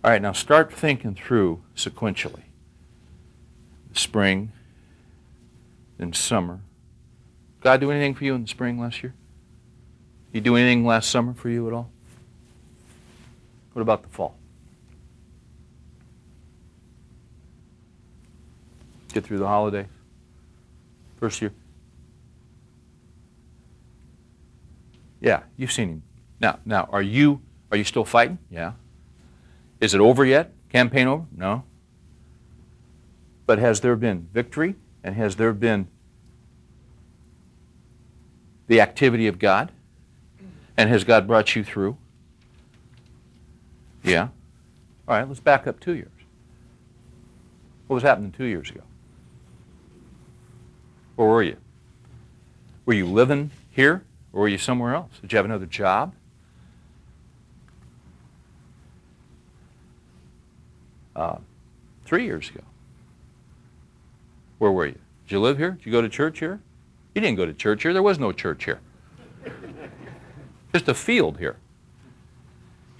All 0.02 0.10
right, 0.10 0.22
now 0.22 0.32
start 0.32 0.72
thinking 0.72 1.14
through 1.14 1.62
sequentially. 1.76 2.44
Spring, 3.92 4.52
then 5.98 6.14
summer, 6.14 6.60
God 7.60 7.80
do 7.80 7.90
anything 7.90 8.14
for 8.14 8.24
you 8.24 8.34
in 8.34 8.40
the 8.40 8.48
spring 8.48 8.80
last 8.80 9.02
year? 9.02 9.12
He 10.32 10.40
do 10.40 10.56
anything 10.56 10.86
last 10.86 11.10
summer 11.10 11.34
for 11.34 11.50
you 11.50 11.66
at 11.66 11.74
all? 11.74 11.90
What 13.74 13.82
about 13.82 14.02
the 14.02 14.08
fall? 14.08 14.39
Get 19.12 19.24
through 19.24 19.38
the 19.38 19.46
holiday. 19.46 19.86
First 21.18 21.40
year. 21.42 21.52
Yeah, 25.20 25.42
you've 25.56 25.72
seen 25.72 25.88
him. 25.88 26.02
Now, 26.40 26.58
now, 26.64 26.88
are 26.90 27.02
you 27.02 27.42
are 27.70 27.76
you 27.76 27.84
still 27.84 28.04
fighting? 28.04 28.38
Yeah. 28.50 28.72
Is 29.80 29.94
it 29.94 30.00
over 30.00 30.24
yet? 30.24 30.52
Campaign 30.70 31.06
over? 31.06 31.24
No. 31.36 31.64
But 33.46 33.58
has 33.58 33.80
there 33.80 33.96
been 33.96 34.28
victory 34.32 34.76
and 35.02 35.14
has 35.14 35.36
there 35.36 35.52
been 35.52 35.88
the 38.66 38.80
activity 38.80 39.26
of 39.26 39.38
God? 39.38 39.72
And 40.76 40.88
has 40.88 41.04
God 41.04 41.26
brought 41.26 41.54
you 41.54 41.62
through? 41.62 41.98
Yeah. 44.02 44.28
All 45.06 45.16
right, 45.16 45.28
let's 45.28 45.40
back 45.40 45.66
up 45.66 45.80
two 45.80 45.94
years. 45.94 46.08
What 47.86 47.94
was 47.94 48.02
happening 48.02 48.32
two 48.32 48.44
years 48.44 48.70
ago? 48.70 48.82
Where 51.16 51.28
were 51.28 51.42
you? 51.42 51.56
Were 52.86 52.94
you 52.94 53.06
living 53.06 53.50
here 53.70 54.04
or 54.32 54.42
were 54.42 54.48
you 54.48 54.58
somewhere 54.58 54.94
else? 54.94 55.12
Did 55.20 55.32
you 55.32 55.36
have 55.36 55.44
another 55.44 55.66
job? 55.66 56.14
Uh, 61.14 61.36
three 62.04 62.24
years 62.24 62.48
ago. 62.48 62.62
Where 64.58 64.72
were 64.72 64.86
you? 64.86 64.98
Did 65.26 65.34
you 65.34 65.40
live 65.40 65.58
here? 65.58 65.72
Did 65.72 65.86
you 65.86 65.92
go 65.92 66.02
to 66.02 66.08
church 66.08 66.38
here? 66.38 66.60
You 67.14 67.20
didn't 67.20 67.36
go 67.36 67.46
to 67.46 67.52
church 67.52 67.82
here. 67.82 67.92
There 67.92 68.02
was 68.02 68.18
no 68.18 68.32
church 68.32 68.64
here. 68.64 68.80
Just 70.72 70.88
a 70.88 70.94
field 70.94 71.38
here. 71.38 71.56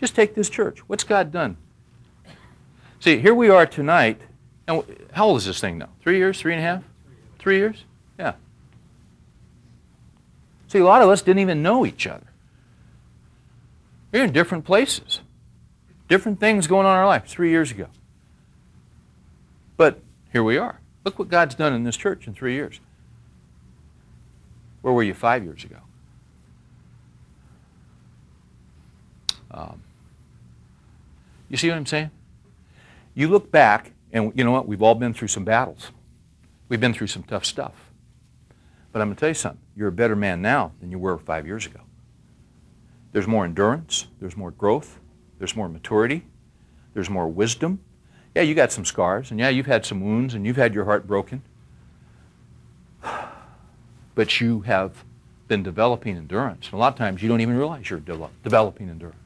Just 0.01 0.15
take 0.15 0.35
this 0.35 0.49
church. 0.49 0.79
What's 0.89 1.05
God 1.05 1.31
done? 1.31 1.57
See, 2.99 3.19
here 3.19 3.35
we 3.35 3.49
are 3.49 3.67
tonight. 3.67 4.21
And 4.67 4.83
how 5.13 5.27
old 5.27 5.39
is 5.39 5.47
this 5.47 5.61
thing 5.61 5.79
now? 5.79 5.91
Three 6.01 6.17
years? 6.17 6.41
Three 6.41 6.53
and 6.53 6.61
a 6.61 6.65
half? 6.65 6.85
Three 7.39 7.57
years? 7.57 7.85
Yeah. 8.21 8.35
See, 10.69 10.79
a 10.79 10.85
lot 10.85 11.01
of 11.01 11.09
us 11.09 11.23
didn't 11.23 11.41
even 11.41 11.63
know 11.63 11.87
each 11.87 12.07
other. 12.07 12.27
We're 14.13 14.25
in 14.25 14.33
different 14.33 14.67
places. 14.67 15.21
Different 16.07 16.39
things 16.39 16.67
going 16.67 16.87
on 16.87 16.93
in 16.93 16.99
our 16.99 17.07
life 17.07 17.25
three 17.27 17.49
years 17.49 17.71
ago. 17.71 17.87
But 19.79 20.01
here 20.33 20.45
we 20.45 20.59
are. 20.59 20.81
Look 21.03 21.19
what 21.19 21.29
God's 21.29 21.55
done 21.55 21.73
in 21.73 21.85
this 21.85 21.97
church 21.97 22.27
in 22.27 22.35
three 22.35 22.53
years. 22.53 22.79
Where 24.83 24.93
were 24.93 25.03
you 25.03 25.15
five 25.15 25.43
years 25.43 25.65
ago? 25.65 25.79
Um, 29.51 29.83
you 31.49 31.57
see 31.57 31.71
what 31.71 31.79
I'm 31.79 31.87
saying? 31.87 32.11
You 33.15 33.29
look 33.29 33.51
back, 33.51 33.93
and 34.13 34.31
you 34.37 34.45
know 34.45 34.53
what? 34.53 34.69
We've 34.69 34.83
all 34.83 34.95
been 34.95 35.15
through 35.15 35.29
some 35.29 35.45
battles. 35.45 35.91
We've 36.69 36.81
been 36.81 36.93
through 36.93 37.07
some 37.07 37.23
tough 37.23 37.47
stuff. 37.47 37.90
But 38.93 39.03
I'm 39.03 39.09
going 39.09 39.17
to 39.17 39.21
tell 39.21 39.29
you 39.29 39.35
something. 39.35 39.61
You're 39.77 39.89
a 39.89 39.93
better 39.93 40.17
man 40.17 40.43
now 40.43 40.73
than 40.81 40.91
you 40.91 40.99
were 40.99 41.19
five 41.19 41.47
years 41.47 41.67
ago. 41.67 41.81
There's 43.13 43.27
more 43.27 43.45
endurance. 43.45 44.07
There's 44.21 44.37
more 44.37 44.51
growth. 44.51 44.99
There's 45.39 45.57
more 45.57 45.69
maturity. 45.69 46.25
There's 46.95 47.11
more 47.11 47.29
wisdom. 47.29 47.81
Yeah, 48.35 48.43
you 48.43 48.55
got 48.55 48.71
some 48.73 48.85
scars, 48.85 49.31
and 49.31 49.41
yeah, 49.41 49.49
you've 49.49 49.67
had 49.67 49.85
some 49.85 50.01
wounds, 50.01 50.35
and 50.35 50.47
you've 50.47 50.57
had 50.57 50.75
your 50.75 50.85
heart 50.85 51.07
broken 51.07 51.43
but 54.15 54.41
you 54.41 54.61
have 54.61 55.05
been 55.49 55.63
developing 55.63 56.17
endurance. 56.17 56.67
And 56.67 56.75
a 56.75 56.77
lot 56.77 56.93
of 56.93 56.99
times 56.99 57.23
you 57.23 57.29
don't 57.29 57.41
even 57.41 57.57
realize 57.57 57.91
you're 57.91 58.01
de- 58.01 58.31
developing 58.43 58.89
endurance. 58.89 59.17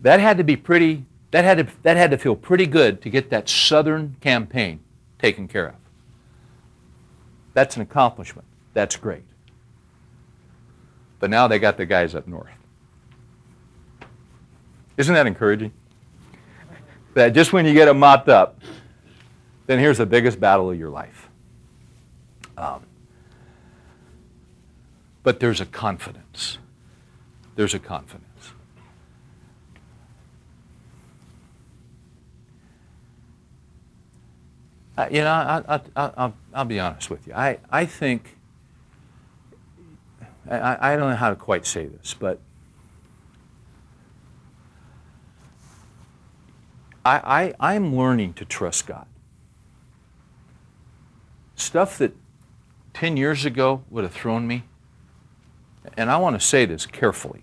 That 0.00 0.20
had 0.20 0.36
to 0.38 0.44
be 0.44 0.56
pretty, 0.56 1.04
that 1.30 1.44
had 1.44 1.58
to, 1.58 1.66
that 1.82 1.96
had 1.96 2.10
to 2.10 2.18
feel 2.18 2.34
pretty 2.34 2.66
good 2.66 3.00
to 3.02 3.10
get 3.10 3.30
that 3.30 3.48
southern 3.48 4.16
campaign 4.20 4.80
taken 5.18 5.46
care 5.46 5.68
of. 5.68 5.74
That's 7.54 7.76
an 7.76 7.82
accomplishment. 7.82 8.46
That's 8.74 8.96
great. 8.96 9.24
But 11.18 11.30
now 11.30 11.46
they 11.46 11.58
got 11.58 11.76
the 11.76 11.86
guys 11.86 12.14
up 12.14 12.26
north. 12.26 12.50
Isn't 14.96 15.14
that 15.14 15.26
encouraging? 15.26 15.72
That 17.14 17.34
just 17.34 17.52
when 17.52 17.66
you 17.66 17.74
get 17.74 17.86
them 17.86 17.98
mopped 17.98 18.28
up, 18.28 18.60
then 19.66 19.78
here's 19.78 19.98
the 19.98 20.06
biggest 20.06 20.40
battle 20.40 20.70
of 20.70 20.78
your 20.78 20.90
life. 20.90 21.28
Um, 22.56 22.84
but 25.22 25.40
there's 25.40 25.60
a 25.60 25.66
confidence. 25.66 26.58
There's 27.54 27.74
a 27.74 27.78
confidence. 27.78 28.31
Uh, 34.96 35.08
you 35.10 35.22
know, 35.22 35.30
I, 35.30 35.80
I, 35.96 36.32
will 36.54 36.64
be 36.66 36.78
honest 36.78 37.08
with 37.08 37.26
you. 37.26 37.32
I, 37.32 37.58
I 37.70 37.86
think, 37.86 38.36
I, 40.50 40.92
I 40.92 40.96
don't 40.96 41.10
know 41.10 41.16
how 41.16 41.30
to 41.30 41.36
quite 41.36 41.66
say 41.66 41.86
this, 41.86 42.14
but 42.14 42.38
I, 47.04 47.54
I, 47.60 47.72
I'm 47.74 47.96
learning 47.96 48.34
to 48.34 48.44
trust 48.44 48.86
God. 48.86 49.06
Stuff 51.56 51.96
that 51.98 52.14
10 52.92 53.16
years 53.16 53.46
ago 53.46 53.82
would 53.88 54.04
have 54.04 54.12
thrown 54.12 54.46
me, 54.46 54.64
and 55.96 56.10
I 56.10 56.18
want 56.18 56.38
to 56.38 56.46
say 56.46 56.66
this 56.66 56.84
carefully. 56.84 57.42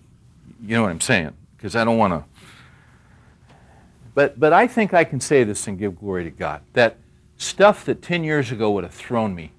You 0.62 0.76
know 0.76 0.82
what 0.82 0.90
I'm 0.90 1.00
saying? 1.00 1.32
Because 1.56 1.74
I 1.74 1.84
don't 1.84 1.98
want 1.98 2.12
to. 2.12 2.24
But, 4.14 4.38
but 4.38 4.52
I 4.52 4.68
think 4.68 4.94
I 4.94 5.02
can 5.02 5.20
say 5.20 5.42
this 5.42 5.66
and 5.66 5.78
give 5.78 5.98
glory 5.98 6.24
to 6.24 6.30
God 6.30 6.62
that 6.74 6.96
stuff 7.40 7.86
that 7.86 8.02
10 8.02 8.22
years 8.22 8.52
ago 8.52 8.70
would 8.70 8.84
have 8.84 8.92
thrown 8.92 9.34
me 9.34 9.52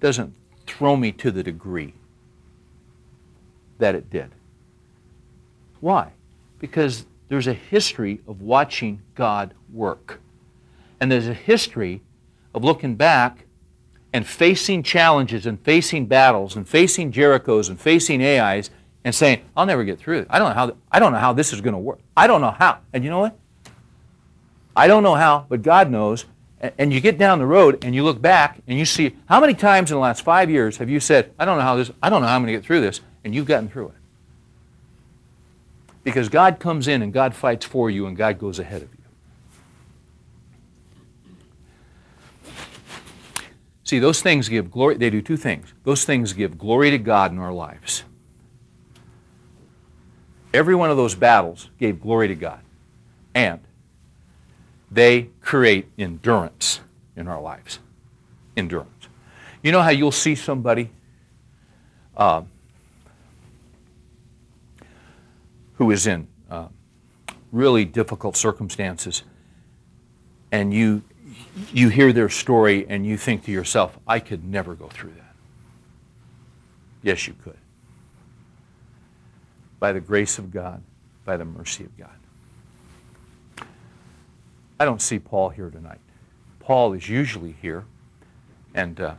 doesn't 0.00 0.34
throw 0.66 0.96
me 0.96 1.10
to 1.10 1.30
the 1.30 1.42
degree 1.42 1.94
that 3.78 3.94
it 3.94 4.10
did. 4.10 4.30
Why? 5.80 6.12
Because 6.58 7.06
there's 7.28 7.46
a 7.46 7.54
history 7.54 8.20
of 8.28 8.42
watching 8.42 9.00
God 9.14 9.54
work. 9.72 10.20
And 11.00 11.10
there's 11.10 11.26
a 11.26 11.34
history 11.34 12.02
of 12.54 12.62
looking 12.62 12.96
back 12.96 13.46
and 14.12 14.26
facing 14.26 14.82
challenges 14.82 15.46
and 15.46 15.58
facing 15.60 16.06
battles 16.06 16.54
and 16.54 16.68
facing 16.68 17.12
Jerichos 17.12 17.68
and 17.68 17.80
facing 17.80 18.20
Ai's 18.20 18.70
and 19.04 19.14
saying, 19.14 19.42
I'll 19.56 19.66
never 19.66 19.84
get 19.84 19.98
through 19.98 20.20
it. 20.20 20.26
I 20.30 20.38
don't 20.38 20.50
know 20.50 20.54
how, 20.54 20.76
I 20.92 21.00
don't 21.00 21.12
know 21.12 21.18
how 21.18 21.32
this 21.32 21.52
is 21.52 21.62
going 21.62 21.74
to 21.74 21.78
work. 21.78 21.98
I 22.16 22.26
don't 22.26 22.42
know 22.42 22.50
how. 22.50 22.80
And 22.92 23.02
you 23.04 23.10
know 23.10 23.20
what? 23.20 23.38
I 24.76 24.86
don't 24.86 25.02
know 25.02 25.14
how, 25.14 25.46
but 25.48 25.62
God 25.62 25.90
knows. 25.90 26.24
And 26.78 26.92
you 26.92 27.00
get 27.00 27.18
down 27.18 27.38
the 27.38 27.46
road 27.46 27.84
and 27.84 27.94
you 27.94 28.02
look 28.04 28.22
back 28.22 28.58
and 28.66 28.78
you 28.78 28.86
see 28.86 29.14
how 29.26 29.38
many 29.40 29.54
times 29.54 29.90
in 29.90 29.96
the 29.96 30.00
last 30.00 30.22
five 30.22 30.48
years 30.48 30.78
have 30.78 30.88
you 30.88 30.98
said, 30.98 31.32
I 31.38 31.44
don't 31.44 31.58
know 31.58 31.64
how 31.64 31.76
this, 31.76 31.90
I 32.02 32.08
don't 32.08 32.22
know 32.22 32.28
how 32.28 32.36
I'm 32.36 32.42
going 32.42 32.54
to 32.54 32.58
get 32.58 32.66
through 32.66 32.80
this, 32.80 33.00
and 33.22 33.34
you've 33.34 33.46
gotten 33.46 33.68
through 33.68 33.88
it. 33.88 33.94
Because 36.04 36.28
God 36.28 36.58
comes 36.58 36.88
in 36.88 37.02
and 37.02 37.12
God 37.12 37.34
fights 37.34 37.66
for 37.66 37.90
you 37.90 38.06
and 38.06 38.16
God 38.16 38.38
goes 38.38 38.58
ahead 38.58 38.82
of 38.82 38.88
you. 38.92 38.98
See, 43.84 43.98
those 43.98 44.22
things 44.22 44.48
give 44.48 44.70
glory, 44.70 44.96
they 44.96 45.10
do 45.10 45.20
two 45.20 45.36
things. 45.36 45.74
Those 45.84 46.04
things 46.06 46.32
give 46.32 46.56
glory 46.56 46.90
to 46.90 46.98
God 46.98 47.30
in 47.30 47.38
our 47.38 47.52
lives. 47.52 48.04
Every 50.54 50.74
one 50.74 50.90
of 50.90 50.96
those 50.96 51.14
battles 51.14 51.68
gave 51.78 52.00
glory 52.00 52.28
to 52.28 52.34
God. 52.34 52.60
And 53.34 53.60
they 54.94 55.30
create 55.40 55.88
endurance 55.98 56.80
in 57.16 57.26
our 57.26 57.40
lives. 57.40 57.80
Endurance. 58.56 59.08
You 59.62 59.72
know 59.72 59.82
how 59.82 59.90
you'll 59.90 60.12
see 60.12 60.34
somebody 60.34 60.90
uh, 62.16 62.42
who 65.74 65.90
is 65.90 66.06
in 66.06 66.28
uh, 66.48 66.68
really 67.50 67.84
difficult 67.84 68.36
circumstances, 68.36 69.24
and 70.52 70.72
you 70.72 71.02
you 71.72 71.88
hear 71.88 72.12
their 72.12 72.28
story 72.28 72.86
and 72.88 73.04
you 73.04 73.16
think 73.16 73.44
to 73.44 73.50
yourself, 73.50 73.98
I 74.06 74.20
could 74.20 74.44
never 74.44 74.74
go 74.74 74.88
through 74.88 75.14
that. 75.16 75.34
Yes, 77.02 77.26
you 77.26 77.34
could. 77.42 77.58
By 79.80 79.92
the 79.92 80.00
grace 80.00 80.38
of 80.38 80.52
God, 80.52 80.82
by 81.24 81.36
the 81.36 81.44
mercy 81.44 81.84
of 81.84 81.96
God. 81.98 82.10
I 84.78 84.84
don't 84.84 85.00
see 85.00 85.18
Paul 85.18 85.50
here 85.50 85.70
tonight. 85.70 86.00
Paul 86.58 86.92
is 86.94 87.08
usually 87.08 87.54
here, 87.62 87.84
and 88.74 89.00
uh, 89.00 89.14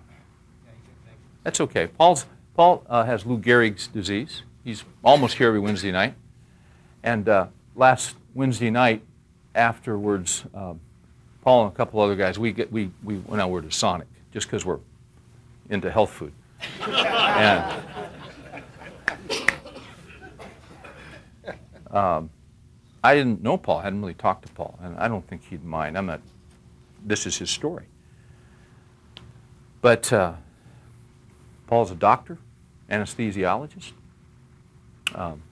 that's 1.44 1.62
okay. 1.62 1.88
Paul's, 1.88 2.26
Paul 2.56 2.84
uh, 2.90 3.06
has 3.06 3.26
Lou 3.26 3.38
Gehrig's 3.38 3.88
disease. 3.88 4.42
He's 4.64 4.84
almost 5.04 5.38
here 5.38 5.48
every 5.48 5.60
Wednesday 5.60 5.92
night. 5.92 6.16
And 7.04 7.30
uh, 7.30 7.48
last 7.76 8.16
Wednesday 8.34 8.70
night, 8.72 9.04
afterwards, 9.54 10.44
um, 10.54 10.80
Paul 11.44 11.66
and 11.66 11.74
a 11.74 11.76
couple 11.76 12.02
other 12.02 12.16
guys, 12.16 12.40
we, 12.40 12.52
get, 12.52 12.72
we, 12.72 12.92
we 13.04 13.18
went 13.18 13.42
over 13.42 13.62
to 13.62 13.72
Sonic 13.72 14.08
just 14.34 14.48
because 14.48 14.66
we're 14.66 14.80
into 15.70 15.92
health 15.92 16.12
food. 16.12 16.34
and 16.88 17.84
um, 21.92 22.30
I 23.06 23.14
didn't 23.14 23.44
know 23.44 23.56
Paul. 23.56 23.78
I 23.78 23.84
hadn't 23.84 24.02
really 24.02 24.16
talked 24.16 24.48
to 24.48 24.54
Paul, 24.54 24.80
and 24.82 24.98
I 24.98 25.08
don't 25.08 25.28
think 25.28 25.46
he'd 25.50 25.64
mind. 25.64 25.96
I'm 25.96 26.08
not. 26.08 26.22
This 27.06 27.28
is 27.28 27.38
his 27.38 27.52
story. 27.52 27.86
But 29.80 30.12
uh, 30.12 30.34
Paul's 31.68 31.92
a 31.92 31.96
doctor, 31.96 32.40
anesthesiologist, 32.90 33.92
um, 35.14 35.44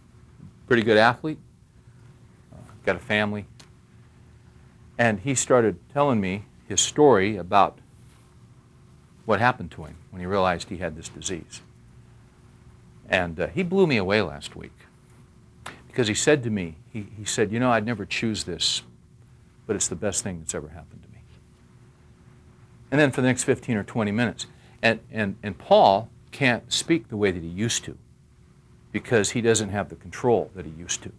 pretty 0.66 0.82
good 0.82 0.98
athlete, 0.98 1.38
uh, 2.52 2.58
got 2.88 2.96
a 2.96 3.00
family, 3.00 3.46
and 4.98 5.20
he 5.20 5.36
started 5.36 5.78
telling 5.94 6.20
me 6.20 6.46
his 6.68 6.82
story 6.82 7.38
about 7.38 7.78
what 9.26 9.40
happened 9.40 9.70
to 9.72 9.84
him 9.84 9.98
when 10.10 10.20
he 10.22 10.26
realized 10.26 10.70
he 10.70 10.78
had 10.78 10.96
this 10.96 11.08
disease. 11.08 11.62
And 13.08 13.40
uh, 13.40 13.48
he 13.48 13.62
blew 13.62 13.86
me 13.86 13.98
away 13.98 14.24
last 14.24 14.56
week 14.56 14.74
because 15.94 16.08
he 16.08 16.16
said 16.16 16.42
to 16.42 16.50
me, 16.50 16.76
he, 16.92 17.06
he 17.16 17.24
said, 17.24 17.52
You 17.52 17.60
know, 17.60 17.72
I'd 17.72 17.86
never 17.86 18.04
choose 18.04 18.46
this, 18.46 18.82
but 19.68 19.76
it's 19.76 19.88
the 19.88 19.96
best 19.96 20.24
thing 20.24 20.40
that's 20.40 20.56
ever 20.56 20.70
happened 20.70 21.04
to 21.04 21.10
me. 21.10 21.20
And 22.90 23.00
then 23.00 23.12
for 23.12 23.22
the 23.22 23.28
next 23.28 23.44
15 23.44 23.78
or 23.78 23.84
20 23.84 24.12
minutes, 24.12 24.48
and, 24.82 25.00
and, 25.12 25.36
and 25.44 25.56
Paul 25.56 26.10
can't 26.32 26.74
speak 26.74 27.10
the 27.10 27.18
way 27.18 27.30
that 27.30 27.44
he 27.44 27.48
used 27.48 27.84
to 27.84 27.96
because 28.92 29.32
he 29.32 29.42
doesn't 29.42 29.70
have 29.70 29.90
the 29.90 29.96
control 29.96 30.50
that 30.56 30.66
he 30.66 30.72
used 30.72 31.04
to. 31.04 31.12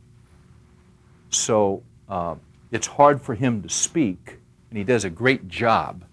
So 1.30 1.84
uh, 2.08 2.34
it's 2.72 2.88
hard 2.88 3.22
for 3.22 3.36
him 3.36 3.62
to 3.62 3.68
speak, 3.68 4.38
and 4.70 4.78
he 4.78 4.82
does 4.82 5.04
a 5.04 5.10
great 5.10 5.46
job. 5.46 6.04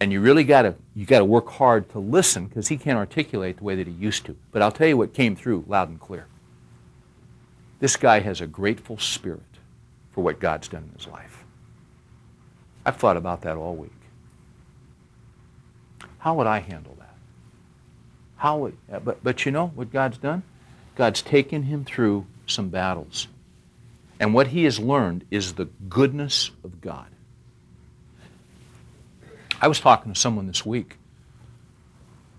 And 0.00 0.10
you 0.10 0.22
really 0.22 0.44
got 0.44 0.62
to 0.62 0.74
you 0.94 1.04
got 1.04 1.18
to 1.18 1.26
work 1.26 1.50
hard 1.50 1.90
to 1.90 1.98
listen 1.98 2.46
because 2.46 2.68
he 2.68 2.78
can't 2.78 2.96
articulate 2.96 3.58
the 3.58 3.64
way 3.64 3.74
that 3.74 3.86
he 3.86 3.92
used 3.92 4.24
to. 4.24 4.36
But 4.52 4.62
I'll 4.62 4.72
tell 4.72 4.88
you 4.88 4.96
what 4.96 5.12
came 5.12 5.36
through 5.36 5.66
loud 5.68 5.90
and 5.90 6.00
clear. 6.00 6.26
This 7.80 7.96
guy 7.96 8.20
has 8.20 8.40
a 8.40 8.46
grateful 8.46 8.98
spirit 8.98 9.40
for 10.12 10.22
what 10.22 10.38
God's 10.38 10.68
done 10.68 10.84
in 10.84 10.98
his 10.98 11.08
life. 11.08 11.44
I've 12.84 12.96
thought 12.96 13.16
about 13.16 13.42
that 13.42 13.56
all 13.56 13.74
week. 13.74 13.90
How 16.18 16.34
would 16.34 16.46
I 16.46 16.60
handle 16.60 16.94
that? 16.98 17.14
How 18.36 18.58
would, 18.58 18.76
but, 19.04 19.24
but 19.24 19.44
you 19.44 19.52
know 19.52 19.68
what 19.74 19.90
God's 19.90 20.18
done? 20.18 20.42
God's 20.94 21.22
taken 21.22 21.62
him 21.62 21.84
through 21.84 22.26
some 22.46 22.68
battles. 22.68 23.28
And 24.18 24.34
what 24.34 24.48
he 24.48 24.64
has 24.64 24.78
learned 24.78 25.24
is 25.30 25.54
the 25.54 25.64
goodness 25.88 26.50
of 26.62 26.80
God. 26.82 27.06
I 29.62 29.68
was 29.68 29.80
talking 29.80 30.12
to 30.12 30.18
someone 30.18 30.46
this 30.46 30.64
week 30.64 30.98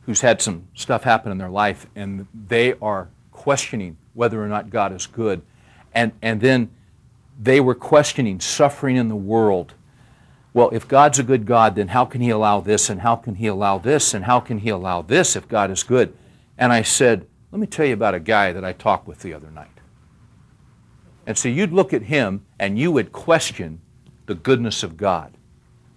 who's 0.06 0.22
had 0.22 0.42
some 0.42 0.68
stuff 0.76 1.04
happen 1.04 1.32
in 1.32 1.38
their 1.38 1.50
life, 1.50 1.88
and 1.96 2.28
they 2.34 2.74
are 2.82 3.10
questioning 3.32 3.98
whether 4.14 4.44
or 4.44 4.48
not 4.48 4.70
God 4.70 4.94
is 4.94 5.08
good. 5.08 5.42
And, 5.94 6.12
and 6.22 6.42
then 6.42 6.70
they 7.40 7.60
were 7.60 7.76
questioning 7.76 8.40
suffering 8.40 8.96
in 8.96 9.10
the 9.10 9.16
world. 9.16 9.74
Well, 10.54 10.70
if 10.72 10.88
God's 10.88 11.20
a 11.20 11.24
good 11.24 11.46
God, 11.46 11.76
then 11.76 11.90
how 11.90 12.06
can 12.06 12.22
He 12.22 12.30
allow 12.30 12.60
this, 12.60 12.90
and 12.90 13.02
how 13.02 13.16
can 13.16 13.36
He 13.36 13.48
allow 13.48 13.78
this, 13.78 14.14
and 14.14 14.26
how 14.26 14.40
can 14.40 14.60
He 14.60 14.70
allow 14.70 15.02
this 15.02 15.36
if 15.36 15.48
God 15.48 15.72
is 15.72 15.84
good? 15.84 16.14
And 16.58 16.74
I 16.74 16.82
said, 16.82 17.26
Let 17.52 17.60
me 17.60 17.68
tell 17.68 17.86
you 17.86 17.94
about 17.94 18.16
a 18.16 18.20
guy 18.20 18.52
that 18.54 18.66
I 18.66 18.74
talked 18.74 19.08
with 19.08 19.20
the 19.20 19.34
other 19.34 19.50
night. 19.50 19.72
And 21.26 21.38
so 21.38 21.50
you'd 21.50 21.72
look 21.72 21.94
at 21.94 22.04
him 22.04 22.46
and 22.60 22.78
you 22.78 22.92
would 22.92 23.12
question 23.12 23.82
the 24.26 24.36
goodness 24.36 24.84
of 24.84 24.98
God. 24.98 25.38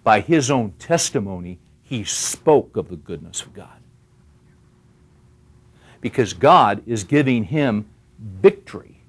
By 0.03 0.21
his 0.21 0.51
own 0.51 0.71
testimony, 0.73 1.59
he 1.81 2.03
spoke 2.03 2.77
of 2.77 2.89
the 2.89 2.95
goodness 2.95 3.41
of 3.41 3.53
God. 3.53 3.81
Because 6.01 6.33
God 6.33 6.83
is 6.85 7.03
giving 7.03 7.45
him 7.45 7.87
victory 8.19 9.01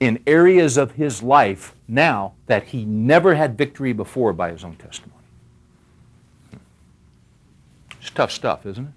in 0.00 0.22
areas 0.26 0.76
of 0.76 0.92
his 0.92 1.22
life 1.22 1.74
now 1.86 2.32
that 2.46 2.64
he 2.64 2.84
never 2.84 3.34
had 3.34 3.58
victory 3.58 3.92
before 3.92 4.32
by 4.32 4.50
his 4.50 4.64
own 4.64 4.76
testimony. 4.76 5.20
It's 8.00 8.10
tough 8.10 8.32
stuff, 8.32 8.64
isn't 8.64 8.86
it? 8.86 8.92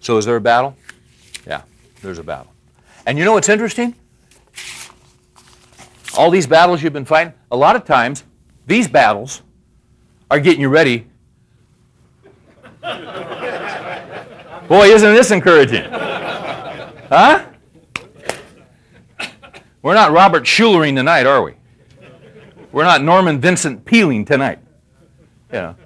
So, 0.00 0.18
is 0.18 0.24
there 0.24 0.36
a 0.36 0.40
battle? 0.40 0.76
Yeah, 1.46 1.62
there's 2.00 2.18
a 2.18 2.22
battle. 2.22 2.52
And 3.06 3.18
you 3.18 3.24
know 3.24 3.32
what's 3.32 3.48
interesting? 3.48 3.94
All 6.16 6.30
these 6.30 6.46
battles 6.46 6.82
you've 6.82 6.92
been 6.92 7.04
fighting, 7.04 7.34
a 7.50 7.56
lot 7.56 7.76
of 7.76 7.84
times, 7.84 8.24
these 8.66 8.88
battles 8.88 9.42
are 10.30 10.40
getting 10.40 10.60
you 10.60 10.68
ready. 10.68 11.06
Boy, 14.68 14.88
isn't 14.88 15.14
this 15.14 15.30
encouraging? 15.30 15.84
Huh? 15.90 17.46
We're 19.82 19.94
not 19.94 20.12
Robert 20.12 20.44
Schulering 20.44 20.96
tonight, 20.96 21.26
are 21.26 21.42
we? 21.42 21.54
We're 22.72 22.84
not 22.84 23.02
Norman 23.02 23.40
Vincent 23.40 23.84
Peeling 23.84 24.24
tonight. 24.24 24.58
You 25.52 25.60
know, 25.60 25.76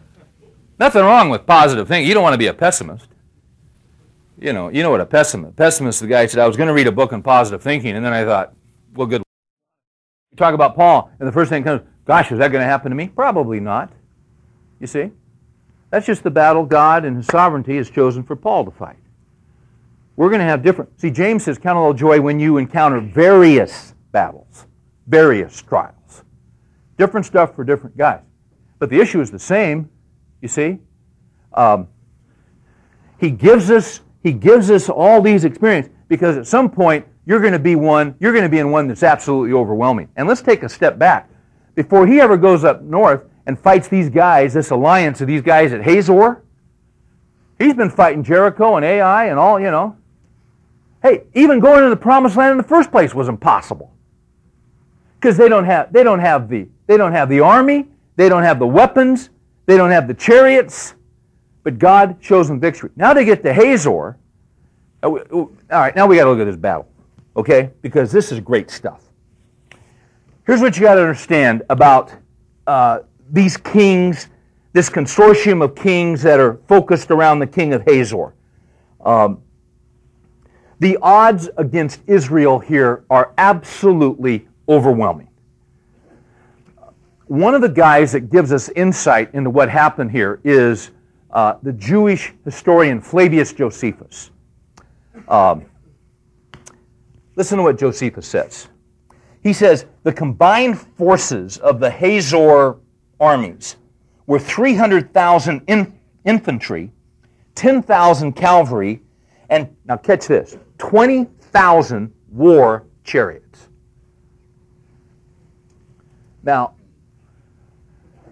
nothing 0.78 1.02
wrong 1.02 1.28
with 1.28 1.46
positive 1.46 1.86
thinking. 1.86 2.08
You 2.08 2.14
don't 2.14 2.22
want 2.22 2.34
to 2.34 2.38
be 2.38 2.46
a 2.46 2.54
pessimist 2.54 3.10
you 4.40 4.54
know, 4.54 4.70
you 4.70 4.82
know 4.82 4.90
what 4.90 5.00
a 5.00 5.06
pessimist. 5.06 5.54
Pessimist, 5.56 6.00
the 6.00 6.06
guy 6.06 6.26
said, 6.26 6.40
I 6.40 6.46
was 6.46 6.56
going 6.56 6.68
to 6.68 6.72
read 6.74 6.86
a 6.86 6.92
book 6.92 7.12
on 7.12 7.22
positive 7.22 7.62
thinking, 7.62 7.94
and 7.94 8.04
then 8.04 8.12
I 8.12 8.24
thought, 8.24 8.54
well, 8.94 9.06
good. 9.06 9.22
You 10.32 10.36
talk 10.36 10.54
about 10.54 10.74
Paul, 10.74 11.10
and 11.18 11.28
the 11.28 11.32
first 11.32 11.50
thing 11.50 11.62
comes, 11.62 11.82
gosh, 12.06 12.32
is 12.32 12.38
that 12.38 12.50
going 12.50 12.62
to 12.62 12.66
happen 12.66 12.90
to 12.90 12.96
me? 12.96 13.08
Probably 13.08 13.60
not. 13.60 13.92
You 14.80 14.86
see? 14.86 15.10
That's 15.90 16.06
just 16.06 16.22
the 16.22 16.30
battle 16.30 16.64
God 16.64 17.04
and 17.04 17.16
His 17.16 17.26
sovereignty 17.26 17.76
has 17.76 17.90
chosen 17.90 18.22
for 18.22 18.36
Paul 18.36 18.64
to 18.64 18.70
fight. 18.70 18.96
We're 20.16 20.28
going 20.28 20.40
to 20.40 20.46
have 20.46 20.62
different. 20.62 21.00
See, 21.00 21.10
James 21.10 21.44
says, 21.44 21.58
count 21.58 21.78
all 21.78 21.94
joy 21.94 22.20
when 22.20 22.38
you 22.38 22.58
encounter 22.58 23.00
various 23.00 23.94
battles, 24.12 24.66
various 25.06 25.62
trials. 25.62 26.24
Different 26.98 27.26
stuff 27.26 27.54
for 27.54 27.64
different 27.64 27.96
guys. 27.96 28.20
But 28.78 28.90
the 28.90 29.00
issue 29.00 29.20
is 29.20 29.30
the 29.30 29.38
same, 29.38 29.88
you 30.42 30.48
see? 30.48 30.78
Um, 31.54 31.88
he 33.18 33.30
gives 33.30 33.70
us 33.70 34.00
he 34.22 34.32
gives 34.32 34.70
us 34.70 34.88
all 34.88 35.22
these 35.22 35.44
experiences 35.44 35.92
because 36.08 36.36
at 36.36 36.46
some 36.46 36.70
point 36.70 37.06
you're 37.24 37.40
going 37.40 37.54
to 37.54 37.58
be 37.58 37.74
one, 37.74 38.14
you're 38.20 38.32
going 38.32 38.44
to 38.44 38.50
be 38.50 38.58
in 38.58 38.70
one 38.70 38.88
that's 38.88 39.02
absolutely 39.02 39.54
overwhelming. 39.54 40.08
And 40.16 40.28
let's 40.28 40.42
take 40.42 40.62
a 40.62 40.68
step 40.68 40.98
back. 40.98 41.30
Before 41.74 42.06
he 42.06 42.20
ever 42.20 42.36
goes 42.36 42.64
up 42.64 42.82
north 42.82 43.22
and 43.50 43.58
fights 43.58 43.88
these 43.88 44.08
guys, 44.08 44.54
this 44.54 44.70
alliance 44.70 45.20
of 45.20 45.26
these 45.26 45.42
guys 45.42 45.72
at 45.72 45.82
Hazor, 45.82 46.40
he's 47.58 47.74
been 47.74 47.90
fighting 47.90 48.22
Jericho 48.22 48.76
and 48.76 48.84
Ai 48.84 49.24
and 49.24 49.40
all, 49.40 49.58
you 49.58 49.72
know. 49.72 49.96
Hey, 51.02 51.24
even 51.34 51.58
going 51.58 51.82
to 51.82 51.90
the 51.90 51.96
promised 51.96 52.36
land 52.36 52.52
in 52.52 52.58
the 52.58 52.62
first 52.62 52.92
place 52.92 53.12
was 53.12 53.26
impossible. 53.26 53.92
Because 55.16 55.36
they 55.36 55.48
don't 55.48 55.64
have 55.64 55.92
they 55.92 56.04
don't 56.04 56.20
have 56.20 56.48
the 56.48 56.68
they 56.86 56.96
don't 56.96 57.10
have 57.10 57.28
the 57.28 57.40
army, 57.40 57.88
they 58.14 58.28
don't 58.28 58.44
have 58.44 58.60
the 58.60 58.68
weapons, 58.68 59.30
they 59.66 59.76
don't 59.76 59.90
have 59.90 60.06
the 60.06 60.14
chariots, 60.14 60.94
but 61.64 61.76
God 61.76 62.18
shows 62.20 62.46
them 62.46 62.60
victory. 62.60 62.90
Now 62.94 63.12
they 63.12 63.24
get 63.24 63.42
to 63.42 63.52
Hazor. 63.52 64.16
All 65.02 65.50
right, 65.68 65.96
now 65.96 66.06
we 66.06 66.16
got 66.16 66.24
to 66.24 66.30
look 66.30 66.38
at 66.38 66.44
this 66.44 66.54
battle, 66.54 66.86
okay? 67.36 67.70
Because 67.82 68.12
this 68.12 68.30
is 68.30 68.38
great 68.38 68.70
stuff. 68.70 69.02
Here's 70.46 70.60
what 70.60 70.76
you 70.76 70.82
got 70.82 70.94
to 70.94 71.00
understand 71.00 71.64
about 71.68 72.12
uh, 72.68 73.00
these 73.32 73.56
kings, 73.56 74.28
this 74.72 74.90
consortium 74.90 75.62
of 75.62 75.74
kings 75.74 76.22
that 76.22 76.40
are 76.40 76.60
focused 76.66 77.10
around 77.10 77.38
the 77.38 77.46
king 77.46 77.72
of 77.72 77.82
Hazor. 77.86 78.34
Um, 79.04 79.42
the 80.78 80.98
odds 81.02 81.48
against 81.56 82.00
Israel 82.06 82.58
here 82.58 83.04
are 83.10 83.32
absolutely 83.38 84.48
overwhelming. 84.68 85.28
One 87.26 87.54
of 87.54 87.60
the 87.60 87.68
guys 87.68 88.12
that 88.12 88.30
gives 88.30 88.52
us 88.52 88.70
insight 88.70 89.32
into 89.34 89.50
what 89.50 89.68
happened 89.68 90.10
here 90.10 90.40
is 90.42 90.90
uh, 91.30 91.54
the 91.62 91.72
Jewish 91.72 92.32
historian 92.44 93.00
Flavius 93.00 93.52
Josephus. 93.52 94.30
Um, 95.28 95.66
listen 97.36 97.58
to 97.58 97.62
what 97.62 97.78
Josephus 97.78 98.26
says. 98.26 98.68
He 99.42 99.52
says 99.52 99.86
the 100.02 100.12
combined 100.12 100.80
forces 100.80 101.58
of 101.58 101.78
the 101.78 101.90
Hazor 101.90 102.78
armies 103.20 103.76
were 104.26 104.38
300,000 104.38 105.62
in, 105.66 105.98
infantry, 106.24 106.90
10,000 107.54 108.32
cavalry, 108.32 109.02
and 109.48 109.68
now 109.84 109.96
catch 109.96 110.26
this 110.26 110.56
20,000 110.78 112.12
war 112.30 112.86
chariots. 113.04 113.68
Now, 116.42 116.74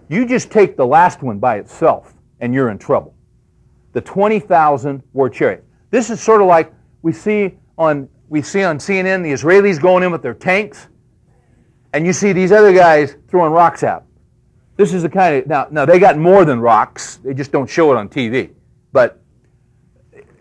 you 0.07 0.25
just 0.25 0.49
take 0.49 0.75
the 0.75 0.85
last 0.85 1.21
one 1.21 1.37
by 1.37 1.57
itself 1.57 2.15
and 2.39 2.53
you're 2.53 2.69
in 2.69 2.79
trouble. 2.79 3.13
The 3.93 4.01
20,000 4.01 5.03
war 5.13 5.29
chariot. 5.29 5.63
This 5.91 6.09
is 6.09 6.19
sort 6.21 6.41
of 6.41 6.47
like 6.47 6.73
we 7.01 7.13
see 7.13 7.57
on 7.77 8.09
we 8.29 8.41
see 8.43 8.63
on 8.63 8.77
CNN 8.77 9.23
the 9.23 9.31
Israelis 9.31 9.81
going 9.81 10.03
in 10.03 10.11
with 10.11 10.21
their 10.21 10.35
tanks, 10.35 10.87
and 11.93 12.05
you 12.05 12.13
see 12.13 12.31
these 12.31 12.51
other 12.51 12.71
guys 12.71 13.15
throwing 13.27 13.51
rocks 13.51 13.83
out. 13.83 14.05
This 14.79 14.93
is 14.93 15.03
the 15.03 15.09
kind 15.09 15.35
of 15.35 15.45
now 15.45 15.67
now 15.69 15.85
they 15.85 15.99
got 15.99 16.17
more 16.17 16.45
than 16.45 16.61
rocks. 16.61 17.17
They 17.17 17.33
just 17.33 17.51
don't 17.51 17.69
show 17.69 17.91
it 17.91 17.97
on 17.97 18.07
TV. 18.07 18.51
But 18.93 19.21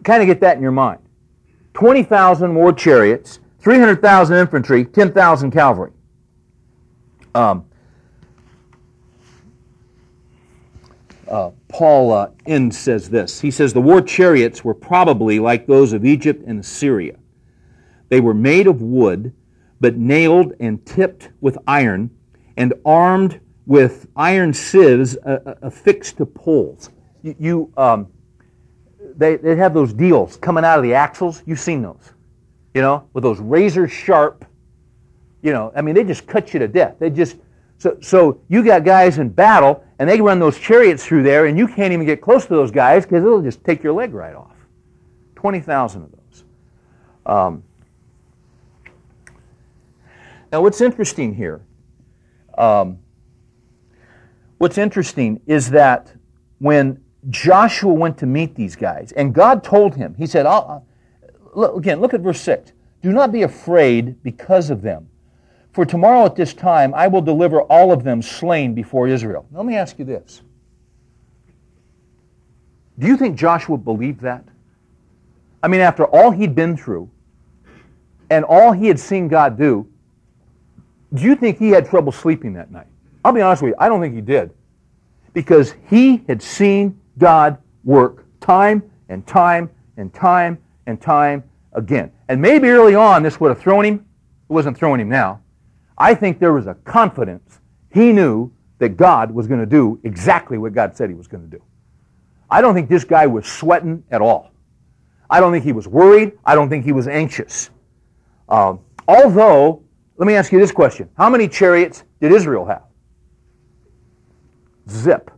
kind 0.05 0.23
of 0.23 0.29
get 0.29 0.41
that 0.43 0.57
in 0.57 0.63
your 0.63 0.71
mind. 0.71 1.01
20,000 1.75 2.55
war 2.55 2.73
chariots, 2.73 3.41
300,000 3.59 4.37
infantry, 4.37 4.85
10,000 4.85 5.51
cavalry. 5.51 5.91
Um, 7.35 7.65
uh, 11.29 11.51
Paul 11.67 12.13
uh, 12.13 12.31
Enns 12.47 12.79
says 12.79 13.11
this. 13.11 13.41
He 13.41 13.51
says 13.51 13.73
the 13.73 13.81
war 13.81 14.01
chariots 14.01 14.65
were 14.65 14.73
probably 14.73 15.41
like 15.41 15.67
those 15.67 15.93
of 15.93 16.05
Egypt 16.05 16.45
and 16.47 16.61
Assyria. 16.61 17.17
They 18.09 18.21
were 18.21 18.35
made 18.35 18.69
of 18.69 18.83
wood, 18.83 19.35
but 19.81 19.97
nailed 19.97 20.53
and 20.61 20.87
tipped 20.87 21.31
with 21.41 21.59
iron, 21.67 22.11
and 22.57 22.73
armed 22.85 23.41
with 23.69 24.09
iron 24.17 24.53
sieves 24.53 25.17
uh, 25.19 25.39
uh 25.47 25.55
affixed 25.63 26.17
to 26.17 26.27
poles. 26.27 26.91
You, 27.23 27.37
you 27.39 27.73
um, 27.77 28.09
they, 29.15 29.37
they 29.37 29.57
have 29.57 29.75
those 29.75 29.93
deals 29.93 30.37
coming 30.37 30.65
out 30.65 30.79
of 30.79 30.83
the 30.83 30.95
axles. 30.95 31.43
You've 31.45 31.61
seen 31.61 31.83
those, 31.83 32.13
you 32.75 32.81
know, 32.81 33.09
with 33.13 33.23
those 33.23 33.39
razor 33.39 33.87
sharp, 33.87 34.45
you 35.43 35.53
know, 35.53 35.73
I 35.77 35.83
mean, 35.83 35.95
they 35.95 36.05
just 36.05 36.27
cut 36.27 36.53
you 36.53 36.61
to 36.61 36.69
death. 36.69 36.97
They 36.99 37.11
just, 37.11 37.37
so, 37.79 37.99
so 38.01 38.41
you 38.49 38.65
got 38.65 38.85
guys 38.85 39.19
in 39.19 39.29
battle, 39.29 39.85
and 39.99 40.09
they 40.09 40.21
run 40.21 40.39
those 40.39 40.59
chariots 40.59 41.05
through 41.05 41.23
there, 41.25 41.47
and 41.47 41.59
you 41.59 41.69
can't 41.69 41.93
even 41.93 42.07
get 42.07 42.21
close 42.21 42.45
to 42.47 42.55
those 42.55 42.71
guys 42.71 43.05
because 43.05 43.25
it'll 43.25 43.43
just 43.43 43.63
take 43.65 43.83
your 43.83 43.93
leg 43.93 44.15
right 44.15 44.35
off. 44.35 44.57
20,000 45.37 46.03
of 46.03 46.11
those. 46.11 46.45
Um, 47.27 47.63
now, 50.51 50.63
what's 50.63 50.81
interesting 50.81 51.35
here, 51.35 51.61
um, 52.57 52.99
what's 54.59 54.79
interesting 54.79 55.41
is 55.47 55.71
that 55.71 56.13
when 56.59 57.03
Joshua 57.31 57.93
went 57.93 58.19
to 58.19 58.27
meet 58.27 58.55
these 58.55 58.77
guys, 58.77 59.13
and 59.13 59.35
God 59.35 59.65
told 59.65 59.95
him, 59.95 60.15
He 60.17 60.27
said, 60.27 60.47
I'll, 60.47 60.87
look, 61.55 61.77
again, 61.77 62.01
look 62.01 62.15
at 62.15 62.21
verse 62.21 62.41
6. 62.41 62.73
Do 63.03 63.13
not 63.13 63.33
be 63.33 63.43
afraid 63.43 64.23
because 64.23 64.71
of 64.71 64.83
them 64.83 65.09
for 65.79 65.85
tomorrow 65.85 66.25
at 66.25 66.35
this 66.35 66.55
time 66.55 66.93
I 66.93 67.07
will 67.07 67.23
deliver 67.23 67.63
all 67.63 67.93
of 67.93 68.03
them 68.03 68.21
slain 68.21 68.75
before 68.75 69.07
Israel. 69.07 69.47
Let 69.53 69.65
me 69.65 69.77
ask 69.77 69.97
you 69.99 70.05
this. 70.05 70.43
Do 72.99 73.07
you 73.07 73.17
think 73.17 73.37
Joshua 73.37 73.77
believed 73.77 74.21
that? 74.23 74.43
I 75.63 75.69
mean, 75.69 75.81
after 75.81 76.05
all 76.05 76.33
he'd 76.33 76.57
been 76.57 76.77
through 76.77 77.09
and 78.29 78.45
all 78.45 78.73
he 78.73 78.89
had 78.89 78.99
seen 78.99 79.29
God 79.29 79.57
do, 79.57 79.89
do 81.15 81.23
you 81.23 81.37
think 81.37 81.59
he 81.59 81.71
had 81.71 81.89
trouble 81.89 82.11
sleeping 82.11 82.55
that 82.55 82.73
night? 82.73 82.89
I'll 83.25 83.33
be 83.33 83.41
honest 83.41 83.63
with 83.63 83.71
you, 83.71 83.77
I 83.79 83.89
don't 83.89 84.01
think 84.01 84.15
he 84.15 84.21
did. 84.21 84.51
Because 85.33 85.75
he 85.89 86.25
had 86.29 86.43
seen 86.43 86.99
God 87.19 87.59
work 87.85 88.25
time 88.41 88.83
and 89.09 89.27
time 89.27 89.71
and 89.97 90.13
time 90.13 90.59
and 90.87 91.01
time 91.01 91.45
again. 91.73 92.13
And 92.29 92.41
maybe 92.41 92.69
early 92.69 92.95
on 92.95 93.23
this 93.23 93.41
would 93.41 93.49
have 93.49 93.61
thrown 93.61 93.85
him. 93.85 94.07
It 94.49 94.53
wasn't 94.53 94.77
throwing 94.77 95.01
him 95.01 95.09
now. 95.09 95.43
I 95.97 96.15
think 96.15 96.39
there 96.39 96.53
was 96.53 96.67
a 96.67 96.75
confidence. 96.75 97.61
He 97.91 98.13
knew 98.13 98.53
that 98.79 98.97
God 98.97 99.31
was 99.31 99.47
going 99.47 99.61
to 99.61 99.67
do 99.67 100.01
exactly 100.05 100.57
what 100.59 100.73
God 100.73 100.97
said 100.97 101.09
he 101.09 101.15
was 101.15 101.27
going 101.27 101.49
to 101.49 101.57
do. 101.57 101.63
I 102.51 102.61
don't 102.61 102.75
think 102.75 102.89
this 102.89 103.05
guy 103.05 103.27
was 103.27 103.47
sweating 103.47 104.05
at 104.11 104.23
all. 104.23 104.53
I 105.29 105.41
don't 105.41 105.53
think 105.53 105.65
he 105.65 105.73
was 105.73 105.87
worried. 105.87 106.33
I 106.45 106.55
don't 106.55 106.69
think 106.69 106.85
he 106.85 106.93
was 106.93 107.09
anxious. 107.09 107.71
Uh, 108.49 108.77
although 109.07 109.83
let 110.19 110.27
me 110.27 110.35
ask 110.35 110.53
you 110.53 110.59
this 110.59 110.73
question 110.73 111.09
How 111.17 111.31
many 111.31 111.49
chariots 111.49 112.05
did 112.21 112.33
Israel 112.33 112.67
have? 112.67 112.83
Zip. 114.91 115.31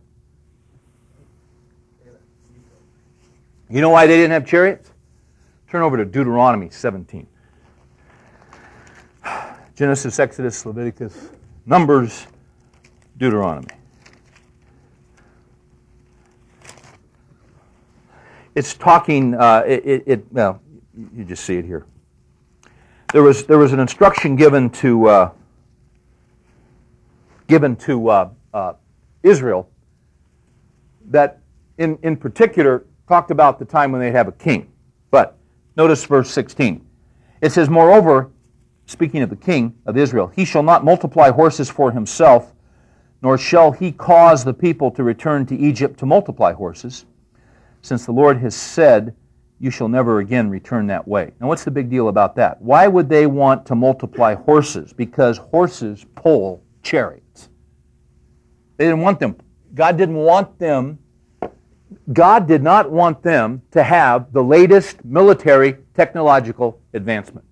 You 3.69 3.79
know 3.79 3.89
why 3.89 4.05
they 4.05 4.17
didn't 4.17 4.31
have 4.31 4.45
chariots? 4.45 4.91
Turn 5.69 5.81
over 5.81 5.95
to 5.95 6.03
Deuteronomy 6.03 6.69
17. 6.69 7.25
Genesis, 9.75 10.19
Exodus, 10.19 10.65
Leviticus, 10.65 11.29
Numbers, 11.65 12.27
Deuteronomy. 13.17 13.67
It's 18.53 18.73
talking, 18.73 19.33
uh, 19.33 19.63
it, 19.65 20.03
it, 20.05 20.33
well, 20.33 20.61
you 21.15 21.23
just 21.23 21.45
see 21.45 21.55
it 21.55 21.63
here. 21.63 21.85
There 23.13 23.23
was, 23.23 23.45
there 23.45 23.57
was 23.57 23.71
an 23.71 23.79
instruction 23.79 24.35
given 24.35 24.69
to, 24.71 25.07
uh, 25.07 25.31
given 27.47 27.77
to 27.77 28.09
uh, 28.09 28.29
uh 28.53 28.73
Israel 29.23 29.69
that, 31.09 31.39
in, 31.77 31.97
in 32.03 32.15
particular, 32.15 32.85
talked 33.07 33.31
about 33.31 33.59
the 33.59 33.65
time 33.65 33.91
when 33.91 34.01
they'd 34.01 34.11
have 34.11 34.27
a 34.27 34.33
king. 34.33 34.71
But 35.09 35.37
notice 35.75 36.03
verse 36.05 36.31
16. 36.31 36.85
It 37.41 37.51
says, 37.51 37.69
Moreover, 37.69 38.31
speaking 38.85 39.21
of 39.21 39.29
the 39.29 39.35
king 39.35 39.75
of 39.85 39.97
Israel, 39.97 40.27
he 40.27 40.45
shall 40.45 40.63
not 40.63 40.85
multiply 40.85 41.31
horses 41.31 41.69
for 41.69 41.91
himself, 41.91 42.53
nor 43.21 43.37
shall 43.37 43.71
he 43.71 43.91
cause 43.91 44.43
the 44.43 44.53
people 44.53 44.91
to 44.91 45.03
return 45.03 45.45
to 45.47 45.57
Egypt 45.57 45.99
to 45.99 46.05
multiply 46.05 46.53
horses, 46.53 47.05
since 47.81 48.05
the 48.05 48.11
Lord 48.11 48.37
has 48.37 48.55
said, 48.55 49.15
You 49.59 49.71
shall 49.71 49.87
never 49.87 50.19
again 50.19 50.49
return 50.49 50.87
that 50.87 51.07
way. 51.07 51.33
Now, 51.39 51.47
what's 51.47 51.63
the 51.63 51.71
big 51.71 51.89
deal 51.89 52.07
about 52.07 52.35
that? 52.35 52.61
Why 52.61 52.87
would 52.87 53.09
they 53.09 53.27
want 53.27 53.65
to 53.67 53.75
multiply 53.75 54.35
horses? 54.35 54.93
Because 54.93 55.37
horses 55.37 56.05
pull 56.15 56.63
chariots. 56.83 57.30
They 58.81 58.87
didn't 58.87 59.01
want 59.01 59.19
them. 59.19 59.35
God 59.75 59.95
didn't 59.95 60.15
want 60.15 60.57
them. 60.57 60.97
God 62.13 62.47
did 62.47 62.63
not 62.63 62.89
want 62.89 63.21
them 63.21 63.61
to 63.69 63.83
have 63.83 64.33
the 64.33 64.43
latest 64.43 65.05
military 65.05 65.77
technological 65.93 66.81
advancement. 66.95 67.45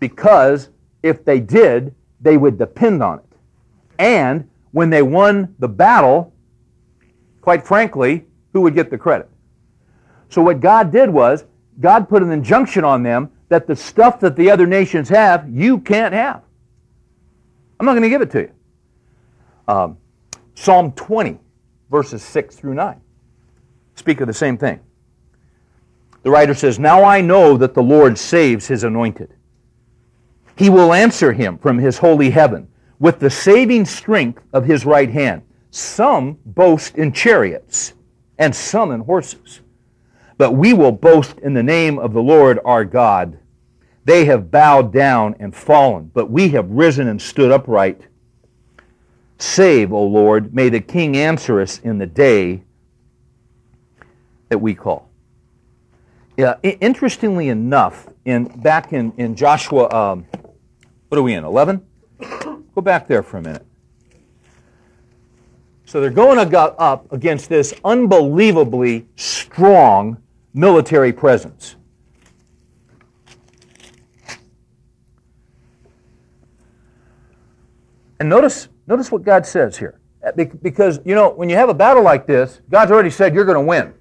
Because 0.00 0.70
if 1.02 1.22
they 1.22 1.38
did, 1.38 1.94
they 2.22 2.38
would 2.38 2.56
depend 2.56 3.02
on 3.02 3.18
it. 3.18 3.26
And 3.98 4.48
when 4.70 4.88
they 4.88 5.02
won 5.02 5.54
the 5.58 5.68
battle, 5.68 6.32
quite 7.42 7.66
frankly, 7.66 8.24
who 8.54 8.62
would 8.62 8.74
get 8.74 8.88
the 8.88 8.96
credit? 8.96 9.28
So 10.30 10.40
what 10.40 10.60
God 10.60 10.90
did 10.90 11.10
was, 11.10 11.44
God 11.78 12.08
put 12.08 12.22
an 12.22 12.30
injunction 12.30 12.84
on 12.84 13.02
them 13.02 13.32
that 13.50 13.66
the 13.66 13.76
stuff 13.76 14.18
that 14.20 14.34
the 14.34 14.50
other 14.50 14.66
nations 14.66 15.10
have, 15.10 15.46
you 15.50 15.78
can't 15.78 16.14
have. 16.14 16.40
I'm 17.78 17.84
not 17.84 17.92
going 17.92 18.04
to 18.04 18.08
give 18.08 18.22
it 18.22 18.30
to 18.30 18.40
you. 18.40 18.52
Um, 19.68 19.98
Psalm 20.60 20.90
20, 20.90 21.38
verses 21.88 22.20
6 22.20 22.56
through 22.56 22.74
9, 22.74 23.00
speak 23.94 24.20
of 24.20 24.26
the 24.26 24.34
same 24.34 24.58
thing. 24.58 24.80
The 26.24 26.30
writer 26.30 26.52
says, 26.52 26.80
Now 26.80 27.04
I 27.04 27.20
know 27.20 27.56
that 27.56 27.74
the 27.74 27.82
Lord 27.82 28.18
saves 28.18 28.66
his 28.66 28.82
anointed. 28.82 29.32
He 30.56 30.68
will 30.68 30.92
answer 30.92 31.32
him 31.32 31.58
from 31.58 31.78
his 31.78 31.98
holy 31.98 32.30
heaven 32.30 32.66
with 32.98 33.20
the 33.20 33.30
saving 33.30 33.84
strength 33.84 34.42
of 34.52 34.64
his 34.64 34.84
right 34.84 35.08
hand. 35.08 35.42
Some 35.70 36.38
boast 36.44 36.96
in 36.96 37.12
chariots, 37.12 37.94
and 38.36 38.52
some 38.52 38.90
in 38.90 39.02
horses. 39.02 39.60
But 40.38 40.52
we 40.52 40.74
will 40.74 40.90
boast 40.90 41.38
in 41.38 41.54
the 41.54 41.62
name 41.62 42.00
of 42.00 42.12
the 42.12 42.22
Lord 42.22 42.58
our 42.64 42.84
God. 42.84 43.38
They 44.04 44.24
have 44.24 44.50
bowed 44.50 44.92
down 44.92 45.36
and 45.38 45.54
fallen, 45.54 46.10
but 46.12 46.32
we 46.32 46.48
have 46.48 46.68
risen 46.68 47.06
and 47.06 47.22
stood 47.22 47.52
upright. 47.52 48.08
Save, 49.38 49.92
O 49.92 50.02
Lord, 50.04 50.52
may 50.52 50.68
the 50.68 50.80
king 50.80 51.16
answer 51.16 51.60
us 51.60 51.78
in 51.78 51.98
the 51.98 52.06
day 52.06 52.64
that 54.48 54.58
we 54.58 54.74
call. 54.74 55.08
Yeah, 56.36 56.56
interestingly 56.62 57.48
enough, 57.48 58.08
in 58.24 58.44
back 58.44 58.92
in, 58.92 59.12
in 59.16 59.34
Joshua, 59.34 59.88
um, 59.90 60.26
what 61.08 61.18
are 61.18 61.22
we 61.22 61.34
in, 61.34 61.44
11? 61.44 61.84
Go 62.74 62.82
back 62.82 63.08
there 63.08 63.22
for 63.22 63.38
a 63.38 63.42
minute. 63.42 63.64
So 65.84 66.00
they're 66.00 66.10
going 66.10 66.38
up 66.54 67.10
against 67.12 67.48
this 67.48 67.72
unbelievably 67.84 69.06
strong 69.16 70.18
military 70.52 71.12
presence. 71.12 71.76
And 78.20 78.28
notice 78.28 78.68
Notice 78.88 79.12
what 79.12 79.22
God 79.22 79.44
says 79.44 79.76
here. 79.76 80.00
Uh, 80.26 80.32
because, 80.32 80.98
you 81.04 81.14
know, 81.14 81.30
when 81.30 81.50
you 81.50 81.56
have 81.56 81.68
a 81.68 81.74
battle 81.74 82.02
like 82.02 82.26
this, 82.26 82.62
God's 82.70 82.90
already 82.90 83.10
said 83.10 83.34
you're 83.34 83.44
going 83.44 83.54
to 83.54 83.60
win. 83.60 83.92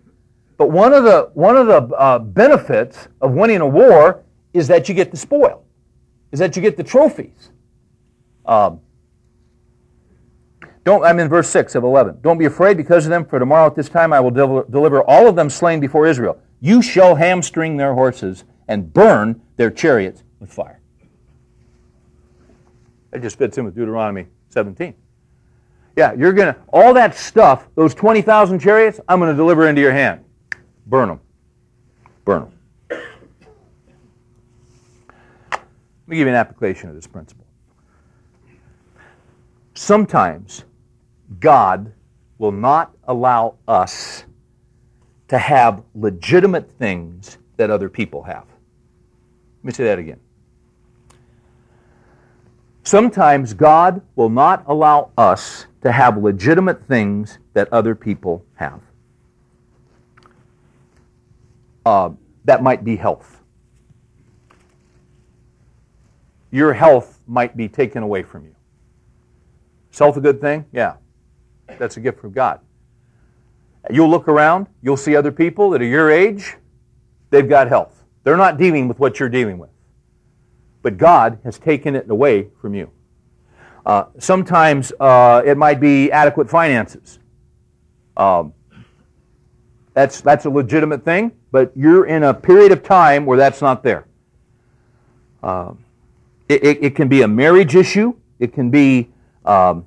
But 0.57 0.71
one 0.71 0.93
of 0.93 1.03
the, 1.03 1.29
one 1.33 1.57
of 1.57 1.67
the 1.67 1.95
uh, 1.95 2.19
benefits 2.19 3.09
of 3.21 3.33
winning 3.33 3.59
a 3.59 3.67
war 3.67 4.23
is 4.53 4.67
that 4.69 4.89
you 4.89 4.95
get 4.95 5.11
the 5.11 5.17
spoil, 5.17 5.63
is 6.31 6.39
that 6.39 6.55
you 6.55 6.61
get 6.61 6.77
the 6.77 6.83
trophies. 6.83 7.51
Um, 8.45 8.79
don't, 10.85 11.03
I'm 11.03 11.19
in 11.19 11.27
verse 11.27 11.49
6 11.49 11.75
of 11.75 11.83
11. 11.83 12.19
Don't 12.21 12.37
be 12.37 12.45
afraid 12.45 12.77
because 12.77 13.05
of 13.05 13.09
them, 13.09 13.25
for 13.25 13.39
tomorrow 13.39 13.67
at 13.67 13.75
this 13.75 13.89
time 13.89 14.13
I 14.13 14.21
will 14.21 14.31
deliver 14.31 15.03
all 15.03 15.27
of 15.27 15.35
them 15.35 15.49
slain 15.49 15.81
before 15.81 16.07
Israel. 16.07 16.41
You 16.61 16.81
shall 16.81 17.15
hamstring 17.15 17.75
their 17.75 17.93
horses 17.93 18.45
and 18.69 18.93
burn 18.93 19.41
their 19.57 19.69
chariots 19.69 20.23
with 20.39 20.51
fire. 20.51 20.79
That 23.11 23.21
just 23.21 23.37
fits 23.37 23.57
in 23.57 23.65
with 23.65 23.75
Deuteronomy 23.75 24.27
17. 24.49 24.93
Yeah, 25.95 26.13
you're 26.13 26.33
going 26.33 26.53
to, 26.53 26.59
all 26.67 26.93
that 26.93 27.15
stuff, 27.15 27.67
those 27.75 27.95
20,000 27.95 28.59
chariots, 28.59 28.99
I'm 29.07 29.19
going 29.19 29.31
to 29.31 29.37
deliver 29.37 29.67
into 29.67 29.81
your 29.81 29.91
hand. 29.91 30.23
Burn 30.85 31.09
them. 31.09 31.19
Burn 32.23 32.41
them. 32.43 32.51
Let 35.51 36.11
me 36.11 36.17
give 36.17 36.27
you 36.27 36.33
an 36.33 36.35
application 36.35 36.89
of 36.89 36.95
this 36.95 37.07
principle. 37.07 37.45
Sometimes 39.73 40.63
God 41.39 41.91
will 42.37 42.51
not 42.51 42.95
allow 43.05 43.55
us 43.67 44.23
to 45.27 45.37
have 45.37 45.83
legitimate 45.95 46.71
things 46.71 47.37
that 47.57 47.69
other 47.69 47.89
people 47.89 48.23
have. 48.23 48.45
Let 49.57 49.65
me 49.65 49.71
say 49.73 49.83
that 49.85 49.99
again. 49.99 50.19
Sometimes 52.87 53.53
God 53.53 54.01
will 54.15 54.29
not 54.29 54.63
allow 54.65 55.11
us 55.17 55.65
to 55.81 55.91
have 55.91 56.15
legitimate 56.15 56.81
things 56.87 57.37
that 57.51 57.67
other 57.73 57.93
people 57.93 58.45
have. 58.55 58.79
Uh, 61.85 62.11
that 62.45 62.63
might 62.63 62.85
be 62.85 62.95
health. 62.95 63.41
Your 66.49 66.71
health 66.71 67.19
might 67.27 67.57
be 67.57 67.67
taken 67.67 68.03
away 68.03 68.23
from 68.23 68.45
you. 68.45 68.55
Is 69.91 69.99
health 69.99 70.15
a 70.15 70.21
good 70.21 70.39
thing? 70.39 70.63
Yeah. 70.71 70.93
That's 71.77 71.97
a 71.97 71.99
gift 71.99 72.21
from 72.21 72.31
God. 72.31 72.61
You'll 73.89 74.09
look 74.09 74.29
around, 74.29 74.67
you'll 74.81 74.95
see 74.95 75.13
other 75.13 75.33
people 75.33 75.71
that 75.71 75.81
are 75.81 75.85
your 75.85 76.09
age, 76.09 76.55
they've 77.31 77.49
got 77.49 77.67
health. 77.67 78.05
They're 78.23 78.37
not 78.37 78.57
dealing 78.57 78.87
with 78.87 78.97
what 78.97 79.19
you're 79.19 79.27
dealing 79.27 79.57
with 79.57 79.71
but 80.87 80.97
God 80.97 81.39
has 81.43 81.59
taken 81.59 81.97
it 81.97 82.09
away 82.09 82.47
from 82.61 82.73
you. 82.73 82.89
Uh, 83.85 84.05
sometimes 84.19 84.93
uh, 85.01 85.41
it 85.45 85.57
might 85.57 85.81
be 85.81 86.09
adequate 86.13 86.49
finances. 86.49 87.19
Um, 88.15 88.53
that's, 89.93 90.21
that's 90.21 90.45
a 90.45 90.49
legitimate 90.49 91.03
thing, 91.03 91.33
but 91.51 91.73
you're 91.75 92.05
in 92.05 92.23
a 92.23 92.33
period 92.33 92.71
of 92.71 92.83
time 92.83 93.25
where 93.25 93.37
that's 93.37 93.61
not 93.61 93.83
there. 93.83 94.07
Uh, 95.43 95.73
it, 96.47 96.63
it, 96.63 96.83
it, 96.85 96.95
can 96.95 97.09
be 97.09 97.23
a 97.23 97.27
marriage 97.27 97.75
issue. 97.75 98.15
It 98.39 98.53
can 98.53 98.69
be, 98.69 99.09
um, 99.43 99.85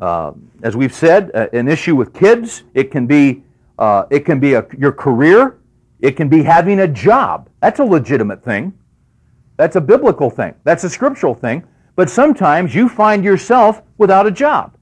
uh, 0.00 0.32
as 0.64 0.74
we've 0.74 0.92
said, 0.92 1.30
an 1.30 1.68
issue 1.68 1.94
with 1.94 2.12
kids. 2.12 2.64
It 2.74 2.90
can 2.90 3.06
be, 3.06 3.44
uh, 3.78 4.06
it 4.10 4.24
can 4.24 4.40
be 4.40 4.54
a, 4.54 4.66
your 4.76 4.90
career. 4.90 5.60
It 6.00 6.16
can 6.16 6.28
be 6.28 6.42
having 6.42 6.80
a 6.80 6.88
job. 6.88 7.48
That's 7.60 7.78
a 7.78 7.84
legitimate 7.84 8.42
thing. 8.42 8.76
That's 9.56 9.76
a 9.76 9.80
biblical 9.80 10.30
thing. 10.30 10.54
That's 10.64 10.84
a 10.84 10.90
scriptural 10.90 11.34
thing. 11.34 11.64
But 11.94 12.10
sometimes 12.10 12.74
you 12.74 12.88
find 12.88 13.24
yourself 13.24 13.82
without 13.96 14.26
a 14.26 14.30
job. 14.30 14.76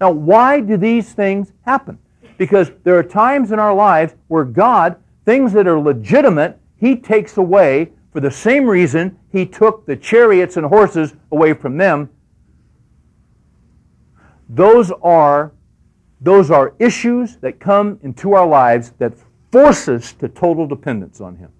Now, 0.00 0.10
why 0.10 0.60
do 0.60 0.76
these 0.76 1.12
things 1.12 1.52
happen? 1.62 1.98
Because 2.38 2.70
there 2.84 2.98
are 2.98 3.02
times 3.02 3.50
in 3.50 3.58
our 3.58 3.74
lives 3.74 4.14
where 4.28 4.44
God, 4.44 4.96
things 5.24 5.52
that 5.54 5.66
are 5.66 5.80
legitimate, 5.80 6.60
He 6.76 6.96
takes 6.96 7.36
away 7.36 7.92
for 8.12 8.20
the 8.20 8.30
same 8.30 8.66
reason 8.66 9.18
He 9.32 9.44
took 9.46 9.86
the 9.86 9.96
chariots 9.96 10.56
and 10.56 10.66
horses 10.66 11.14
away 11.32 11.54
from 11.54 11.78
them. 11.78 12.10
Those 14.48 14.92
are, 15.02 15.52
those 16.20 16.50
are 16.50 16.74
issues 16.78 17.38
that 17.38 17.58
come 17.58 17.98
into 18.02 18.34
our 18.34 18.46
lives 18.46 18.92
that 18.98 19.14
force 19.50 19.88
us 19.88 20.12
to 20.14 20.28
total 20.28 20.66
dependence 20.66 21.20
on 21.20 21.36
Him. 21.36 21.50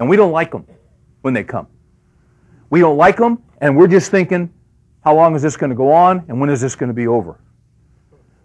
And 0.00 0.08
we 0.08 0.16
don't 0.16 0.32
like 0.32 0.50
them 0.50 0.66
when 1.20 1.34
they 1.34 1.44
come. 1.44 1.68
We 2.70 2.80
don't 2.80 2.96
like 2.96 3.18
them, 3.18 3.42
and 3.60 3.76
we're 3.76 3.86
just 3.86 4.10
thinking, 4.10 4.52
how 5.04 5.14
long 5.14 5.36
is 5.36 5.42
this 5.42 5.56
going 5.56 5.70
to 5.70 5.76
go 5.76 5.92
on, 5.92 6.24
and 6.28 6.40
when 6.40 6.50
is 6.50 6.60
this 6.60 6.74
going 6.74 6.88
to 6.88 6.94
be 6.94 7.06
over? 7.06 7.38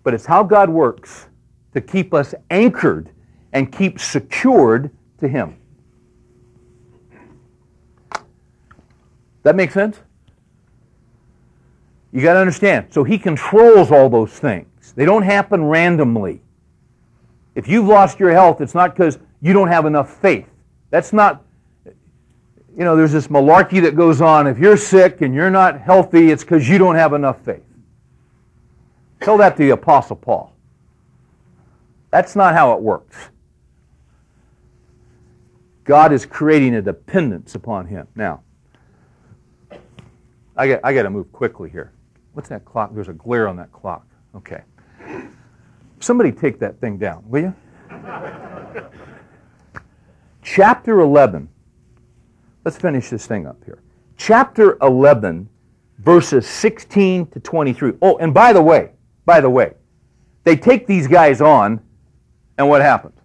But 0.04 0.14
it's 0.14 0.26
how 0.26 0.44
God 0.44 0.70
works 0.70 1.28
to 1.74 1.82
keep 1.82 2.14
us 2.14 2.36
anchored 2.50 3.10
and 3.54 3.72
keep 3.72 4.00
secured 4.00 4.92
to 5.20 5.28
Him. 5.28 5.58
That 9.44 9.56
makes 9.56 9.74
sense? 9.74 10.00
You 12.12 12.22
got 12.22 12.34
to 12.34 12.40
understand. 12.40 12.88
So 12.90 13.04
He 13.04 13.18
controls 13.18 13.92
all 13.92 14.10
those 14.10 14.32
things, 14.32 14.94
they 14.96 15.06
don't 15.06 15.24
happen 15.24 15.64
randomly. 15.64 16.42
If 17.54 17.70
you've 17.70 17.88
lost 17.88 18.20
your 18.20 18.32
health, 18.32 18.60
it's 18.60 18.76
not 18.76 18.94
because 18.94 19.20
you 19.42 19.54
don't 19.54 19.70
have 19.70 19.86
enough 19.86 20.18
faith. 20.18 20.50
That's 20.90 21.14
not, 21.14 21.45
you 22.78 22.84
know, 22.84 22.96
there's 22.96 23.12
this 23.12 23.28
malarkey 23.28 23.82
that 23.84 23.96
goes 23.96 24.20
on. 24.20 24.48
If 24.48 24.60
you're 24.60 24.76
sick 24.78 25.22
and 25.22 25.34
you're 25.34 25.50
not 25.50 25.80
healthy, 25.80 26.30
it's 26.32 26.44
because 26.44 26.68
you 26.68 26.78
don't 26.78 26.96
have 26.96 27.14
enough 27.14 27.40
faith. 27.46 27.64
Tell 29.22 29.38
that 29.38 29.56
to 29.58 29.64
the 29.64 29.70
Apostle 29.70 30.18
Paul. 30.18 30.54
That's 32.12 32.36
not 32.36 32.54
how 32.54 32.74
it 32.74 32.82
works. 32.82 33.16
God 35.86 36.12
is 36.12 36.26
creating 36.26 36.76
a 36.76 36.82
dependence 36.82 37.56
upon 37.56 37.86
him. 37.86 38.08
Now, 38.16 38.42
I 40.58 40.68
got, 40.68 40.80
I 40.84 40.94
got 40.94 41.04
to 41.04 41.10
move 41.10 41.32
quickly 41.32 41.70
here. 41.70 41.94
What's 42.34 42.50
that 42.50 42.66
clock? 42.66 42.94
There's 42.94 43.08
a 43.08 43.14
glare 43.14 43.48
on 43.48 43.56
that 43.56 43.72
clock. 43.72 44.06
Okay. 44.36 44.64
Somebody 46.00 46.32
take 46.32 46.60
that 46.60 46.80
thing 46.82 46.98
down, 46.98 47.24
will 47.28 47.44
you? 47.44 47.56
Chapter 50.44 51.00
11. 51.00 51.50
Let's 52.66 52.78
finish 52.78 53.12
this 53.12 53.28
thing 53.28 53.46
up 53.46 53.64
here. 53.64 53.84
Chapter 54.18 54.78
11, 54.82 55.48
verses 56.00 56.48
16 56.48 57.28
to 57.28 57.40
23. 57.40 57.94
Oh, 58.02 58.18
and 58.18 58.34
by 58.34 58.54
the 58.54 58.62
way, 58.62 58.90
by 59.24 59.40
the 59.40 59.50
way, 59.50 59.74
they 60.44 60.56
take 60.56 60.88
these 60.88 61.08
guys 61.08 61.42
on, 61.42 61.80
and 62.58 62.68
what 62.68 62.82
happens? 62.82 63.20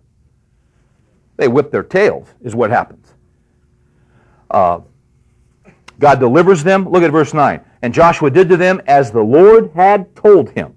They 1.39 1.49
whip 1.49 1.71
their 1.71 1.83
tails, 1.83 2.29
is 2.43 2.55
what 2.55 2.69
happens. 2.69 3.15
Uh, 4.51 4.81
God 5.99 6.21
delivers 6.21 6.63
them. 6.63 6.87
Look 6.91 7.03
at 7.03 7.11
verse 7.11 7.33
9. 7.33 7.65
And 7.81 7.95
Joshua 7.95 8.31
did 8.31 8.49
to 8.51 8.59
them 8.59 8.83
as 8.87 9.11
the 9.11 9.23
Lord 9.23 9.71
had 9.75 10.15
told 10.15 10.51
him. 10.51 10.77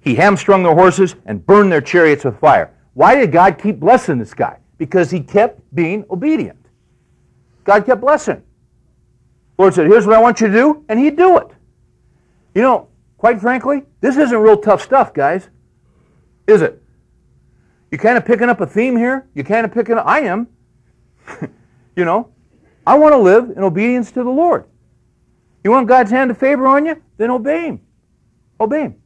He 0.00 0.16
hamstrung 0.16 0.64
their 0.64 0.74
horses 0.74 1.14
and 1.26 1.44
burned 1.46 1.70
their 1.70 1.80
chariots 1.80 2.24
with 2.24 2.38
fire. 2.40 2.74
Why 2.94 3.14
did 3.14 3.30
God 3.30 3.58
keep 3.62 3.78
blessing 3.78 4.18
this 4.18 4.34
guy? 4.34 4.58
Because 4.76 5.10
he 5.10 5.20
kept 5.20 5.60
being 5.74 6.04
obedient. 6.10 6.63
God 7.64 7.86
kept 7.86 8.00
blessing. 8.00 8.42
Lord 9.58 9.74
said, 9.74 9.86
Here's 9.86 10.06
what 10.06 10.14
I 10.14 10.20
want 10.20 10.40
you 10.40 10.48
to 10.48 10.52
do, 10.52 10.84
and 10.88 10.98
he'd 10.98 11.16
do 11.16 11.38
it. 11.38 11.48
You 12.54 12.62
know, 12.62 12.88
quite 13.18 13.40
frankly, 13.40 13.82
this 14.00 14.16
isn't 14.16 14.36
real 14.36 14.56
tough 14.56 14.82
stuff, 14.82 15.12
guys. 15.12 15.48
Is 16.46 16.62
it? 16.62 16.82
You 17.90 17.98
kind 17.98 18.18
of 18.18 18.24
picking 18.24 18.48
up 18.48 18.60
a 18.60 18.66
theme 18.66 18.96
here? 18.96 19.28
You 19.34 19.44
kind 19.44 19.64
of 19.64 19.72
picking 19.72 19.96
up, 19.96 20.06
I 20.06 20.20
am. 20.20 20.48
you 21.96 22.04
know, 22.04 22.30
I 22.86 22.98
want 22.98 23.12
to 23.12 23.18
live 23.18 23.50
in 23.56 23.62
obedience 23.62 24.10
to 24.12 24.22
the 24.22 24.30
Lord. 24.30 24.66
You 25.62 25.70
want 25.70 25.88
God's 25.88 26.10
hand 26.10 26.30
of 26.30 26.38
favor 26.38 26.66
on 26.66 26.84
you? 26.84 27.02
Then 27.16 27.30
obey 27.30 27.66
Him. 27.66 27.80
Obey 28.60 28.82
Him. 28.82 28.96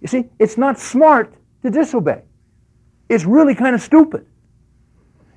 You 0.00 0.08
see, 0.08 0.24
it's 0.38 0.58
not 0.58 0.78
smart 0.78 1.34
to 1.62 1.70
disobey. 1.70 2.22
It's 3.08 3.24
really 3.24 3.54
kind 3.54 3.74
of 3.74 3.80
stupid. 3.80 4.26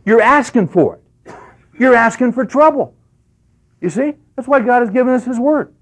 You're 0.06 0.22
asking 0.22 0.70
for 0.70 0.96
it. 0.96 1.04
You're 1.78 1.96
asking 1.96 2.34
for 2.34 2.46
trouble. 2.46 2.94
You 3.82 3.90
see? 3.90 4.14
That's 4.36 4.48
why 4.48 4.60
God 4.60 4.80
has 4.82 4.90
given 4.90 5.14
us 5.14 5.26
His 5.26 5.40
Word. 5.40 5.74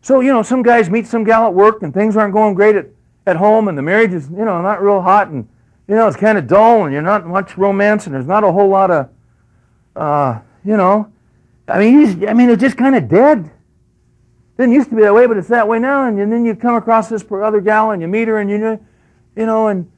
So, 0.00 0.20
you 0.20 0.32
know, 0.32 0.42
some 0.42 0.62
guys 0.62 0.90
meet 0.90 1.06
some 1.06 1.24
gal 1.24 1.46
at 1.46 1.54
work 1.54 1.82
and 1.82 1.94
things 1.94 2.16
aren't 2.16 2.34
going 2.34 2.54
great 2.54 2.76
at, 2.76 2.88
at 3.26 3.36
home 3.36 3.68
and 3.68 3.78
the 3.78 3.82
marriage 3.82 4.12
is, 4.12 4.28
you 4.28 4.44
know, 4.44 4.60
not 4.60 4.82
real 4.82 5.00
hot 5.00 5.28
and, 5.28 5.48
you 5.88 5.94
know, 5.94 6.06
it's 6.06 6.16
kind 6.16 6.36
of 6.36 6.46
dull 6.46 6.84
and 6.84 6.92
you're 6.92 7.02
not 7.02 7.26
much 7.26 7.56
romance 7.56 8.04
and 8.06 8.14
there's 8.14 8.26
not 8.26 8.44
a 8.44 8.52
whole 8.52 8.68
lot 8.68 8.90
of, 8.90 9.08
uh, 9.96 10.40
you 10.62 10.76
know, 10.76 11.10
I 11.66 11.78
mean, 11.78 12.28
I 12.28 12.34
mean, 12.34 12.50
it's 12.50 12.60
just 12.60 12.76
kind 12.76 12.94
of 12.94 13.08
dead. 13.08 13.50
Didn't 14.58 14.74
used 14.74 14.90
to 14.90 14.96
be 14.96 15.02
that 15.02 15.14
way, 15.14 15.26
but 15.26 15.36
it's 15.36 15.48
that 15.48 15.66
way 15.66 15.78
now. 15.78 16.06
And, 16.06 16.20
and 16.20 16.30
then 16.30 16.44
you 16.44 16.54
come 16.54 16.74
across 16.74 17.08
this 17.08 17.24
other 17.30 17.60
gal 17.60 17.90
and 17.90 18.02
you 18.02 18.08
meet 18.08 18.28
her 18.28 18.38
and 18.38 18.50
you 18.50 18.78
you 19.36 19.46
know, 19.46 19.68
and 19.68 19.90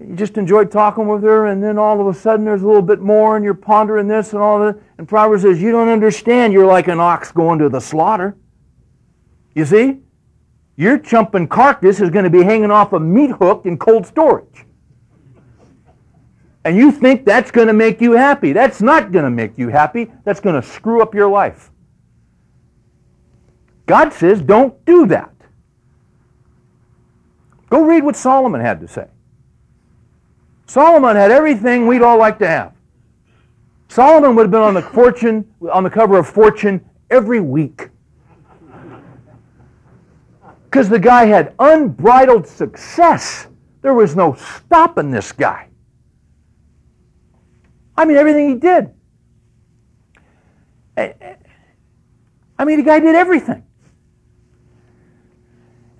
you 0.00 0.16
just 0.16 0.36
enjoyed 0.36 0.70
talking 0.70 1.06
with 1.06 1.22
her, 1.22 1.46
and 1.46 1.62
then 1.62 1.78
all 1.78 2.00
of 2.00 2.06
a 2.06 2.18
sudden 2.18 2.44
there's 2.44 2.62
a 2.62 2.66
little 2.66 2.82
bit 2.82 3.00
more, 3.00 3.36
and 3.36 3.44
you're 3.44 3.54
pondering 3.54 4.08
this 4.08 4.32
and 4.32 4.42
all 4.42 4.58
that. 4.60 4.78
And 4.98 5.08
Proverbs 5.08 5.42
says, 5.42 5.62
You 5.62 5.70
don't 5.70 5.88
understand. 5.88 6.52
You're 6.52 6.66
like 6.66 6.88
an 6.88 7.00
ox 7.00 7.30
going 7.32 7.58
to 7.60 7.68
the 7.68 7.80
slaughter. 7.80 8.36
You 9.54 9.64
see? 9.64 10.00
Your 10.76 10.98
chumping 10.98 11.46
carcass 11.46 12.00
is 12.00 12.10
going 12.10 12.24
to 12.24 12.30
be 12.30 12.42
hanging 12.42 12.72
off 12.72 12.92
a 12.92 12.98
meat 12.98 13.30
hook 13.30 13.64
in 13.64 13.78
cold 13.78 14.06
storage. 14.06 14.66
And 16.64 16.76
you 16.76 16.90
think 16.90 17.24
that's 17.24 17.50
going 17.50 17.68
to 17.68 17.72
make 17.72 18.00
you 18.00 18.12
happy. 18.12 18.52
That's 18.52 18.82
not 18.82 19.12
going 19.12 19.24
to 19.24 19.30
make 19.30 19.56
you 19.56 19.68
happy. 19.68 20.10
That's 20.24 20.40
going 20.40 20.60
to 20.60 20.66
screw 20.66 21.02
up 21.02 21.14
your 21.14 21.28
life. 21.28 21.70
God 23.86 24.12
says, 24.12 24.40
don't 24.40 24.82
do 24.84 25.06
that. 25.06 25.30
Go 27.68 27.84
read 27.84 28.02
what 28.02 28.16
Solomon 28.16 28.60
had 28.60 28.80
to 28.80 28.88
say. 28.88 29.06
Solomon 30.66 31.16
had 31.16 31.30
everything 31.30 31.86
we'd 31.86 32.02
all 32.02 32.18
like 32.18 32.38
to 32.38 32.46
have. 32.46 32.72
Solomon 33.88 34.34
would 34.34 34.44
have 34.44 34.50
been 34.50 34.62
on 34.62 34.74
the 34.74 34.82
fortune 34.82 35.46
on 35.72 35.84
the 35.84 35.90
cover 35.90 36.18
of 36.18 36.28
Fortune 36.28 36.84
every 37.10 37.40
week. 37.40 37.90
Because 40.64 40.88
the 40.88 40.98
guy 40.98 41.26
had 41.26 41.54
unbridled 41.58 42.46
success. 42.46 43.46
There 43.82 43.94
was 43.94 44.16
no 44.16 44.34
stopping 44.34 45.10
this 45.10 45.30
guy. 45.30 45.68
I 47.96 48.04
mean, 48.04 48.16
everything 48.16 48.48
he 48.48 48.54
did. 48.56 48.90
Eh, 50.96 51.12
eh, 51.20 51.34
I 52.58 52.64
mean, 52.64 52.78
the 52.78 52.82
guy 52.84 52.98
did 52.98 53.14
everything. 53.14 53.62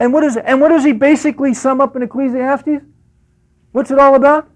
And 0.00 0.12
what, 0.12 0.24
is, 0.24 0.36
and 0.36 0.60
what 0.60 0.70
does 0.70 0.84
he 0.84 0.92
basically 0.92 1.54
sum 1.54 1.80
up 1.80 1.94
in 1.94 2.02
Ecclesiastes? 2.02 2.82
What's 3.70 3.90
it 3.90 3.98
all 3.98 4.16
about? 4.16 4.50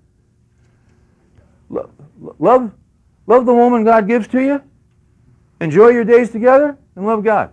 Love, 1.71 1.91
love, 2.39 2.73
love 3.27 3.47
the 3.47 3.55
woman 3.55 3.85
God 3.85 4.07
gives 4.07 4.27
to 4.29 4.41
you. 4.41 4.63
Enjoy 5.61 5.89
your 5.89 6.05
days 6.05 6.31
together 6.31 6.77
and 6.97 7.07
love 7.07 7.25
God. 7.25 7.51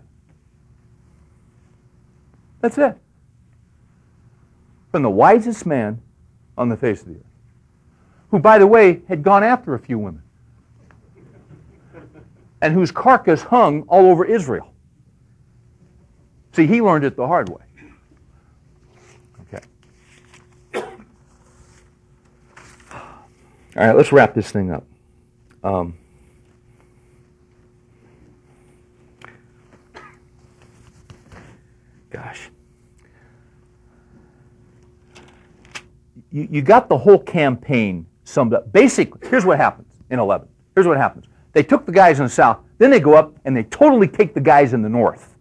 That's 2.61 2.78
it. 2.78 2.97
From 4.91 5.03
the 5.03 5.09
wisest 5.09 5.66
man 5.66 6.01
on 6.57 6.70
the 6.70 6.78
face 6.78 7.01
of 7.01 7.07
the 7.07 7.16
earth, 7.16 7.26
who, 8.32 8.39
by 8.39 8.57
the 8.57 8.68
way, 8.68 9.01
had 9.07 9.24
gone 9.24 9.43
after 9.43 9.74
a 9.74 9.80
few 9.80 9.99
women, 9.99 10.24
and 12.61 12.74
whose 12.74 12.91
carcass 12.91 13.43
hung 13.43 13.84
all 13.84 14.05
over 14.05 14.24
Israel. 14.26 14.74
See, 16.53 16.66
he 16.66 16.82
learned 16.82 17.03
it 17.03 17.18
the 17.18 17.28
hard 17.28 17.49
way. 17.49 17.64
All 23.78 23.86
right, 23.86 23.95
let's 23.95 24.13
wrap 24.13 24.34
this 24.34 24.51
thing 24.51 24.71
up. 24.71 24.86
Um, 25.63 25.97
gosh. 32.09 32.49
You, 36.32 36.47
you 36.49 36.61
got 36.61 36.88
the 36.88 36.97
whole 36.97 37.19
campaign 37.19 38.05
summed 38.23 38.53
up. 38.53 38.71
Basically, 38.71 39.19
here's 39.28 39.43
what 39.43 39.57
happens 39.57 39.88
in 40.09 40.19
11. 40.19 40.47
Here's 40.73 40.88
what 40.88 40.97
happens. 40.97 41.26
They 41.51 41.63
took 41.63 41.86
the 41.86 41.91
guys 41.91 42.19
in 42.19 42.26
the 42.26 42.32
south, 42.32 42.59
then 42.78 42.89
they 42.89 42.99
go 43.01 43.13
up 43.13 43.36
and 43.43 43.55
they 43.55 43.63
totally 43.63 44.07
take 44.07 44.34
the 44.34 44.41
guys 44.41 44.73
in 44.73 44.82
the 44.82 44.89
north. 44.89 45.36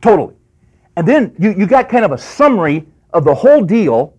Totally. 0.00 0.34
And 0.96 1.06
then 1.06 1.34
you, 1.38 1.54
you 1.56 1.66
got 1.66 1.88
kind 1.88 2.04
of 2.04 2.10
a 2.10 2.18
summary 2.18 2.86
of 3.12 3.24
the 3.24 3.34
whole 3.34 3.62
deal. 3.62 4.16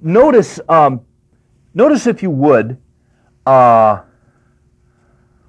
Notice 0.00 0.60
um, 0.68 1.00
Notice, 1.74 2.06
if 2.06 2.22
you 2.22 2.30
would, 2.30 2.78
uh, 3.46 4.02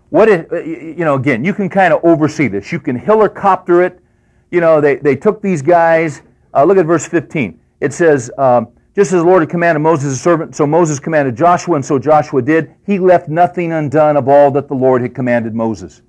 what 0.10 0.28
it, 0.28 0.48
you 0.66 1.06
know, 1.06 1.16
again, 1.16 1.44
you 1.44 1.54
can 1.54 1.70
kind 1.70 1.94
of 1.94 2.04
oversee 2.04 2.48
this. 2.48 2.72
You 2.72 2.80
can 2.80 2.96
helicopter 2.96 3.84
it. 3.84 4.00
You 4.52 4.62
know, 4.62 4.82
they, 4.82 4.96
they 4.96 5.16
took 5.16 5.42
these 5.42 5.62
guys. 5.62 6.22
Uh, 6.54 6.64
look 6.64 6.78
at 6.78 6.86
verse 6.86 7.08
15. 7.08 7.60
It 7.80 7.94
says, 7.94 8.32
um, 8.38 8.70
just 8.96 9.14
as 9.14 9.22
the 9.22 9.24
Lord 9.24 9.42
had 9.44 9.50
commanded 9.50 9.80
Moses, 9.80 10.20
servant, 10.20 10.56
so 10.56 10.66
Moses 10.66 11.00
commanded 11.00 11.36
Joshua, 11.36 11.76
and 11.76 11.86
so 11.86 12.00
Joshua 12.00 12.42
did. 12.42 12.74
He 12.86 13.00
left 13.00 13.30
nothing 13.30 13.72
undone 13.72 14.18
of 14.18 14.28
all 14.28 14.52
that 14.52 14.68
the 14.68 14.74
Lord 14.74 15.02
had 15.02 15.14
commanded 15.14 15.54
Moses. 15.54 16.02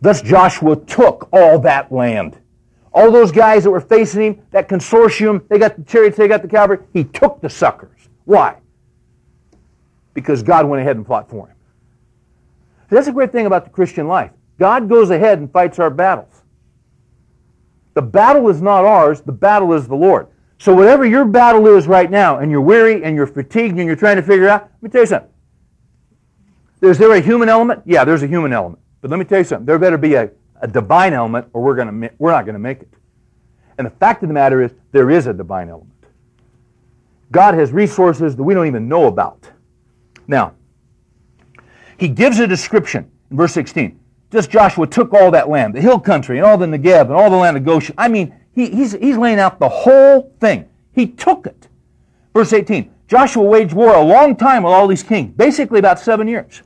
Thus 0.00 0.22
Joshua 0.22 0.76
took 0.76 1.28
all 1.32 1.58
that 1.60 1.90
land. 1.90 2.38
All 2.92 3.10
those 3.10 3.32
guys 3.32 3.64
that 3.64 3.70
were 3.70 3.80
facing 3.80 4.22
him, 4.22 4.42
that 4.52 4.68
consortium, 4.68 5.46
they 5.48 5.58
got 5.58 5.76
the 5.76 5.82
chariots, 5.82 6.16
they 6.16 6.28
got 6.28 6.42
the 6.42 6.48
cavalry, 6.48 6.84
he 6.92 7.04
took 7.04 7.40
the 7.40 7.50
suckers. 7.50 8.08
Why? 8.24 8.56
Because 10.20 10.42
God 10.42 10.66
went 10.66 10.80
ahead 10.80 10.96
and 10.96 11.06
fought 11.06 11.30
for 11.30 11.48
him. 11.48 11.56
That's 12.90 13.06
a 13.06 13.12
great 13.12 13.32
thing 13.32 13.46
about 13.46 13.64
the 13.64 13.70
Christian 13.70 14.08
life. 14.08 14.32
God 14.58 14.88
goes 14.88 15.10
ahead 15.10 15.38
and 15.38 15.50
fights 15.52 15.78
our 15.78 15.90
battles. 15.90 16.42
The 17.94 18.02
battle 18.02 18.48
is 18.48 18.60
not 18.60 18.84
ours, 18.84 19.20
the 19.20 19.32
battle 19.32 19.72
is 19.72 19.86
the 19.86 19.94
Lord. 19.94 20.28
So 20.58 20.74
whatever 20.74 21.06
your 21.06 21.24
battle 21.24 21.66
is 21.68 21.86
right 21.86 22.10
now, 22.10 22.38
and 22.38 22.50
you're 22.50 22.60
weary 22.60 23.04
and 23.04 23.14
you're 23.14 23.26
fatigued 23.26 23.78
and 23.78 23.86
you're 23.86 23.96
trying 23.96 24.16
to 24.16 24.22
figure 24.22 24.48
out, 24.48 24.62
let 24.62 24.82
me 24.82 24.90
tell 24.90 25.02
you 25.02 25.06
something. 25.06 25.30
Is 26.80 26.98
there 26.98 27.12
a 27.12 27.20
human 27.20 27.48
element? 27.48 27.82
Yeah, 27.86 28.04
there's 28.04 28.22
a 28.22 28.26
human 28.26 28.52
element. 28.52 28.80
But 29.00 29.10
let 29.10 29.18
me 29.18 29.24
tell 29.24 29.38
you 29.38 29.44
something. 29.44 29.66
There 29.66 29.78
better 29.78 29.98
be 29.98 30.14
a, 30.14 30.30
a 30.60 30.66
divine 30.66 31.12
element 31.12 31.48
or 31.52 31.62
we're, 31.62 31.76
gonna, 31.76 32.10
we're 32.18 32.32
not 32.32 32.44
going 32.44 32.54
to 32.54 32.60
make 32.60 32.82
it. 32.82 32.92
And 33.78 33.86
the 33.86 33.90
fact 33.90 34.22
of 34.24 34.28
the 34.28 34.34
matter 34.34 34.62
is, 34.62 34.72
there 34.90 35.10
is 35.10 35.28
a 35.28 35.32
divine 35.32 35.68
element. 35.68 35.92
God 37.30 37.54
has 37.54 37.72
resources 37.72 38.34
that 38.34 38.42
we 38.42 38.54
don't 38.54 38.66
even 38.66 38.88
know 38.88 39.06
about. 39.06 39.48
Now, 40.28 40.54
he 41.98 42.06
gives 42.06 42.38
a 42.38 42.46
description 42.46 43.10
in 43.30 43.36
verse 43.36 43.52
16. 43.54 43.98
Just 44.30 44.50
Joshua 44.50 44.86
took 44.86 45.14
all 45.14 45.30
that 45.30 45.48
land, 45.48 45.74
the 45.74 45.80
hill 45.80 45.98
country, 45.98 46.36
and 46.38 46.46
all 46.46 46.58
the 46.58 46.66
Negev, 46.66 47.02
and 47.02 47.12
all 47.12 47.30
the 47.30 47.36
land 47.36 47.56
of 47.56 47.64
Goshen. 47.64 47.94
I 47.96 48.08
mean, 48.08 48.34
he, 48.52 48.70
he's, 48.70 48.92
he's 48.92 49.16
laying 49.16 49.38
out 49.38 49.58
the 49.58 49.68
whole 49.68 50.34
thing. 50.38 50.68
He 50.92 51.06
took 51.06 51.46
it. 51.46 51.68
Verse 52.34 52.52
18 52.52 52.92
Joshua 53.08 53.42
waged 53.42 53.72
war 53.72 53.94
a 53.94 54.02
long 54.02 54.36
time 54.36 54.62
with 54.62 54.72
all 54.72 54.86
these 54.86 55.02
kings, 55.02 55.32
basically 55.34 55.78
about 55.78 55.98
seven 55.98 56.28
years. 56.28 56.62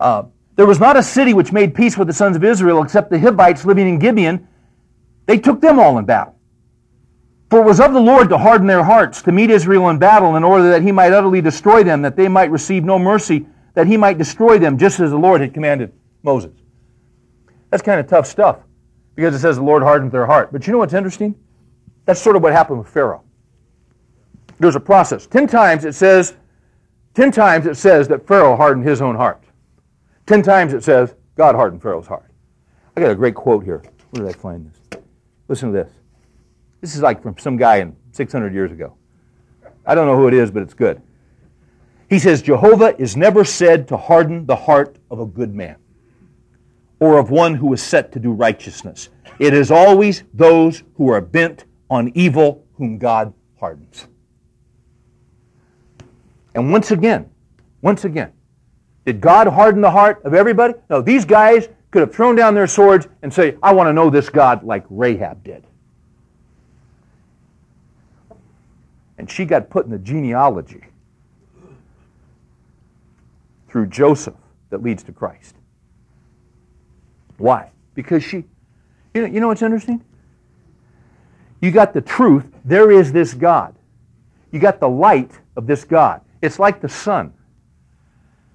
Uh, 0.00 0.24
there 0.56 0.66
was 0.66 0.80
not 0.80 0.96
a 0.96 1.02
city 1.02 1.34
which 1.34 1.52
made 1.52 1.74
peace 1.74 1.96
with 1.96 2.08
the 2.08 2.14
sons 2.14 2.36
of 2.36 2.42
Israel 2.42 2.82
except 2.82 3.10
the 3.10 3.18
Hivites 3.18 3.64
living 3.64 3.88
in 3.88 3.98
Gibeon. 3.98 4.46
They 5.26 5.38
took 5.38 5.60
them 5.60 5.78
all 5.78 5.98
in 5.98 6.04
battle. 6.04 6.34
For 7.54 7.60
it 7.60 7.66
was 7.66 7.78
of 7.78 7.92
the 7.92 8.00
Lord 8.00 8.30
to 8.30 8.38
harden 8.38 8.66
their 8.66 8.82
hearts, 8.82 9.22
to 9.22 9.30
meet 9.30 9.48
Israel 9.48 9.88
in 9.90 9.96
battle, 9.96 10.34
in 10.34 10.42
order 10.42 10.70
that 10.70 10.82
he 10.82 10.90
might 10.90 11.12
utterly 11.12 11.40
destroy 11.40 11.84
them, 11.84 12.02
that 12.02 12.16
they 12.16 12.26
might 12.26 12.50
receive 12.50 12.82
no 12.82 12.98
mercy, 12.98 13.46
that 13.74 13.86
he 13.86 13.96
might 13.96 14.18
destroy 14.18 14.58
them, 14.58 14.76
just 14.76 14.98
as 14.98 15.12
the 15.12 15.16
Lord 15.16 15.40
had 15.40 15.54
commanded 15.54 15.92
Moses. 16.24 16.50
That's 17.70 17.80
kind 17.80 18.00
of 18.00 18.08
tough 18.08 18.26
stuff, 18.26 18.58
because 19.14 19.36
it 19.36 19.38
says 19.38 19.54
the 19.54 19.62
Lord 19.62 19.84
hardened 19.84 20.10
their 20.10 20.26
heart. 20.26 20.50
But 20.50 20.66
you 20.66 20.72
know 20.72 20.80
what's 20.80 20.94
interesting? 20.94 21.36
That's 22.06 22.20
sort 22.20 22.34
of 22.34 22.42
what 22.42 22.52
happened 22.52 22.80
with 22.80 22.88
Pharaoh. 22.88 23.22
There's 24.58 24.74
a 24.74 24.80
process. 24.80 25.28
Ten 25.28 25.46
times 25.46 25.84
it 25.84 25.94
says, 25.94 26.34
ten 27.14 27.30
times 27.30 27.66
it 27.66 27.76
says 27.76 28.08
that 28.08 28.26
Pharaoh 28.26 28.56
hardened 28.56 28.84
his 28.84 29.00
own 29.00 29.14
heart. 29.14 29.44
Ten 30.26 30.42
times 30.42 30.72
it 30.72 30.82
says 30.82 31.14
God 31.36 31.54
hardened 31.54 31.82
Pharaoh's 31.82 32.08
heart. 32.08 32.32
I 32.96 33.00
got 33.00 33.12
a 33.12 33.14
great 33.14 33.36
quote 33.36 33.62
here. 33.62 33.80
Where 34.10 34.26
did 34.26 34.34
I 34.34 34.36
find 34.36 34.68
this? 34.68 35.00
Listen 35.46 35.70
to 35.72 35.84
this. 35.84 35.92
This 36.84 36.94
is 36.94 37.00
like 37.00 37.22
from 37.22 37.38
some 37.38 37.56
guy 37.56 37.76
in 37.76 37.96
600 38.12 38.52
years 38.52 38.70
ago. 38.70 38.94
I 39.86 39.94
don't 39.94 40.06
know 40.06 40.18
who 40.18 40.28
it 40.28 40.34
is, 40.34 40.50
but 40.50 40.60
it's 40.60 40.74
good. 40.74 41.00
He 42.10 42.18
says, 42.18 42.42
Jehovah 42.42 42.94
is 43.00 43.16
never 43.16 43.42
said 43.42 43.88
to 43.88 43.96
harden 43.96 44.44
the 44.44 44.54
heart 44.54 44.98
of 45.10 45.18
a 45.18 45.24
good 45.24 45.54
man 45.54 45.76
or 47.00 47.18
of 47.18 47.30
one 47.30 47.54
who 47.54 47.72
is 47.72 47.82
set 47.82 48.12
to 48.12 48.20
do 48.20 48.32
righteousness. 48.32 49.08
It 49.38 49.54
is 49.54 49.70
always 49.70 50.24
those 50.34 50.82
who 50.96 51.08
are 51.08 51.22
bent 51.22 51.64
on 51.88 52.12
evil 52.14 52.66
whom 52.74 52.98
God 52.98 53.32
hardens. 53.58 54.06
And 56.54 56.70
once 56.70 56.90
again, 56.90 57.30
once 57.80 58.04
again, 58.04 58.30
did 59.06 59.22
God 59.22 59.46
harden 59.46 59.80
the 59.80 59.90
heart 59.90 60.20
of 60.22 60.34
everybody? 60.34 60.74
No, 60.90 61.00
these 61.00 61.24
guys 61.24 61.66
could 61.92 62.00
have 62.00 62.14
thrown 62.14 62.36
down 62.36 62.52
their 62.52 62.66
swords 62.66 63.08
and 63.22 63.32
say, 63.32 63.56
I 63.62 63.72
want 63.72 63.88
to 63.88 63.94
know 63.94 64.10
this 64.10 64.28
God 64.28 64.64
like 64.64 64.84
Rahab 64.90 65.42
did. 65.42 65.66
And 69.18 69.30
she 69.30 69.44
got 69.44 69.70
put 69.70 69.84
in 69.84 69.90
the 69.90 69.98
genealogy 69.98 70.82
through 73.68 73.86
Joseph 73.86 74.34
that 74.70 74.82
leads 74.82 75.02
to 75.04 75.12
Christ. 75.12 75.56
Why? 77.38 77.70
Because 77.94 78.22
she, 78.22 78.44
you 79.14 79.22
know, 79.22 79.26
you 79.26 79.40
know 79.40 79.48
what's 79.48 79.62
interesting? 79.62 80.04
You 81.60 81.70
got 81.70 81.92
the 81.94 82.00
truth. 82.00 82.46
There 82.64 82.90
is 82.90 83.12
this 83.12 83.34
God. 83.34 83.74
You 84.52 84.60
got 84.60 84.80
the 84.80 84.88
light 84.88 85.32
of 85.56 85.66
this 85.66 85.84
God. 85.84 86.20
It's 86.42 86.58
like 86.58 86.80
the 86.80 86.88
sun. 86.88 87.32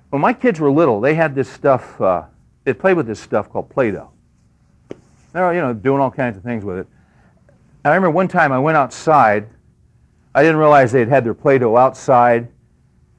When 0.09 0.21
my 0.21 0.33
kids 0.33 0.59
were 0.59 0.71
little, 0.71 1.01
they 1.01 1.15
had 1.15 1.35
this 1.35 1.49
stuff, 1.49 1.99
uh, 1.99 2.23
they 2.63 2.73
played 2.73 2.97
with 2.97 3.07
this 3.07 3.19
stuff 3.19 3.49
called 3.49 3.69
Play-Doh. 3.69 4.09
They 5.33 5.39
were, 5.39 5.53
you 5.53 5.61
know, 5.61 5.73
doing 5.73 6.01
all 6.01 6.11
kinds 6.11 6.37
of 6.37 6.43
things 6.43 6.63
with 6.63 6.79
it. 6.79 6.87
And 7.83 7.91
I 7.91 7.95
remember 7.95 8.11
one 8.11 8.27
time 8.27 8.51
I 8.51 8.59
went 8.59 8.77
outside 8.77 9.47
I 10.33 10.43
didn't 10.43 10.57
realize 10.57 10.91
they 10.91 10.99
had 10.99 11.09
had 11.09 11.25
their 11.25 11.33
Play-Doh 11.33 11.75
outside, 11.75 12.49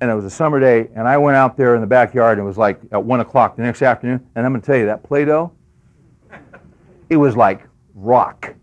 and 0.00 0.10
it 0.10 0.14
was 0.14 0.24
a 0.24 0.30
summer 0.30 0.60
day, 0.60 0.88
and 0.94 1.08
I 1.08 1.18
went 1.18 1.36
out 1.36 1.56
there 1.56 1.74
in 1.74 1.80
the 1.80 1.86
backyard, 1.86 2.38
and 2.38 2.44
it 2.44 2.48
was 2.48 2.58
like 2.58 2.80
at 2.92 3.02
1 3.02 3.20
o'clock 3.20 3.56
the 3.56 3.62
next 3.62 3.82
afternoon, 3.82 4.26
and 4.34 4.46
I'm 4.46 4.52
going 4.52 4.60
to 4.60 4.66
tell 4.66 4.76
you, 4.76 4.86
that 4.86 5.02
Play-Doh, 5.02 5.52
it 7.08 7.16
was 7.16 7.36
like 7.36 7.66
rock. 7.94 8.54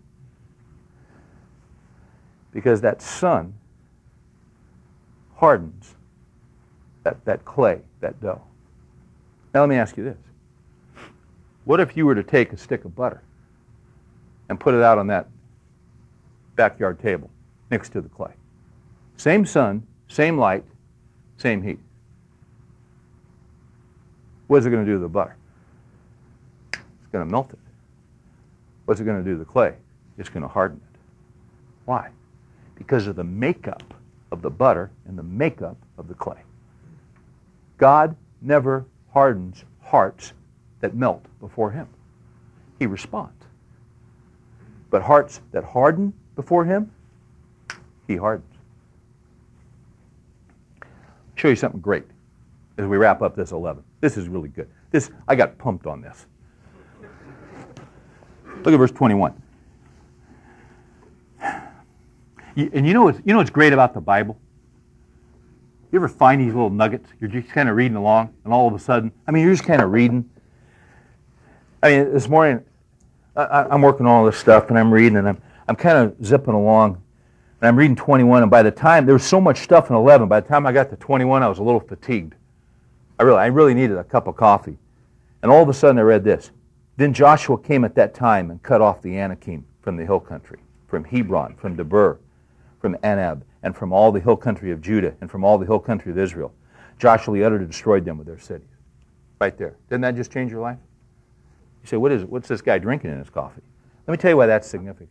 Because 2.52 2.80
that 2.80 3.02
sun 3.02 3.54
hardens 5.36 5.94
that, 7.08 7.24
that 7.24 7.44
clay, 7.44 7.80
that 8.00 8.20
dough. 8.20 8.42
Now 9.54 9.60
let 9.60 9.68
me 9.68 9.76
ask 9.76 9.96
you 9.96 10.04
this. 10.04 10.18
What 11.64 11.80
if 11.80 11.96
you 11.96 12.04
were 12.04 12.14
to 12.14 12.22
take 12.22 12.52
a 12.52 12.56
stick 12.56 12.84
of 12.84 12.94
butter 12.94 13.22
and 14.48 14.60
put 14.60 14.74
it 14.74 14.82
out 14.82 14.98
on 14.98 15.06
that 15.06 15.28
backyard 16.56 16.98
table 17.00 17.30
next 17.70 17.90
to 17.90 18.00
the 18.00 18.08
clay? 18.08 18.32
Same 19.16 19.44
sun, 19.44 19.86
same 20.08 20.38
light, 20.38 20.64
same 21.36 21.62
heat. 21.62 21.78
What's 24.46 24.64
it 24.64 24.70
going 24.70 24.84
to 24.84 24.90
do 24.90 24.96
to 24.96 25.00
the 25.00 25.08
butter? 25.08 25.36
It's 26.72 27.12
going 27.12 27.26
to 27.26 27.30
melt 27.30 27.52
it. 27.52 27.58
What's 28.86 29.00
it 29.00 29.04
going 29.04 29.22
to 29.22 29.24
do 29.24 29.34
to 29.34 29.38
the 29.38 29.44
clay? 29.44 29.74
It's 30.16 30.28
going 30.28 30.42
to 30.42 30.48
harden 30.48 30.80
it. 30.92 30.98
Why? 31.84 32.10
Because 32.74 33.06
of 33.06 33.16
the 33.16 33.24
makeup 33.24 33.82
of 34.32 34.42
the 34.42 34.50
butter 34.50 34.90
and 35.06 35.18
the 35.18 35.22
makeup 35.22 35.76
of 35.98 36.08
the 36.08 36.14
clay. 36.14 36.40
God 37.76 38.16
never 38.40 38.86
hardens 39.12 39.64
hearts 39.82 40.32
that 40.80 40.94
melt 40.94 41.24
before 41.40 41.70
Him. 41.70 41.88
He 42.78 42.86
responds. 42.86 43.44
But 44.90 45.02
hearts 45.02 45.40
that 45.52 45.64
harden 45.64 46.12
before 46.36 46.64
Him, 46.64 46.90
He 48.08 48.16
hardens 48.16 48.58
show 51.38 51.48
you 51.48 51.56
something 51.56 51.80
great 51.80 52.04
as 52.76 52.86
we 52.86 52.96
wrap 52.96 53.22
up 53.22 53.36
this 53.36 53.52
11. 53.52 53.82
This 54.00 54.16
is 54.16 54.28
really 54.28 54.48
good. 54.48 54.68
This 54.90 55.10
I 55.26 55.34
got 55.34 55.56
pumped 55.58 55.86
on 55.86 56.00
this. 56.00 56.26
Look 58.64 58.74
at 58.74 58.76
verse 58.76 58.90
21. 58.90 59.34
and 62.56 62.86
you 62.86 62.92
know 62.92 63.04
what's, 63.04 63.18
you 63.24 63.32
know 63.32 63.38
what's 63.38 63.50
great 63.50 63.72
about 63.72 63.94
the 63.94 64.00
Bible? 64.00 64.36
You 65.92 65.98
ever 65.98 66.08
find 66.08 66.40
these 66.40 66.52
little 66.52 66.70
nuggets? 66.70 67.08
You're 67.20 67.30
just 67.30 67.48
kind 67.48 67.68
of 67.68 67.76
reading 67.76 67.96
along, 67.96 68.34
and 68.44 68.52
all 68.52 68.66
of 68.68 68.74
a 68.74 68.78
sudden, 68.78 69.12
I 69.26 69.30
mean, 69.30 69.44
you're 69.44 69.54
just 69.54 69.64
kind 69.64 69.80
of 69.80 69.90
reading. 69.90 70.28
I 71.82 71.90
mean, 71.90 72.12
this 72.12 72.28
morning, 72.28 72.62
I, 73.36 73.72
am 73.72 73.80
working 73.80 74.04
on 74.04 74.12
all 74.12 74.26
this 74.26 74.36
stuff, 74.36 74.68
and 74.68 74.78
I'm 74.78 74.92
reading, 74.92 75.16
and 75.16 75.28
I'm, 75.28 75.40
I'm 75.66 75.76
kind 75.76 75.96
of 75.98 76.26
zipping 76.26 76.52
along, 76.52 77.00
and 77.60 77.68
I'm 77.68 77.76
reading 77.76 77.96
21, 77.96 78.42
and 78.42 78.50
by 78.50 78.62
the 78.62 78.70
time, 78.70 79.04
there 79.04 79.14
was 79.14 79.24
so 79.24 79.40
much 79.40 79.58
stuff 79.58 79.90
in 79.90 79.96
11, 79.96 80.28
by 80.28 80.40
the 80.40 80.48
time 80.48 80.66
I 80.66 80.72
got 80.72 80.90
to 80.90 80.96
21, 80.96 81.42
I 81.42 81.48
was 81.48 81.58
a 81.58 81.62
little 81.62 81.80
fatigued. 81.80 82.34
I 83.18 83.24
really, 83.24 83.38
I 83.38 83.46
really 83.46 83.74
needed 83.74 83.96
a 83.96 84.04
cup 84.04 84.28
of 84.28 84.36
coffee. 84.36 84.78
And 85.42 85.50
all 85.50 85.62
of 85.62 85.68
a 85.68 85.74
sudden 85.74 85.98
I 85.98 86.02
read 86.02 86.22
this. 86.22 86.52
Then 86.96 87.12
Joshua 87.12 87.58
came 87.58 87.84
at 87.84 87.94
that 87.96 88.14
time 88.14 88.50
and 88.50 88.62
cut 88.62 88.80
off 88.80 89.02
the 89.02 89.18
Anakim 89.18 89.64
from 89.82 89.96
the 89.96 90.04
hill 90.04 90.20
country, 90.20 90.58
from 90.86 91.02
Hebron, 91.04 91.56
from 91.56 91.76
Debir, 91.76 92.18
from 92.80 92.94
Anab, 92.96 93.42
and 93.64 93.76
from 93.76 93.92
all 93.92 94.12
the 94.12 94.20
hill 94.20 94.36
country 94.36 94.70
of 94.70 94.80
Judah, 94.80 95.14
and 95.20 95.30
from 95.30 95.44
all 95.44 95.58
the 95.58 95.66
hill 95.66 95.80
country 95.80 96.12
of 96.12 96.18
Israel. 96.18 96.52
Joshua 96.98 97.44
utterly 97.44 97.66
destroyed 97.66 98.04
them 98.04 98.18
with 98.18 98.26
their 98.26 98.38
cities. 98.38 98.68
Right 99.40 99.56
there. 99.56 99.76
Didn't 99.88 100.02
that 100.02 100.14
just 100.14 100.32
change 100.32 100.52
your 100.52 100.60
life? 100.60 100.78
You 101.82 101.88
say, 101.88 101.96
what 101.96 102.12
is, 102.12 102.24
what's 102.24 102.48
this 102.48 102.62
guy 102.62 102.78
drinking 102.78 103.10
in 103.10 103.18
his 103.18 103.30
coffee? 103.30 103.62
Let 104.06 104.12
me 104.12 104.18
tell 104.18 104.30
you 104.30 104.36
why 104.36 104.46
that's 104.46 104.68
significant. 104.68 105.10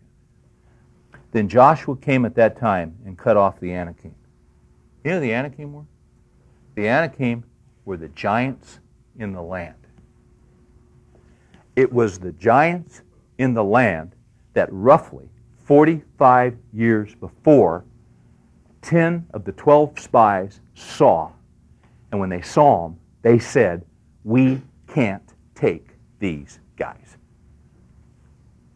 Then 1.31 1.47
Joshua 1.47 1.95
came 1.97 2.25
at 2.25 2.35
that 2.35 2.57
time 2.57 2.95
and 3.05 3.17
cut 3.17 3.37
off 3.37 3.59
the 3.59 3.73
Anakim. 3.73 4.15
You 5.03 5.11
know 5.11 5.19
the 5.19 5.33
Anakim 5.33 5.73
were? 5.73 5.85
The 6.75 6.87
Anakim 6.87 7.43
were 7.85 7.97
the 7.97 8.09
giants 8.09 8.79
in 9.17 9.33
the 9.33 9.41
land. 9.41 9.75
It 11.75 11.91
was 11.91 12.19
the 12.19 12.31
giants 12.33 13.01
in 13.37 13.53
the 13.53 13.63
land 13.63 14.15
that 14.53 14.69
roughly 14.71 15.29
45 15.65 16.57
years 16.73 17.13
before 17.15 17.85
10 18.81 19.27
of 19.33 19.43
the 19.43 19.51
12 19.51 19.99
spies 19.99 20.61
saw. 20.73 21.31
And 22.11 22.19
when 22.19 22.29
they 22.29 22.41
saw 22.41 22.87
them, 22.87 22.99
they 23.21 23.37
said, 23.37 23.85
We 24.23 24.61
can't 24.87 25.33
take 25.55 25.89
these 26.19 26.59
guys. 26.77 27.17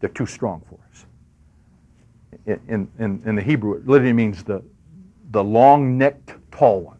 They're 0.00 0.10
too 0.10 0.26
strong 0.26 0.62
for 0.68 0.78
us 0.90 0.91
in, 2.46 2.88
in, 2.98 3.22
in 3.24 3.34
the 3.34 3.42
Hebrew, 3.42 3.74
it 3.74 3.86
literally 3.86 4.12
means 4.12 4.42
the, 4.42 4.62
the 5.30 5.42
long 5.42 5.96
necked 5.96 6.34
tall 6.50 6.80
ones. 6.80 6.98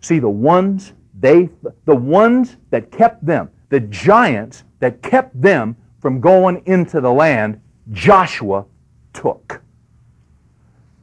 See, 0.00 0.18
the 0.18 0.28
ones 0.28 0.92
they, 1.18 1.48
the 1.84 1.94
ones 1.94 2.56
that 2.70 2.90
kept 2.90 3.24
them, 3.24 3.50
the 3.68 3.80
giants 3.80 4.64
that 4.80 5.00
kept 5.02 5.40
them 5.40 5.76
from 6.00 6.20
going 6.20 6.62
into 6.66 7.00
the 7.00 7.10
land, 7.10 7.60
Joshua 7.92 8.66
took. 9.12 9.62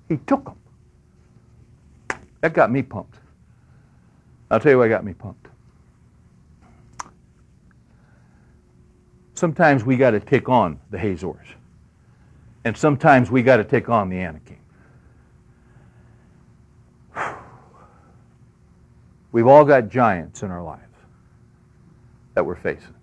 He 0.09 0.17
took 0.17 0.45
them. 0.45 0.57
That 2.41 2.53
got 2.53 2.71
me 2.71 2.81
pumped. 2.81 3.17
I'll 4.49 4.59
tell 4.59 4.71
you 4.71 4.77
what 4.77 4.89
got 4.89 5.05
me 5.05 5.13
pumped. 5.13 5.47
Sometimes 9.33 9.83
we 9.85 9.97
got 9.97 10.11
to 10.11 10.19
take 10.19 10.49
on 10.49 10.79
the 10.91 10.99
Hazors. 10.99 11.47
And 12.63 12.77
sometimes 12.77 13.31
we 13.31 13.41
got 13.41 13.57
to 13.57 13.63
take 13.63 13.89
on 13.89 14.09
the 14.09 14.17
Anakim. 14.17 14.57
We've 19.31 19.47
all 19.47 19.65
got 19.65 19.89
giants 19.89 20.43
in 20.43 20.51
our 20.51 20.61
lives 20.61 20.81
that 22.33 22.45
we're 22.45 22.55
facing. 22.55 22.95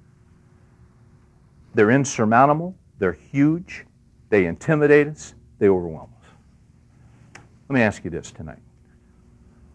They're 1.75 1.91
insurmountable, 1.91 2.75
they're 2.99 3.13
huge, 3.13 3.87
they 4.31 4.47
intimidate 4.47 5.09
us, 5.09 5.35
they 5.59 5.69
overwhelm 5.69 6.11
us. 6.21 7.41
Let 7.69 7.75
me 7.75 7.83
ask 7.83 8.05
you 8.05 8.11
this 8.11 8.31
tonight 8.31 8.59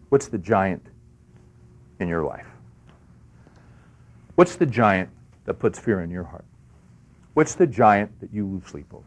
What's 0.08 0.28
the 0.28 0.38
giant 0.38 0.86
in 1.98 2.08
your 2.08 2.24
life? 2.24 2.46
What's 4.36 4.56
the 4.56 4.66
giant 4.66 5.10
that 5.44 5.54
puts 5.54 5.78
fear 5.78 6.00
in 6.00 6.10
your 6.10 6.24
heart? 6.24 6.44
What's 7.34 7.54
the 7.54 7.66
giant 7.66 8.20
that 8.20 8.32
you 8.32 8.46
lose 8.46 8.64
sleep 8.66 8.92
over? 8.92 9.04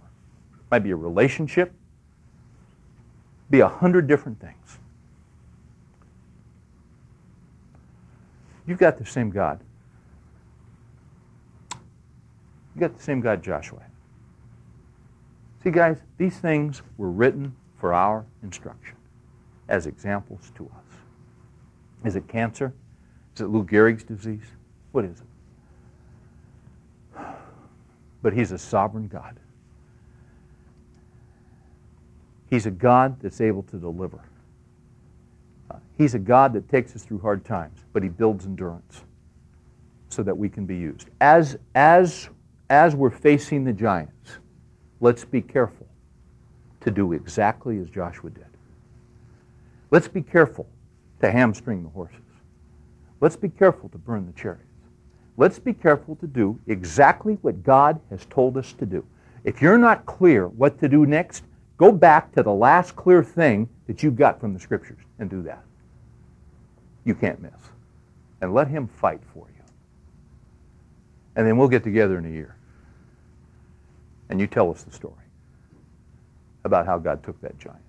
Might 0.69 0.79
be 0.79 0.91
a 0.91 0.95
relationship, 0.95 1.73
be 3.49 3.61
a 3.61 3.67
hundred 3.67 4.07
different 4.07 4.39
things. 4.39 4.79
You've 8.65 8.77
got 8.77 8.97
the 8.97 9.05
same 9.05 9.29
God. 9.29 9.61
You 12.75 12.81
got 12.81 12.95
the 12.95 13.01
same 13.01 13.21
God 13.21 13.41
Joshua. 13.41 13.81
See, 15.63 15.71
guys, 15.71 15.97
these 16.17 16.37
things 16.37 16.81
were 16.97 17.09
written 17.09 17.55
for 17.79 17.93
our 17.93 18.25
instruction 18.43 18.95
as 19.69 19.87
examples 19.87 20.51
to 20.55 20.65
us. 20.65 20.97
Is 22.05 22.15
it 22.15 22.27
cancer? 22.27 22.73
Is 23.35 23.41
it 23.41 23.47
Lou 23.47 23.63
Gehrig's 23.63 24.03
disease? 24.03 24.45
What 24.91 25.05
is 25.05 25.21
it? 25.21 25.25
But 28.21 28.33
He's 28.33 28.51
a 28.51 28.57
sovereign 28.57 29.07
God. 29.07 29.39
He's 32.49 32.65
a 32.65 32.71
God 32.71 33.19
that's 33.19 33.41
able 33.41 33.63
to 33.63 33.77
deliver. 33.77 34.19
Uh, 35.69 35.77
he's 35.97 36.15
a 36.15 36.19
God 36.19 36.53
that 36.53 36.69
takes 36.69 36.95
us 36.95 37.03
through 37.03 37.19
hard 37.19 37.43
times, 37.43 37.79
but 37.93 38.03
He 38.03 38.09
builds 38.09 38.45
endurance 38.45 39.03
so 40.09 40.23
that 40.23 40.37
we 40.37 40.49
can 40.49 40.65
be 40.65 40.77
used. 40.77 41.09
As, 41.19 41.57
as, 41.75 42.29
as 42.69 42.95
we're 42.95 43.09
facing 43.09 43.63
the 43.63 43.73
giants, 43.73 44.37
let's 44.99 45.25
be 45.25 45.41
careful 45.41 45.87
to 46.81 46.91
do 46.91 47.13
exactly 47.13 47.79
as 47.79 47.89
Joshua 47.89 48.29
did. 48.29 48.45
Let's 49.91 50.07
be 50.07 50.21
careful 50.21 50.67
to 51.21 51.31
hamstring 51.31 51.83
the 51.83 51.89
horses. 51.89 52.19
Let's 53.19 53.35
be 53.35 53.49
careful 53.49 53.89
to 53.89 53.97
burn 53.97 54.25
the 54.25 54.33
chariots. 54.39 54.63
Let's 55.37 55.59
be 55.59 55.73
careful 55.73 56.15
to 56.17 56.27
do 56.27 56.59
exactly 56.67 57.37
what 57.41 57.63
God 57.63 57.99
has 58.09 58.25
told 58.25 58.57
us 58.57 58.73
to 58.73 58.85
do. 58.85 59.05
If 59.43 59.61
you're 59.61 59.77
not 59.77 60.05
clear 60.05 60.47
what 60.47 60.79
to 60.79 60.89
do 60.89 61.05
next, 61.05 61.43
go 61.77 61.91
back 61.91 62.31
to 62.33 62.43
the 62.43 62.53
last 62.53 62.95
clear 62.95 63.23
thing 63.23 63.69
that 63.87 64.03
you 64.03 64.11
got 64.11 64.39
from 64.39 64.53
the 64.53 64.59
scriptures 64.59 64.99
and 65.19 65.29
do 65.29 65.41
that. 65.43 65.63
You 67.05 67.15
can't 67.15 67.41
miss. 67.41 67.51
And 68.41 68.53
let 68.53 68.67
Him 68.67 68.87
fight 68.87 69.21
for 69.33 69.47
you. 69.49 69.63
And 71.35 71.47
then 71.47 71.57
we'll 71.57 71.67
get 71.67 71.83
together 71.83 72.17
in 72.17 72.25
a 72.25 72.29
year. 72.29 72.55
And 74.29 74.41
you 74.41 74.47
tell 74.47 74.69
us 74.69 74.83
the 74.83 74.91
story 74.91 75.13
about 76.65 76.85
how 76.85 76.97
God 76.97 77.23
took 77.23 77.39
that 77.41 77.57
giant. 77.57 77.81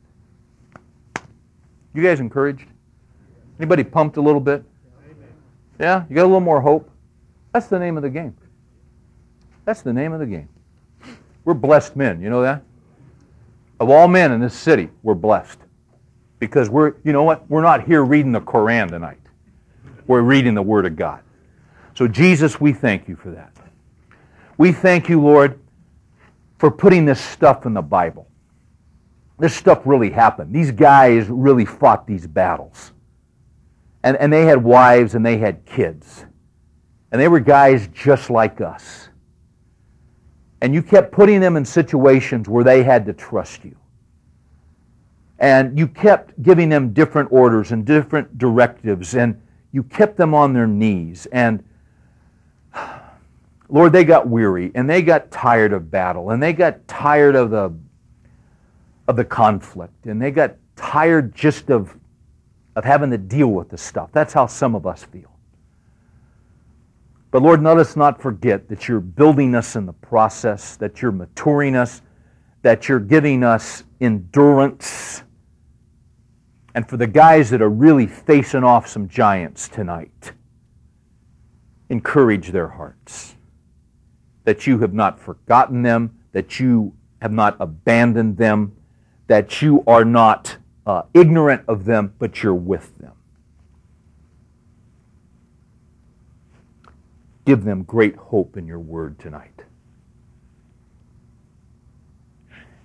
You 1.94 2.02
guys 2.02 2.20
encouraged? 2.20 2.68
Anybody 3.58 3.82
pumped 3.82 4.18
a 4.18 4.20
little 4.20 4.40
bit? 4.40 4.62
Yeah? 5.80 6.04
You 6.08 6.14
got 6.14 6.22
a 6.22 6.26
little 6.26 6.40
more 6.40 6.60
hope? 6.60 6.88
That's 7.52 7.66
the 7.66 7.78
name 7.78 7.96
of 7.96 8.02
the 8.02 8.10
game. 8.10 8.36
That's 9.64 9.82
the 9.82 9.92
name 9.92 10.12
of 10.12 10.20
the 10.20 10.26
game. 10.26 10.48
We're 11.44 11.54
blessed 11.54 11.96
men, 11.96 12.20
you 12.20 12.30
know 12.30 12.42
that? 12.42 12.62
Of 13.80 13.90
all 13.90 14.08
men 14.08 14.32
in 14.32 14.40
this 14.40 14.54
city, 14.54 14.90
we're 15.02 15.14
blessed. 15.14 15.58
Because 16.38 16.70
we're, 16.70 16.94
you 17.04 17.12
know 17.12 17.24
what? 17.24 17.48
We're 17.50 17.62
not 17.62 17.84
here 17.84 18.04
reading 18.04 18.32
the 18.32 18.40
Koran 18.40 18.88
tonight. 18.88 19.20
We're 20.06 20.22
reading 20.22 20.54
the 20.54 20.62
Word 20.62 20.86
of 20.86 20.96
God. 20.96 21.20
So, 21.94 22.06
Jesus, 22.06 22.60
we 22.60 22.72
thank 22.72 23.08
you 23.08 23.16
for 23.16 23.30
that. 23.30 23.52
We 24.56 24.72
thank 24.72 25.08
you, 25.08 25.20
Lord, 25.20 25.60
for 26.58 26.70
putting 26.70 27.04
this 27.04 27.20
stuff 27.20 27.66
in 27.66 27.74
the 27.74 27.82
Bible. 27.82 28.28
This 29.38 29.54
stuff 29.54 29.82
really 29.84 30.10
happened. 30.10 30.52
These 30.52 30.72
guys 30.72 31.28
really 31.28 31.64
fought 31.64 32.06
these 32.06 32.26
battles. 32.26 32.92
And, 34.02 34.16
and 34.16 34.32
they 34.32 34.46
had 34.46 34.62
wives 34.62 35.14
and 35.14 35.24
they 35.24 35.38
had 35.38 35.64
kids. 35.64 36.24
And 37.12 37.20
they 37.20 37.28
were 37.28 37.40
guys 37.40 37.88
just 37.88 38.30
like 38.30 38.60
us. 38.60 39.07
And 40.60 40.74
you 40.74 40.82
kept 40.82 41.12
putting 41.12 41.40
them 41.40 41.56
in 41.56 41.64
situations 41.64 42.48
where 42.48 42.64
they 42.64 42.82
had 42.82 43.06
to 43.06 43.12
trust 43.12 43.64
you. 43.64 43.76
And 45.38 45.78
you 45.78 45.86
kept 45.86 46.42
giving 46.42 46.68
them 46.68 46.92
different 46.92 47.30
orders 47.30 47.70
and 47.70 47.84
different 47.84 48.38
directives. 48.38 49.14
And 49.14 49.40
you 49.70 49.84
kept 49.84 50.16
them 50.16 50.34
on 50.34 50.52
their 50.52 50.66
knees. 50.66 51.26
And 51.30 51.62
Lord, 53.68 53.92
they 53.92 54.04
got 54.04 54.26
weary 54.26 54.72
and 54.74 54.90
they 54.90 55.02
got 55.02 55.30
tired 55.30 55.72
of 55.72 55.90
battle 55.90 56.30
and 56.30 56.42
they 56.42 56.52
got 56.52 56.86
tired 56.88 57.36
of 57.36 57.50
the, 57.50 57.72
of 59.06 59.16
the 59.16 59.24
conflict 59.24 60.06
and 60.06 60.20
they 60.20 60.30
got 60.30 60.56
tired 60.74 61.34
just 61.34 61.70
of 61.70 61.94
of 62.78 62.84
having 62.84 63.10
to 63.10 63.18
deal 63.18 63.48
with 63.48 63.68
the 63.68 63.76
stuff. 63.76 64.08
That's 64.12 64.32
how 64.32 64.46
some 64.46 64.76
of 64.76 64.86
us 64.86 65.02
feel. 65.02 65.32
But 67.30 67.42
Lord, 67.42 67.62
let 67.62 67.76
us 67.76 67.94
not 67.94 68.22
forget 68.22 68.68
that 68.68 68.88
you're 68.88 69.00
building 69.00 69.54
us 69.54 69.76
in 69.76 69.84
the 69.84 69.92
process, 69.92 70.76
that 70.76 71.02
you're 71.02 71.12
maturing 71.12 71.76
us, 71.76 72.00
that 72.62 72.88
you're 72.88 73.00
giving 73.00 73.44
us 73.44 73.84
endurance. 74.00 75.22
And 76.74 76.88
for 76.88 76.96
the 76.96 77.06
guys 77.06 77.50
that 77.50 77.60
are 77.60 77.68
really 77.68 78.06
facing 78.06 78.64
off 78.64 78.88
some 78.88 79.08
giants 79.08 79.68
tonight, 79.68 80.32
encourage 81.90 82.50
their 82.50 82.68
hearts. 82.68 83.34
That 84.44 84.66
you 84.66 84.78
have 84.78 84.94
not 84.94 85.20
forgotten 85.20 85.82
them, 85.82 86.18
that 86.32 86.58
you 86.58 86.94
have 87.20 87.32
not 87.32 87.56
abandoned 87.60 88.38
them, 88.38 88.74
that 89.26 89.60
you 89.60 89.84
are 89.86 90.04
not 90.04 90.56
uh, 90.86 91.02
ignorant 91.12 91.62
of 91.68 91.84
them, 91.84 92.14
but 92.18 92.42
you're 92.42 92.54
with 92.54 92.96
them. 92.98 93.12
Give 97.48 97.64
them 97.64 97.82
great 97.84 98.14
hope 98.14 98.58
in 98.58 98.66
your 98.66 98.78
word 98.78 99.18
tonight. 99.18 99.62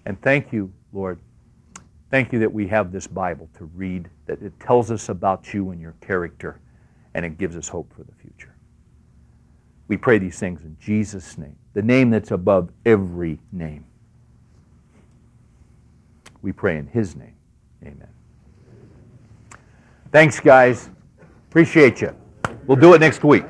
And 0.05 0.21
thank 0.21 0.53
you, 0.53 0.71
Lord. 0.93 1.19
Thank 2.09 2.31
you 2.31 2.39
that 2.39 2.53
we 2.53 2.65
have 2.69 2.89
this 2.89 3.05
Bible 3.05 3.49
to 3.57 3.65
read, 3.75 4.09
that 4.25 4.41
it 4.41 4.57
tells 4.61 4.89
us 4.89 5.09
about 5.09 5.53
you 5.53 5.71
and 5.71 5.81
your 5.81 5.95
character, 5.99 6.61
and 7.13 7.25
it 7.25 7.37
gives 7.37 7.57
us 7.57 7.67
hope 7.67 7.93
for 7.93 8.03
the 8.03 8.13
future. 8.13 8.55
We 9.89 9.97
pray 9.97 10.17
these 10.17 10.39
things 10.39 10.61
in 10.63 10.77
Jesus' 10.79 11.37
name, 11.37 11.57
the 11.73 11.81
name 11.81 12.09
that's 12.09 12.31
above 12.31 12.69
every 12.85 13.39
name. 13.51 13.83
We 16.41 16.53
pray 16.53 16.77
in 16.77 16.87
His 16.87 17.17
name. 17.17 17.35
Amen. 17.81 18.07
Thanks, 20.13 20.39
guys. 20.39 20.89
Appreciate 21.49 21.99
you. 21.99 22.15
We'll 22.65 22.79
do 22.79 22.93
it 22.93 23.01
next 23.01 23.25
week. 23.25 23.43